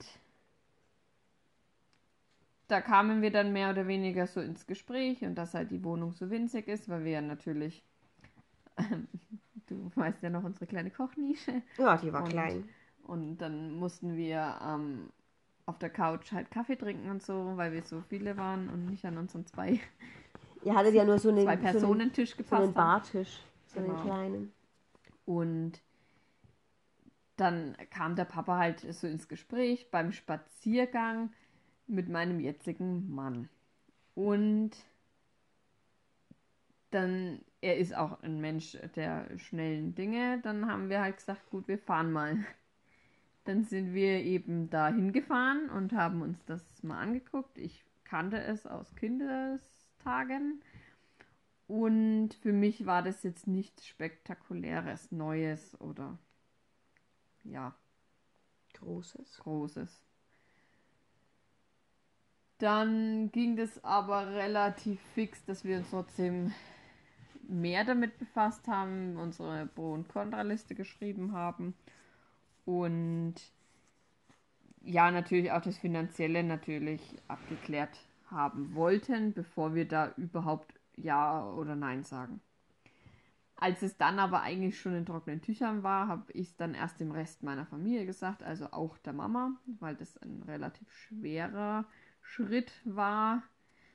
da 2.73 2.81
kamen 2.81 3.21
wir 3.21 3.31
dann 3.31 3.53
mehr 3.53 3.69
oder 3.69 3.87
weniger 3.87 4.27
so 4.27 4.41
ins 4.41 4.67
Gespräch 4.67 5.23
und 5.23 5.35
dass 5.35 5.53
halt 5.53 5.71
die 5.71 5.83
Wohnung 5.83 6.11
so 6.11 6.29
winzig 6.29 6.67
ist, 6.67 6.89
weil 6.89 7.05
wir 7.05 7.11
ja 7.13 7.21
natürlich 7.21 7.83
Du 9.67 9.91
weißt 9.95 10.21
ja 10.21 10.29
noch 10.29 10.43
unsere 10.43 10.67
kleine 10.67 10.91
Kochnische. 10.91 11.61
Ja, 11.77 11.97
die 11.97 12.11
war 12.11 12.23
und, 12.23 12.29
klein. 12.29 12.69
Und 13.03 13.37
dann 13.37 13.71
mussten 13.71 14.15
wir 14.15 14.59
ähm, 14.61 15.09
auf 15.65 15.79
der 15.79 15.89
Couch 15.89 16.31
halt 16.31 16.51
Kaffee 16.51 16.75
trinken 16.75 17.09
und 17.09 17.23
so, 17.23 17.53
weil 17.55 17.71
wir 17.71 17.83
so 17.83 18.01
viele 18.01 18.37
waren 18.37 18.69
und 18.69 18.87
nicht 18.87 19.05
an 19.05 19.17
unseren 19.17 19.45
zwei. 19.45 19.79
Ihr 20.63 20.75
hattet 20.75 20.93
ja 20.93 21.05
nur 21.05 21.19
so 21.19 21.29
einen 21.29 21.43
zwei 21.43 21.57
Personentisch 21.57 22.31
so 22.31 22.37
gepasst. 22.37 22.61
So 22.61 22.63
einen 22.65 22.73
Bartisch, 22.73 23.41
so 23.67 23.81
genau. 23.81 23.95
einen 23.95 24.03
kleinen. 24.03 24.53
Und 25.25 25.81
dann 27.37 27.75
kam 27.89 28.15
der 28.15 28.25
Papa 28.25 28.57
halt 28.57 28.79
so 28.93 29.07
ins 29.07 29.27
Gespräch 29.27 29.89
beim 29.91 30.11
Spaziergang 30.11 31.31
mit 31.87 32.09
meinem 32.09 32.39
jetzigen 32.39 33.13
Mann. 33.13 33.49
Und 34.15 34.71
dann, 36.91 37.39
er 37.61 37.77
ist 37.77 37.95
auch 37.95 38.21
ein 38.21 38.39
Mensch 38.39 38.77
der 38.95 39.37
schnellen 39.37 39.95
Dinge, 39.95 40.39
dann 40.43 40.67
haben 40.67 40.89
wir 40.89 41.01
halt 41.01 41.17
gesagt, 41.17 41.49
gut, 41.49 41.67
wir 41.67 41.79
fahren 41.79 42.11
mal. 42.11 42.45
Dann 43.45 43.65
sind 43.65 43.93
wir 43.93 44.19
eben 44.23 44.69
da 44.69 44.87
hingefahren 44.87 45.69
und 45.69 45.91
haben 45.91 46.21
uns 46.21 46.45
das 46.45 46.81
mal 46.81 47.01
angeguckt. 47.01 47.57
Ich 47.57 47.83
kannte 48.05 48.37
es 48.41 48.65
aus 48.65 48.95
Kindestagen. 48.95 50.61
Und 51.67 52.35
für 52.35 52.53
mich 52.53 52.85
war 52.85 53.01
das 53.01 53.21
jetzt 53.23 53.47
nichts 53.47 53.85
Spektakuläres, 53.85 55.11
Neues 55.11 55.79
oder 55.81 56.17
ja. 57.43 57.75
Großes. 58.73 59.39
Großes. 59.39 60.01
Dann 62.63 63.29
ging 63.33 63.57
das 63.57 63.83
aber 63.83 64.35
relativ 64.35 64.97
fix, 65.15 65.43
dass 65.43 65.65
wir 65.65 65.79
uns 65.79 65.89
trotzdem 65.89 66.53
mehr 67.45 67.83
damit 67.83 68.17
befasst 68.17 68.69
haben, 68.69 69.17
unsere 69.17 69.65
Pro- 69.65 69.91
und 69.91 70.07
Kontraliste 70.07 70.73
geschrieben 70.73 71.33
haben 71.33 71.73
und 72.63 73.35
ja, 74.81 75.11
natürlich 75.11 75.51
auch 75.51 75.59
das 75.59 75.77
Finanzielle 75.77 76.41
natürlich 76.41 77.01
abgeklärt 77.27 77.99
haben 78.31 78.73
wollten, 78.73 79.33
bevor 79.33 79.75
wir 79.75 79.85
da 79.85 80.13
überhaupt 80.15 80.73
Ja 80.95 81.45
oder 81.45 81.75
Nein 81.75 82.03
sagen. 82.05 82.39
Als 83.57 83.81
es 83.81 83.97
dann 83.97 84.19
aber 84.19 84.41
eigentlich 84.41 84.79
schon 84.79 84.95
in 84.95 85.05
trockenen 85.05 85.41
Tüchern 85.41 85.83
war, 85.83 86.07
habe 86.07 86.31
ich 86.31 86.47
es 86.47 86.55
dann 86.55 86.75
erst 86.75 87.01
dem 87.01 87.11
Rest 87.11 87.43
meiner 87.43 87.65
Familie 87.65 88.05
gesagt, 88.05 88.41
also 88.41 88.71
auch 88.71 88.97
der 88.99 89.11
Mama, 89.11 89.51
weil 89.81 89.97
das 89.97 90.17
ein 90.19 90.43
relativ 90.47 90.89
schwerer 90.93 91.83
Schritt 92.23 92.71
war. 92.85 93.43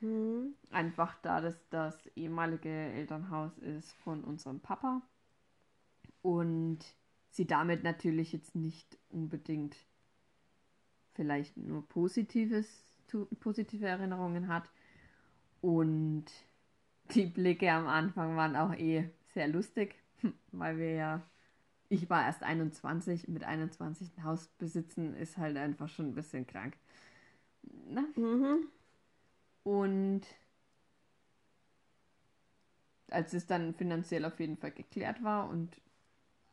Mhm. 0.01 0.55
Einfach 0.71 1.15
da 1.21 1.41
das 1.41 1.67
das 1.69 2.07
ehemalige 2.15 2.69
Elternhaus 2.69 3.57
ist 3.57 3.91
von 3.93 4.23
unserem 4.23 4.61
Papa. 4.61 5.01
Und 6.21 6.79
sie 7.31 7.45
damit 7.45 7.83
natürlich 7.83 8.31
jetzt 8.31 8.55
nicht 8.55 8.97
unbedingt 9.09 9.75
vielleicht 11.13 11.57
nur 11.57 11.87
positives, 11.87 12.85
positive 13.39 13.85
Erinnerungen 13.85 14.47
hat. 14.47 14.69
Und 15.61 16.25
die 17.13 17.25
Blicke 17.25 17.71
am 17.71 17.87
Anfang 17.87 18.37
waren 18.37 18.55
auch 18.55 18.73
eh 18.73 19.09
sehr 19.33 19.47
lustig, 19.47 19.95
weil 20.51 20.77
wir 20.77 20.91
ja, 20.91 21.21
ich 21.89 22.09
war 22.09 22.25
erst 22.25 22.43
21, 22.43 23.27
mit 23.27 23.43
21 23.43 24.11
ein 24.17 24.23
Haus 24.23 24.47
besitzen 24.59 25.15
ist 25.15 25.37
halt 25.37 25.57
einfach 25.57 25.89
schon 25.89 26.07
ein 26.07 26.15
bisschen 26.15 26.47
krank. 26.47 26.77
Ne? 27.63 28.05
Mhm. 28.15 28.69
Und 29.63 30.25
als 33.09 33.33
es 33.33 33.47
dann 33.47 33.73
finanziell 33.73 34.25
auf 34.25 34.39
jeden 34.39 34.57
Fall 34.57 34.71
geklärt 34.71 35.23
war 35.23 35.49
und 35.49 35.81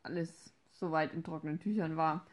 alles 0.02 0.54
soweit 0.72 1.12
in 1.14 1.24
trockenen 1.24 1.60
Tüchern 1.60 1.96
war, 1.96 2.26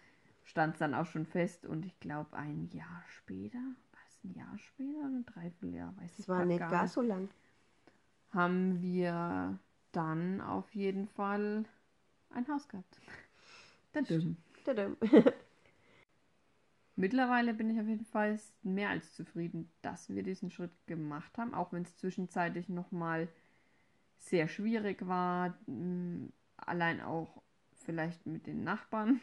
stand 0.44 0.74
es 0.76 0.80
dann 0.80 0.94
auch 0.94 1.06
schon 1.06 1.26
fest. 1.26 1.66
Und 1.66 1.86
ich 1.86 2.00
glaube, 2.00 2.36
ein 2.38 2.70
Jahr 2.74 3.04
später, 3.08 3.58
war 3.60 4.02
es 4.08 4.24
ein 4.24 4.34
Jahr 4.36 4.58
später 4.58 5.00
oder 5.00 5.08
ein 5.08 5.26
Dreivierteljahr, 5.26 5.96
weiß 5.98 6.12
ich 6.20 6.26
Das 6.26 6.28
war 6.30 6.40
grad 6.40 6.48
nicht 6.48 6.60
gar 6.70 6.88
so 6.88 7.02
lang. 7.02 7.30
haben 8.32 8.82
wir 8.82 9.60
dann 9.92 10.42
auf 10.42 10.74
jeden 10.76 11.08
Fall 11.08 11.66
ein 12.32 12.48
Haus 12.48 12.68
gehabt. 12.68 13.00
Tadam. 13.94 14.36
Tadam. 14.66 14.98
Mittlerweile 16.96 17.54
bin 17.54 17.70
ich 17.70 17.80
auf 17.80 17.88
jeden 17.88 18.06
Fall 18.06 18.40
mehr 18.64 18.90
als 18.90 19.14
zufrieden, 19.16 19.70
dass 19.82 20.10
wir 20.10 20.24
diesen 20.24 20.52
Schritt 20.52 20.72
gemacht 20.88 21.38
haben, 21.38 21.54
auch 21.54 21.72
wenn 21.74 21.84
es 21.84 21.98
zwischenzeitlich 21.98 22.70
nochmal 22.70 23.28
sehr 24.20 24.48
schwierig 24.48 25.08
war. 25.08 25.56
m, 25.68 26.34
Allein 26.58 27.02
auch 27.02 27.42
vielleicht 27.74 28.26
mit 28.28 28.48
den 28.48 28.64
Nachbarn. 28.64 29.22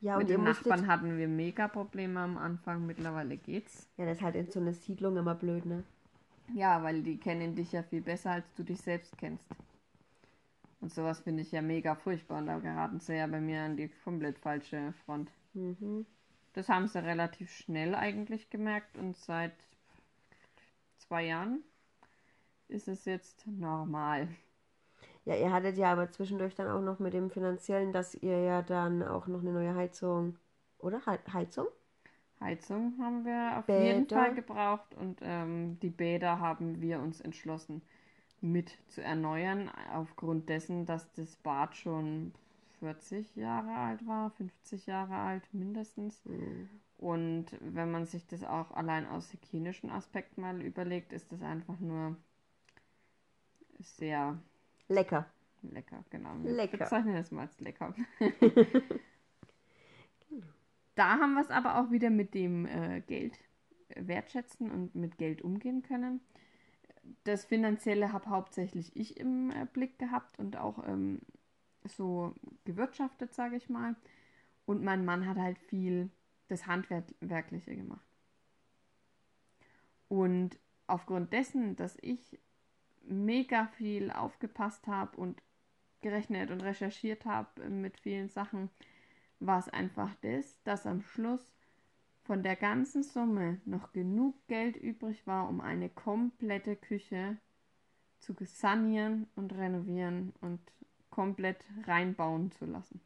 Ja, 0.00 0.18
mit 0.18 0.28
den 0.30 0.42
Nachbarn 0.42 0.86
hatten 0.86 1.18
wir 1.18 1.28
mega 1.28 1.68
Probleme 1.68 2.20
am 2.20 2.38
Anfang. 2.38 2.86
Mittlerweile 2.86 3.36
geht's. 3.36 3.88
ja, 3.98 4.06
das 4.06 4.18
ist 4.18 4.22
halt 4.22 4.36
in 4.36 4.48
so 4.50 4.60
einer 4.60 4.72
Siedlung 4.72 5.16
immer 5.18 5.34
blöd, 5.34 5.66
ne? 5.66 5.84
Ja, 6.54 6.82
weil 6.82 7.02
die 7.04 7.18
kennen 7.20 7.54
dich 7.54 7.70
ja 7.70 7.84
viel 7.84 8.00
besser, 8.02 8.32
als 8.32 8.52
du 8.56 8.64
dich 8.64 8.80
selbst 8.80 9.16
kennst. 9.16 9.46
Und 10.80 10.90
sowas 10.90 11.20
finde 11.20 11.42
ich 11.42 11.52
ja 11.52 11.60
mega 11.60 11.94
furchtbar. 11.94 12.38
Und 12.38 12.46
da 12.46 12.58
geraten 12.58 12.98
sie 12.98 13.14
ja 13.16 13.26
bei 13.26 13.42
mir 13.42 13.60
an 13.62 13.76
die 13.76 13.90
komplett 13.90 14.38
falsche 14.38 14.94
Front. 15.04 15.30
Mhm. 15.54 16.06
Das 16.56 16.68
haben 16.68 16.88
sie 16.88 16.98
relativ 17.04 17.52
schnell 17.52 17.94
eigentlich 17.94 18.50
gemerkt 18.50 18.98
und 18.98 19.16
seit 19.16 19.52
zwei 20.98 21.24
Jahren 21.24 21.64
ist 22.68 22.86
es 22.88 23.04
jetzt 23.06 23.44
normal. 23.46 24.28
Ja, 25.26 25.34
ihr 25.36 25.52
hattet 25.52 25.76
ja 25.76 25.92
aber 25.92 26.10
zwischendurch 26.10 26.54
dann 26.54 26.68
auch 26.68 26.80
noch 26.80 26.98
mit 27.00 27.12
dem 27.12 27.30
Finanziellen, 27.30 27.92
dass 27.92 28.14
ihr 28.14 28.40
ja 28.40 28.62
dann 28.62 29.02
auch 29.02 29.26
noch 29.26 29.40
eine 29.40 29.52
neue 29.52 29.74
Heizung, 29.74 30.38
oder? 30.78 31.00
He- 31.04 31.32
Heizung? 31.32 31.66
Heizung 32.40 32.94
haben 33.00 33.24
wir 33.24 33.58
auf 33.58 33.66
Bäder. 33.66 33.74
jeden 33.74 34.06
Fall 34.06 34.34
gebraucht 34.34 34.94
und 34.94 35.20
ähm, 35.22 35.78
die 35.80 35.90
Bäder 35.90 36.38
haben 36.40 36.80
wir 36.80 37.00
uns 37.00 37.20
entschlossen 37.20 37.82
mit 38.40 38.78
zu 38.88 39.02
erneuern, 39.02 39.70
aufgrund 39.94 40.48
dessen, 40.48 40.86
dass 40.86 41.12
das 41.12 41.36
Bad 41.36 41.76
schon 41.76 42.32
40 42.80 43.36
Jahre 43.36 43.74
alt 43.74 44.06
war, 44.06 44.30
50 44.30 44.86
Jahre 44.86 45.14
alt 45.14 45.52
mindestens. 45.52 46.24
Mhm. 46.24 46.68
Und 46.98 47.46
wenn 47.60 47.90
man 47.90 48.06
sich 48.06 48.26
das 48.26 48.42
auch 48.42 48.70
allein 48.70 49.06
aus 49.06 49.32
hygienischen 49.32 49.90
Aspekten 49.90 50.40
mal 50.40 50.62
überlegt, 50.62 51.12
ist 51.12 51.30
das 51.30 51.42
einfach 51.42 51.78
nur 51.78 52.16
sehr 53.78 54.38
Lecker. 54.88 55.26
lecker, 55.62 56.04
genau. 56.10 56.30
Wir 56.42 56.52
Lecker. 56.52 56.78
bezeichnen 56.78 57.14
das 57.14 57.30
mal 57.30 57.42
als 57.42 57.60
lecker. 57.60 57.94
da 60.94 61.18
haben 61.18 61.34
wir 61.34 61.42
es 61.42 61.50
aber 61.50 61.78
auch 61.80 61.90
wieder 61.90 62.10
mit 62.10 62.34
dem 62.34 62.66
äh, 62.66 63.02
Geld 63.02 63.38
wertschätzen 63.94 64.70
und 64.70 64.94
mit 64.94 65.18
Geld 65.18 65.42
umgehen 65.42 65.82
können. 65.82 66.20
Das 67.24 67.44
Finanzielle 67.44 68.12
habe 68.12 68.30
hauptsächlich 68.30 68.96
ich 68.96 69.18
im 69.18 69.50
äh, 69.50 69.66
Blick 69.72 69.98
gehabt 69.98 70.38
und 70.38 70.56
auch 70.56 70.86
ähm, 70.86 71.20
so 71.88 72.34
gewirtschaftet, 72.64 73.34
sage 73.34 73.56
ich 73.56 73.68
mal. 73.68 73.96
Und 74.64 74.82
mein 74.82 75.04
Mann 75.04 75.26
hat 75.26 75.36
halt 75.36 75.58
viel 75.58 76.10
das 76.48 76.66
Handwerkliche 76.66 77.76
gemacht. 77.76 78.06
Und 80.08 80.58
aufgrund 80.86 81.32
dessen, 81.32 81.76
dass 81.76 81.96
ich 82.00 82.38
mega 83.02 83.66
viel 83.66 84.10
aufgepasst 84.10 84.86
habe 84.86 85.16
und 85.16 85.42
gerechnet 86.00 86.50
und 86.50 86.62
recherchiert 86.62 87.24
habe 87.24 87.68
mit 87.68 87.98
vielen 87.98 88.28
Sachen, 88.28 88.70
war 89.40 89.58
es 89.58 89.68
einfach 89.68 90.14
das, 90.22 90.62
dass 90.62 90.86
am 90.86 91.02
Schluss 91.02 91.52
von 92.24 92.42
der 92.42 92.56
ganzen 92.56 93.02
Summe 93.02 93.60
noch 93.64 93.92
genug 93.92 94.34
Geld 94.48 94.76
übrig 94.76 95.26
war, 95.26 95.48
um 95.48 95.60
eine 95.60 95.88
komplette 95.88 96.74
Küche 96.76 97.36
zu 98.18 98.34
sanieren 98.40 99.28
und 99.36 99.52
renovieren 99.52 100.32
und 100.40 100.60
komplett 101.16 101.64
reinbauen 101.86 102.52
zu 102.52 102.66
lassen. 102.66 103.00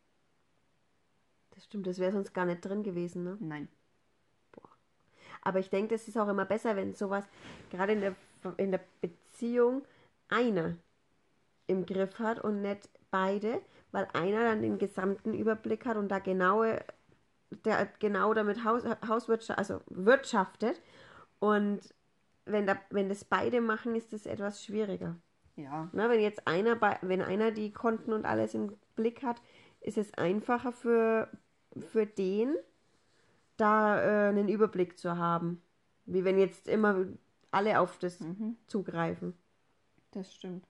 Das 1.50 1.64
stimmt, 1.64 1.86
das 1.86 2.00
wäre 2.00 2.10
sonst 2.10 2.34
gar 2.34 2.44
nicht 2.44 2.60
drin 2.60 2.82
gewesen, 2.82 3.22
ne? 3.22 3.36
Nein. 3.38 3.68
Aber 5.42 5.60
ich 5.60 5.70
denke, 5.70 5.94
das 5.94 6.08
ist 6.08 6.18
auch 6.18 6.28
immer 6.28 6.44
besser, 6.44 6.74
wenn 6.74 6.92
sowas, 6.92 7.24
gerade 7.70 7.92
in 7.92 8.00
der, 8.00 8.14
in 8.56 8.72
der 8.72 8.80
Beziehung, 9.00 9.82
einer 10.28 10.76
im 11.68 11.86
Griff 11.86 12.18
hat 12.18 12.40
und 12.40 12.62
nicht 12.62 12.88
beide, 13.12 13.60
weil 13.92 14.08
einer 14.12 14.42
dann 14.42 14.60
den 14.60 14.78
gesamten 14.78 15.32
Überblick 15.32 15.86
hat 15.86 15.96
und 15.96 16.08
da 16.08 16.18
genaue, 16.18 16.84
der 17.64 17.86
genau 18.00 18.34
damit 18.34 18.64
Haus, 18.64 18.82
Hauswirtschaft, 19.06 19.58
also 19.58 19.80
wirtschaftet. 19.86 20.80
Und 21.38 21.80
wenn, 22.44 22.66
da, 22.66 22.76
wenn 22.90 23.08
das 23.08 23.24
beide 23.24 23.60
machen, 23.60 23.94
ist 23.94 24.12
das 24.12 24.26
etwas 24.26 24.64
schwieriger. 24.64 25.16
Ja, 25.62 25.88
Na, 25.92 26.08
wenn 26.08 26.20
jetzt 26.20 26.46
einer, 26.46 26.74
bei, 26.76 26.98
wenn 27.02 27.20
einer 27.20 27.50
die 27.50 27.72
Konten 27.72 28.12
und 28.12 28.24
alles 28.24 28.54
im 28.54 28.76
Blick 28.96 29.22
hat, 29.22 29.42
ist 29.80 29.98
es 29.98 30.14
einfacher 30.14 30.72
für, 30.72 31.28
für 31.78 32.06
den, 32.06 32.56
da 33.56 34.00
äh, 34.00 34.28
einen 34.28 34.48
Überblick 34.48 34.98
zu 34.98 35.18
haben. 35.18 35.62
Wie 36.06 36.24
wenn 36.24 36.38
jetzt 36.38 36.66
immer 36.66 37.06
alle 37.50 37.80
auf 37.80 37.98
das 37.98 38.20
mhm, 38.20 38.56
zugreifen. 38.66 39.34
das 40.12 40.32
stimmt. 40.32 40.66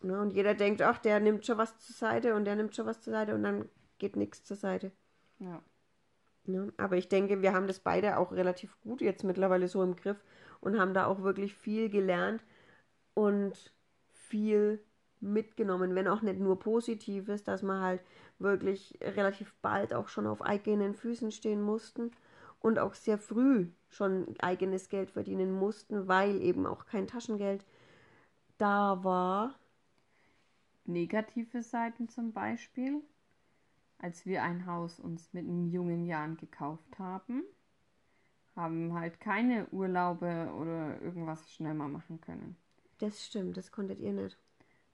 Ne? 0.00 0.20
Und 0.20 0.32
jeder 0.32 0.54
denkt, 0.54 0.82
ach, 0.82 0.98
der 0.98 1.20
nimmt 1.20 1.46
schon 1.46 1.58
was 1.58 1.78
zur 1.78 1.94
Seite 1.94 2.34
und 2.34 2.44
der 2.44 2.56
nimmt 2.56 2.74
schon 2.74 2.86
was 2.86 3.02
zur 3.02 3.12
Seite 3.12 3.34
und 3.34 3.42
dann 3.42 3.68
geht 3.98 4.16
nichts 4.16 4.44
zur 4.44 4.56
Seite. 4.56 4.92
Ja. 5.38 5.62
Ne? 6.44 6.72
Aber 6.76 6.96
ich 6.96 7.08
denke, 7.08 7.42
wir 7.42 7.52
haben 7.52 7.66
das 7.66 7.80
beide 7.80 8.16
auch 8.16 8.32
relativ 8.32 8.80
gut 8.80 9.00
jetzt 9.00 9.24
mittlerweile 9.24 9.68
so 9.68 9.82
im 9.82 9.94
Griff 9.94 10.22
und 10.60 10.78
haben 10.78 10.94
da 10.94 11.06
auch 11.06 11.22
wirklich 11.22 11.54
viel 11.54 11.88
gelernt 11.88 12.42
und 13.14 13.72
viel 14.32 14.82
mitgenommen, 15.20 15.94
wenn 15.94 16.08
auch 16.08 16.22
nicht 16.22 16.40
nur 16.40 16.58
Positives, 16.58 17.44
dass 17.44 17.62
wir 17.62 17.80
halt 17.80 18.00
wirklich 18.38 18.98
relativ 19.02 19.54
bald 19.60 19.92
auch 19.92 20.08
schon 20.08 20.26
auf 20.26 20.40
eigenen 20.40 20.94
Füßen 20.94 21.30
stehen 21.30 21.60
mussten 21.60 22.12
und 22.60 22.78
auch 22.78 22.94
sehr 22.94 23.18
früh 23.18 23.68
schon 23.90 24.34
eigenes 24.38 24.88
Geld 24.88 25.10
verdienen 25.10 25.52
mussten, 25.52 26.08
weil 26.08 26.40
eben 26.40 26.64
auch 26.64 26.86
kein 26.86 27.06
Taschengeld 27.06 27.66
da 28.56 29.04
war. 29.04 29.54
Negative 30.86 31.62
Seiten 31.62 32.08
zum 32.08 32.32
Beispiel, 32.32 33.02
als 33.98 34.24
wir 34.24 34.42
ein 34.42 34.64
Haus 34.64 34.98
uns 34.98 35.30
mit 35.34 35.46
in 35.46 35.70
jungen 35.70 36.06
Jahren 36.06 36.38
gekauft 36.38 36.98
haben, 36.98 37.42
haben 38.56 38.94
halt 38.94 39.20
keine 39.20 39.66
Urlaube 39.72 40.50
oder 40.58 41.00
irgendwas 41.02 41.52
schnell 41.52 41.74
mal 41.74 41.88
machen 41.88 42.20
können. 42.22 42.56
Das 43.02 43.26
stimmt, 43.26 43.56
das 43.56 43.72
konntet 43.72 43.98
ihr 43.98 44.12
nicht. 44.12 44.38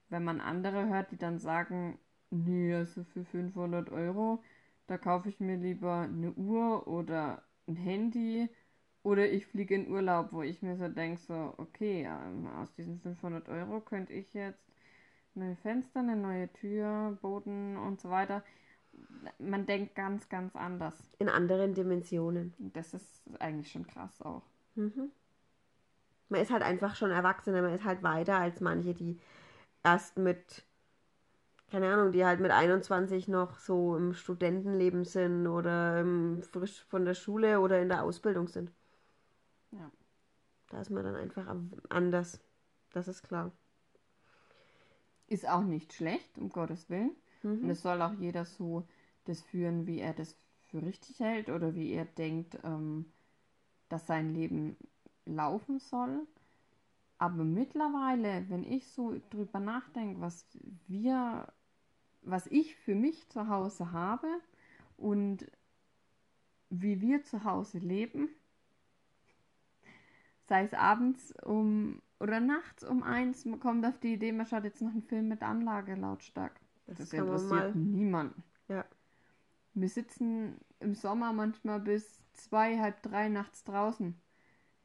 Wenn 0.08 0.24
man 0.24 0.40
andere 0.40 0.88
hört, 0.88 1.12
die 1.12 1.18
dann 1.18 1.38
sagen, 1.38 1.98
nee, 2.30 2.74
also 2.74 3.04
für 3.04 3.22
500 3.22 3.90
Euro, 3.90 4.42
da 4.86 4.96
kaufe 4.96 5.28
ich 5.28 5.40
mir 5.40 5.58
lieber 5.58 6.08
eine 6.10 6.32
Uhr 6.32 6.88
oder 6.88 7.42
ein 7.66 7.76
Handy 7.76 8.48
oder 9.02 9.30
ich 9.30 9.46
fliege 9.46 9.74
in 9.74 9.90
Urlaub, 9.90 10.32
wo 10.32 10.40
ich 10.40 10.62
mir 10.62 10.78
so 10.78 10.88
denke, 10.88 11.20
so, 11.20 11.52
okay, 11.58 12.08
aus 12.56 12.72
diesen 12.76 12.98
500 12.98 13.46
Euro 13.50 13.82
könnte 13.82 14.14
ich 14.14 14.32
jetzt 14.32 14.64
neue 15.34 15.56
Fenster, 15.56 16.00
eine 16.00 16.16
neue 16.16 16.50
Tür, 16.54 17.18
Boden 17.20 17.76
und 17.76 18.00
so 18.00 18.08
weiter. 18.08 18.42
Man 19.38 19.66
denkt 19.66 19.94
ganz, 19.94 20.30
ganz 20.30 20.56
anders. 20.56 20.94
In 21.18 21.28
anderen 21.28 21.74
Dimensionen. 21.74 22.54
Das 22.72 22.94
ist 22.94 23.22
eigentlich 23.38 23.70
schon 23.70 23.86
krass 23.86 24.22
auch. 24.22 24.44
Mhm. 24.76 25.12
Man 26.28 26.40
ist 26.40 26.50
halt 26.50 26.62
einfach 26.62 26.94
schon 26.94 27.10
erwachsener, 27.10 27.62
man 27.62 27.74
ist 27.74 27.84
halt 27.84 28.02
weiter 28.02 28.36
als 28.36 28.60
manche, 28.60 28.94
die 28.94 29.18
erst 29.82 30.18
mit, 30.18 30.64
keine 31.70 31.92
Ahnung, 31.92 32.12
die 32.12 32.24
halt 32.24 32.40
mit 32.40 32.50
21 32.50 33.28
noch 33.28 33.58
so 33.58 33.96
im 33.96 34.12
Studentenleben 34.12 35.04
sind 35.04 35.46
oder 35.46 36.04
frisch 36.42 36.84
von 36.84 37.04
der 37.04 37.14
Schule 37.14 37.60
oder 37.60 37.80
in 37.80 37.88
der 37.88 38.02
Ausbildung 38.04 38.48
sind. 38.48 38.70
Ja. 39.70 39.90
Da 40.70 40.80
ist 40.80 40.90
man 40.90 41.04
dann 41.04 41.16
einfach 41.16 41.46
anders. 41.88 42.40
Das 42.92 43.08
ist 43.08 43.22
klar. 43.22 43.52
Ist 45.26 45.48
auch 45.48 45.62
nicht 45.62 45.92
schlecht, 45.92 46.38
um 46.38 46.50
Gottes 46.50 46.88
Willen. 46.90 47.16
Mhm. 47.42 47.64
Und 47.64 47.70
es 47.70 47.82
soll 47.82 48.00
auch 48.02 48.14
jeder 48.14 48.44
so 48.44 48.86
das 49.24 49.40
führen, 49.42 49.86
wie 49.86 50.00
er 50.00 50.14
das 50.14 50.36
für 50.66 50.82
richtig 50.82 51.20
hält 51.20 51.48
oder 51.48 51.74
wie 51.74 51.92
er 51.92 52.04
denkt, 52.04 52.58
ähm, 52.64 53.12
dass 53.88 54.06
sein 54.06 54.34
Leben 54.34 54.76
laufen 55.34 55.78
soll. 55.78 56.26
Aber 57.18 57.44
mittlerweile, 57.44 58.48
wenn 58.48 58.62
ich 58.62 58.88
so 58.88 59.20
drüber 59.30 59.58
nachdenke, 59.60 60.20
was 60.20 60.46
wir, 60.86 61.52
was 62.22 62.46
ich 62.46 62.76
für 62.76 62.94
mich 62.94 63.28
zu 63.28 63.48
Hause 63.48 63.92
habe 63.92 64.28
und 64.96 65.50
wie 66.70 67.00
wir 67.00 67.24
zu 67.24 67.44
Hause 67.44 67.78
leben, 67.78 68.28
sei 70.46 70.64
es 70.64 70.74
abends 70.74 71.34
um 71.44 72.00
oder 72.20 72.40
nachts 72.40 72.84
um 72.84 73.02
eins, 73.02 73.44
man 73.44 73.60
kommt 73.60 73.84
auf 73.84 73.98
die 73.98 74.14
Idee, 74.14 74.32
man 74.32 74.46
schaut 74.46 74.64
jetzt 74.64 74.82
noch 74.82 74.90
einen 74.90 75.02
Film 75.02 75.28
mit 75.28 75.42
Anlage 75.42 75.94
lautstark. 75.94 76.60
Das, 76.86 76.98
Das 76.98 77.12
interessiert 77.12 77.74
niemanden. 77.74 78.42
Ja. 78.68 78.84
Wir 79.74 79.88
sitzen 79.88 80.56
im 80.80 80.94
Sommer 80.94 81.32
manchmal 81.32 81.80
bis 81.80 82.22
zwei, 82.32 82.78
halb 82.78 83.02
drei 83.02 83.28
nachts 83.28 83.64
draußen. 83.64 84.20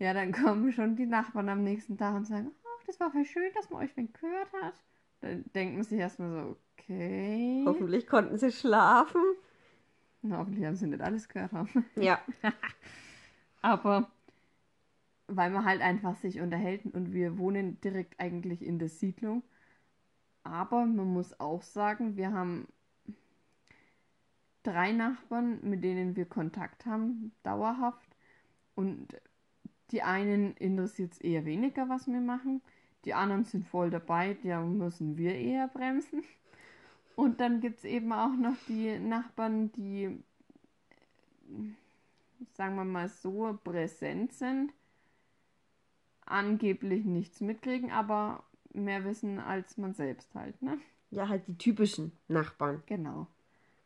Ja, 0.04 0.14
dann 0.14 0.34
kommen 0.34 0.74
schon 0.74 0.98
die 0.98 1.06
Nachbarn 1.06 1.48
am 1.48 1.64
nächsten 1.64 1.98
Tag 1.98 2.14
und 2.14 2.28
sagen, 2.28 2.52
ach, 2.62 2.84
das 2.86 3.00
war 3.00 3.10
voll 3.10 3.24
schön, 3.24 3.50
dass 3.56 3.70
man 3.70 3.84
euch 3.84 3.96
wen 3.96 4.12
gehört 4.12 4.52
hat. 4.62 4.74
Dann 5.22 5.46
denkt 5.56 5.76
man 5.76 5.84
sich 5.86 5.98
erstmal 5.98 6.30
so, 6.30 6.58
okay. 6.74 7.64
Hoffentlich 7.66 8.06
konnten 8.06 8.38
sie 8.38 8.52
schlafen. 8.52 9.22
Na, 10.22 10.40
hoffentlich 10.40 10.66
haben 10.66 10.76
sie 10.76 10.88
nicht 10.88 11.02
alles 11.02 11.30
gehört 11.30 11.54
haben. 11.54 11.86
Ja. 11.96 12.20
Aber 13.62 14.12
weil 15.28 15.52
man 15.52 15.64
halt 15.64 15.80
einfach 15.80 16.18
sich 16.18 16.42
unterhält 16.42 16.84
und 16.84 17.14
wir 17.14 17.38
wohnen 17.38 17.80
direkt 17.80 18.20
eigentlich 18.20 18.62
in 18.62 18.80
der 18.80 18.90
Siedlung. 18.90 19.42
Aber 20.44 20.86
man 20.86 21.14
muss 21.14 21.40
auch 21.40 21.62
sagen, 21.62 22.18
wir 22.18 22.34
haben 22.34 22.68
drei 24.64 24.92
Nachbarn, 24.92 25.60
mit 25.62 25.82
denen 25.82 26.18
wir 26.18 26.26
Kontakt 26.26 26.86
haben, 26.86 27.32
dauerhaft. 27.44 28.10
Und 28.76 29.16
die 29.92 30.02
einen 30.04 30.56
interessiert 30.58 31.14
es 31.14 31.22
eher 31.22 31.46
weniger, 31.46 31.90
was 31.90 32.08
wir 32.08 32.22
machen. 32.22 32.62
Die 33.06 33.14
anderen 33.14 33.44
sind 33.44 33.68
voll 33.68 33.90
dabei, 33.90 34.38
da 34.44 34.62
müssen 34.62 35.18
wir 35.18 35.36
eher 35.36 35.68
bremsen. 35.68 36.24
Und 37.16 37.42
dann 37.42 37.60
gibt 37.60 37.80
es 37.80 37.84
eben 37.86 38.12
auch 38.12 38.34
noch 38.36 38.56
die 38.68 38.98
Nachbarn, 38.98 39.72
die, 39.74 40.24
sagen 42.54 42.76
wir 42.76 42.86
mal 42.86 43.10
so, 43.10 43.60
präsent 43.64 44.34
sind, 44.34 44.72
angeblich 46.26 47.06
nichts 47.06 47.42
mitkriegen, 47.42 47.92
aber 47.92 48.44
mehr 48.74 49.04
wissen 49.04 49.40
als 49.40 49.78
man 49.78 49.94
selbst 49.94 50.34
halt, 50.34 50.60
ne? 50.62 50.78
Ja, 51.12 51.28
halt 51.28 51.48
die 51.48 51.58
typischen 51.58 52.12
Nachbarn. 52.28 52.82
Genau. 52.88 53.28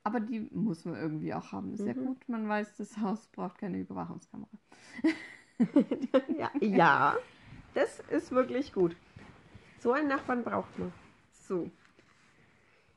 Aber 0.03 0.21
die 0.21 0.39
muss 0.51 0.85
man 0.85 0.95
irgendwie 0.95 1.33
auch 1.33 1.51
haben. 1.51 1.73
Ist 1.73 1.85
ja 1.85 1.93
Mhm. 1.93 2.05
gut, 2.05 2.29
man 2.29 2.47
weiß, 2.47 2.77
das 2.77 2.97
Haus 2.99 3.27
braucht 3.27 3.57
keine 3.57 3.79
Überwachungskamera. 3.79 4.47
ja, 6.37 6.51
ja, 6.59 7.17
das 7.73 7.99
ist 8.09 8.31
wirklich 8.31 8.73
gut. 8.73 8.95
So 9.79 9.91
einen 9.91 10.07
Nachbarn 10.07 10.43
braucht 10.43 10.77
man. 10.77 10.91
So. 11.31 11.69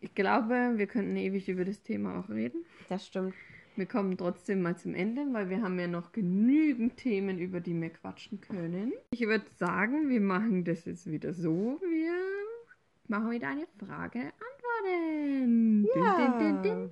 Ich 0.01 0.15
glaube, 0.15 0.73
wir 0.77 0.87
könnten 0.87 1.17
ewig 1.17 1.49
über 1.49 1.65
das 1.65 1.83
Thema 1.83 2.19
auch 2.19 2.29
reden. 2.31 2.65
Das 2.89 3.07
stimmt. 3.07 3.35
Wir 3.77 3.87
kommen 3.87 4.17
trotzdem 4.17 4.63
mal 4.63 4.77
zum 4.77 4.95
Ende, 4.95 5.27
weil 5.33 5.49
wir 5.49 5.63
haben 5.63 5.79
ja 5.79 5.87
noch 5.87 6.13
genügend 6.13 6.97
Themen, 6.97 7.39
über 7.39 7.61
die 7.61 7.81
wir 7.81 7.91
quatschen 7.91 8.41
können. 8.41 8.93
Ich 9.11 9.21
würde 9.21 9.47
sagen, 9.57 10.09
wir 10.09 10.21
machen 10.21 10.65
das 10.65 10.85
jetzt 10.85 11.11
wieder 11.11 11.33
so. 11.33 11.81
Wir 11.81 12.13
machen 13.09 13.31
wieder 13.31 13.49
eine 13.49 13.67
Frage 13.79 14.33
antworten. 14.41 15.87
Ja. 15.95 16.91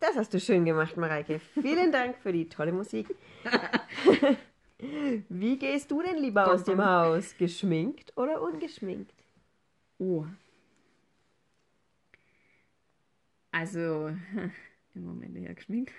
Das 0.00 0.16
hast 0.16 0.32
du 0.32 0.38
schön 0.38 0.64
gemacht, 0.64 0.96
Mareike. 0.96 1.40
Vielen 1.60 1.90
Dank 1.90 2.16
für 2.18 2.32
die 2.32 2.48
tolle 2.48 2.72
Musik. 2.72 3.08
Wie 5.28 5.58
gehst 5.58 5.90
du 5.90 6.02
denn 6.02 6.18
lieber 6.18 6.52
aus 6.52 6.62
dem 6.62 6.84
Haus? 6.84 7.36
Geschminkt 7.36 8.16
oder 8.16 8.40
ungeschminkt? 8.40 9.12
Oh. 9.98 10.24
Also, 13.50 14.14
im 14.94 15.04
Moment 15.04 15.36
eher 15.36 15.54
geschminkt. 15.54 15.92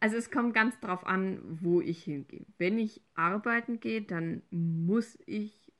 Also 0.00 0.16
es 0.16 0.30
kommt 0.30 0.54
ganz 0.54 0.78
drauf 0.80 1.06
an, 1.06 1.40
wo 1.60 1.80
ich 1.80 2.04
hingehe. 2.04 2.46
Wenn 2.56 2.78
ich 2.78 3.00
arbeiten 3.14 3.80
gehe, 3.80 4.02
dann 4.02 4.42
muss 4.50 5.18
ich 5.26 5.72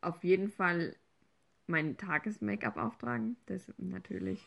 auf 0.00 0.22
jeden 0.24 0.50
Fall 0.50 0.96
mein 1.66 1.96
Tages-Make-up 1.96 2.76
auftragen. 2.76 3.36
Das 3.46 3.72
natürlich 3.78 4.44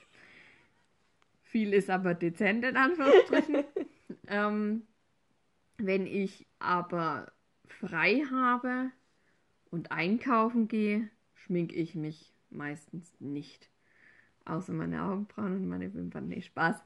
viel 1.53 1.71
ist 1.71 1.91
aber 1.91 2.15
dezent 2.15 2.65
in 2.65 2.75
Anführungsstrichen. 2.75 3.63
ähm, 4.27 4.81
wenn 5.77 6.07
ich 6.07 6.47
aber 6.57 7.31
frei 7.67 8.23
habe 8.31 8.89
und 9.69 9.91
einkaufen 9.91 10.67
gehe, 10.67 11.09
schminke 11.35 11.75
ich 11.75 11.93
mich 11.93 12.33
meistens 12.49 13.13
nicht. 13.19 13.69
Außer 14.45 14.73
meine 14.73 15.03
Augenbrauen 15.03 15.55
und 15.55 15.67
meine 15.67 15.93
Wimpern. 15.93 16.27
Nee, 16.27 16.41
Spaß. 16.41 16.83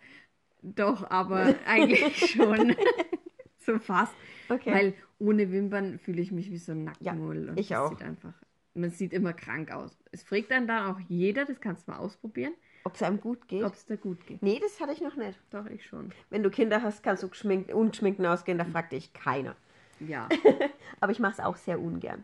Doch, 0.62 1.10
aber 1.10 1.56
eigentlich 1.66 2.32
schon. 2.32 2.76
so 3.60 3.80
fast. 3.80 4.14
Okay. 4.50 4.74
Weil 4.74 4.94
ohne 5.18 5.50
Wimpern 5.50 5.98
fühle 5.98 6.22
ich 6.22 6.34
mich 6.34 6.52
wie 6.52 6.58
so 6.58 6.74
ein 6.74 6.92
Ja, 7.00 7.14
Nacktmull. 7.14 7.50
und 7.50 7.60
ich 7.60 7.70
das 7.70 7.78
auch. 7.78 7.90
Sieht 7.92 8.04
einfach, 8.04 8.34
man 8.74 8.90
sieht 8.90 9.14
immer 9.14 9.32
krank 9.32 9.72
aus. 9.72 9.98
Es 10.12 10.24
fragt 10.24 10.52
dann 10.52 10.68
da 10.68 10.92
auch 10.92 11.00
jeder, 11.08 11.46
das 11.46 11.62
kannst 11.62 11.88
du 11.88 11.92
mal 11.92 12.00
ausprobieren, 12.00 12.54
Ob 12.88 12.96
es 12.96 13.04
einem 13.04 13.20
gut 13.20 13.50
geht? 13.50 13.66
ob 13.66 13.74
es 13.74 13.86
dir 13.86 13.98
gut 13.98 14.26
geht. 14.26 14.42
Nee, 14.42 14.62
das 14.62 14.80
hatte 14.80 14.94
ich 14.94 15.02
noch 15.02 15.18
nicht. 15.18 15.38
Doch, 15.50 15.66
ich 15.66 15.86
schon. 15.86 16.14
Wenn 16.30 16.42
du 16.42 16.50
Kinder 16.50 16.82
hast, 16.82 17.04
kannst 17.04 17.22
du 17.22 17.28
geschminkt, 17.28 17.74
unschminken 17.74 18.26
ausgehen, 18.26 18.58
da 18.58 18.64
fragt 18.64 18.94
dich 18.94 19.12
keiner. 19.12 19.58
Ja. 20.00 20.30
Aber 21.02 21.12
ich 21.12 21.20
mache 21.20 21.34
es 21.34 21.40
auch 21.42 21.58
sehr 21.58 21.82
ungern. 21.82 22.24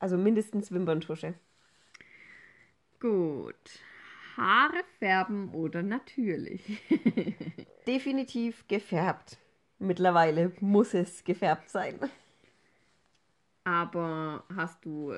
Also 0.00 0.18
mindestens 0.18 0.72
Wimperntusche. 0.72 1.34
Gut. 2.98 3.54
Haare 4.36 4.82
färben 4.98 5.54
oder 5.54 5.84
natürlich? 5.84 6.82
Definitiv 7.86 8.66
gefärbt. 8.66 9.38
Mittlerweile 9.78 10.50
muss 10.58 10.94
es 10.94 11.22
gefärbt 11.22 11.70
sein. 11.70 11.94
Aber 13.62 14.42
hast 14.52 14.84
du, 14.84 15.14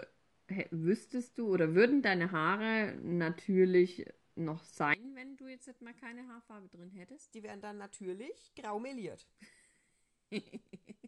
wüsstest 0.70 1.38
du 1.38 1.48
oder 1.48 1.74
würden 1.74 2.02
deine 2.02 2.32
Haare 2.32 2.96
natürlich 3.02 4.06
noch 4.36 4.64
sein, 4.64 5.14
wenn 5.14 5.36
du 5.36 5.46
jetzt 5.46 5.80
mal 5.80 5.94
keine 5.94 6.26
Haarfarbe 6.28 6.68
drin 6.68 6.90
hättest? 6.90 7.34
Die 7.34 7.42
werden 7.42 7.60
dann 7.60 7.78
natürlich 7.78 8.52
grau 8.56 8.78
meliert. 8.78 9.26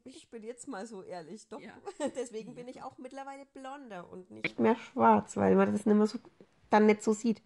Ich 0.05 0.31
bin 0.31 0.45
jetzt 0.45 0.69
mal 0.69 0.87
so 0.87 1.03
ehrlich, 1.03 1.49
doch. 1.49 1.61
Ja. 1.61 1.73
Deswegen 2.17 2.55
bin 2.55 2.69
ich 2.69 2.83
auch 2.83 2.97
mittlerweile 2.99 3.45
blonder 3.47 4.09
und 4.09 4.31
nicht 4.31 4.61
mehr 4.61 4.77
schwarz, 4.77 5.37
weil 5.37 5.57
man 5.57 5.73
das 5.73 5.85
nicht 5.85 5.97
mehr 5.97 6.07
so, 6.07 6.19
dann 6.71 6.87
nicht 6.87 7.03
so 7.03 7.13
sieht. 7.13 7.43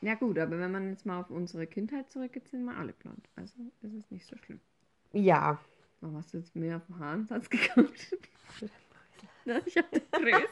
Ja 0.00 0.14
gut, 0.14 0.38
aber 0.38 0.58
wenn 0.58 0.72
man 0.72 0.88
jetzt 0.88 1.04
mal 1.04 1.20
auf 1.20 1.28
unsere 1.28 1.66
Kindheit 1.66 2.10
zurückgeht, 2.10 2.48
sind 2.48 2.64
wir 2.64 2.74
alle 2.74 2.94
blond. 2.94 3.28
Also 3.36 3.54
ist 3.82 3.92
es 3.92 4.10
nicht 4.10 4.26
so 4.26 4.36
schlimm. 4.38 4.60
Ja. 5.12 5.60
Warum 6.00 6.16
hast 6.16 6.32
du 6.32 6.38
jetzt 6.38 6.56
mehr 6.56 6.78
auf 6.78 6.86
den 6.86 6.98
Haarensatz 6.98 7.50
geguckt? 7.50 8.16
Ich 9.66 9.76
hab 9.76 9.90
das 9.90 10.02
größte. 10.12 10.48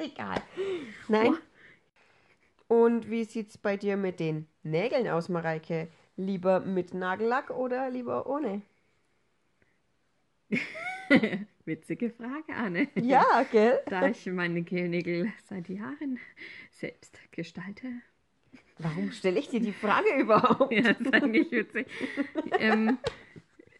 Egal. 0.00 0.42
Nein. 1.08 1.34
Und 2.68 3.10
wie 3.10 3.24
sieht's 3.24 3.58
bei 3.58 3.76
dir 3.76 3.96
mit 3.96 4.18
den 4.20 4.46
Nägeln 4.62 5.08
aus, 5.08 5.28
Mareike? 5.28 5.88
Lieber 6.16 6.60
mit 6.60 6.94
Nagellack 6.94 7.50
oder 7.50 7.90
lieber 7.90 8.26
ohne? 8.26 8.62
Witzige 11.64 12.10
Frage, 12.10 12.54
Anne. 12.54 12.88
Ja, 12.94 13.44
gell? 13.50 13.80
Da 13.86 14.08
ich 14.08 14.26
meine 14.26 14.62
Kehlnägel 14.62 15.32
seit 15.44 15.68
Jahren 15.68 16.18
selbst 16.70 17.18
gestalte. 17.32 17.88
Warum 18.78 19.12
stelle 19.12 19.38
ich 19.38 19.48
dir 19.48 19.60
die 19.60 19.72
Frage 19.72 20.08
überhaupt? 20.18 20.72
Ja, 20.72 20.94
das 20.94 21.00
ist 21.00 21.14
eigentlich 21.14 21.50
witzig. 21.50 21.86
ähm, 22.58 22.98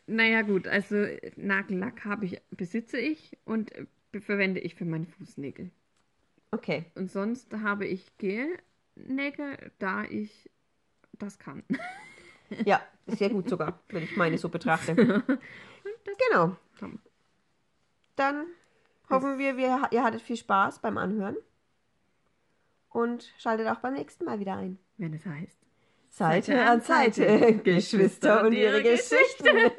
naja, 0.07 0.43
gut, 0.43 0.69
also 0.69 1.07
Nagellack 1.37 2.05
habe 2.05 2.27
ich, 2.27 2.41
besitze 2.51 2.99
ich 2.99 3.39
und 3.45 3.73
verwende 4.21 4.61
ich 4.61 4.75
für 4.75 4.85
meine 4.85 5.07
Fußnägel. 5.07 5.71
Okay. 6.51 6.87
Und 6.95 7.11
sonst 7.11 7.53
habe 7.53 7.87
ich 7.87 8.17
Gelnägel, 8.19 9.73
da 9.79 10.05
ich 10.05 10.51
das 11.13 11.39
kann. 11.39 11.63
Ja, 12.65 12.83
sehr 13.07 13.31
gut 13.31 13.49
sogar, 13.49 13.79
wenn 13.91 14.03
ich 14.03 14.17
meine 14.17 14.37
so 14.37 14.49
betrachte. 14.49 14.97
Genau. 16.29 16.57
Dann 18.17 18.47
hoffen 19.09 19.39
wir, 19.39 19.57
wir, 19.57 19.89
ihr 19.93 20.03
hattet 20.03 20.21
viel 20.21 20.37
Spaß 20.37 20.81
beim 20.81 20.99
Anhören. 20.99 21.37
Und 22.89 23.33
schaltet 23.39 23.69
auch 23.69 23.79
beim 23.79 23.95
nächsten 23.95 24.25
Mal 24.25 24.41
wieder 24.41 24.57
ein. 24.57 24.79
Wenn 24.97 25.15
es 25.15 25.25
heißt. 25.25 25.61
Seite 26.11 26.61
an 26.67 26.81
Seite, 26.81 27.55
Geschwister 27.65 28.45
und 28.45 28.53
ihre 28.53 28.83
Geschichten. 28.83 29.71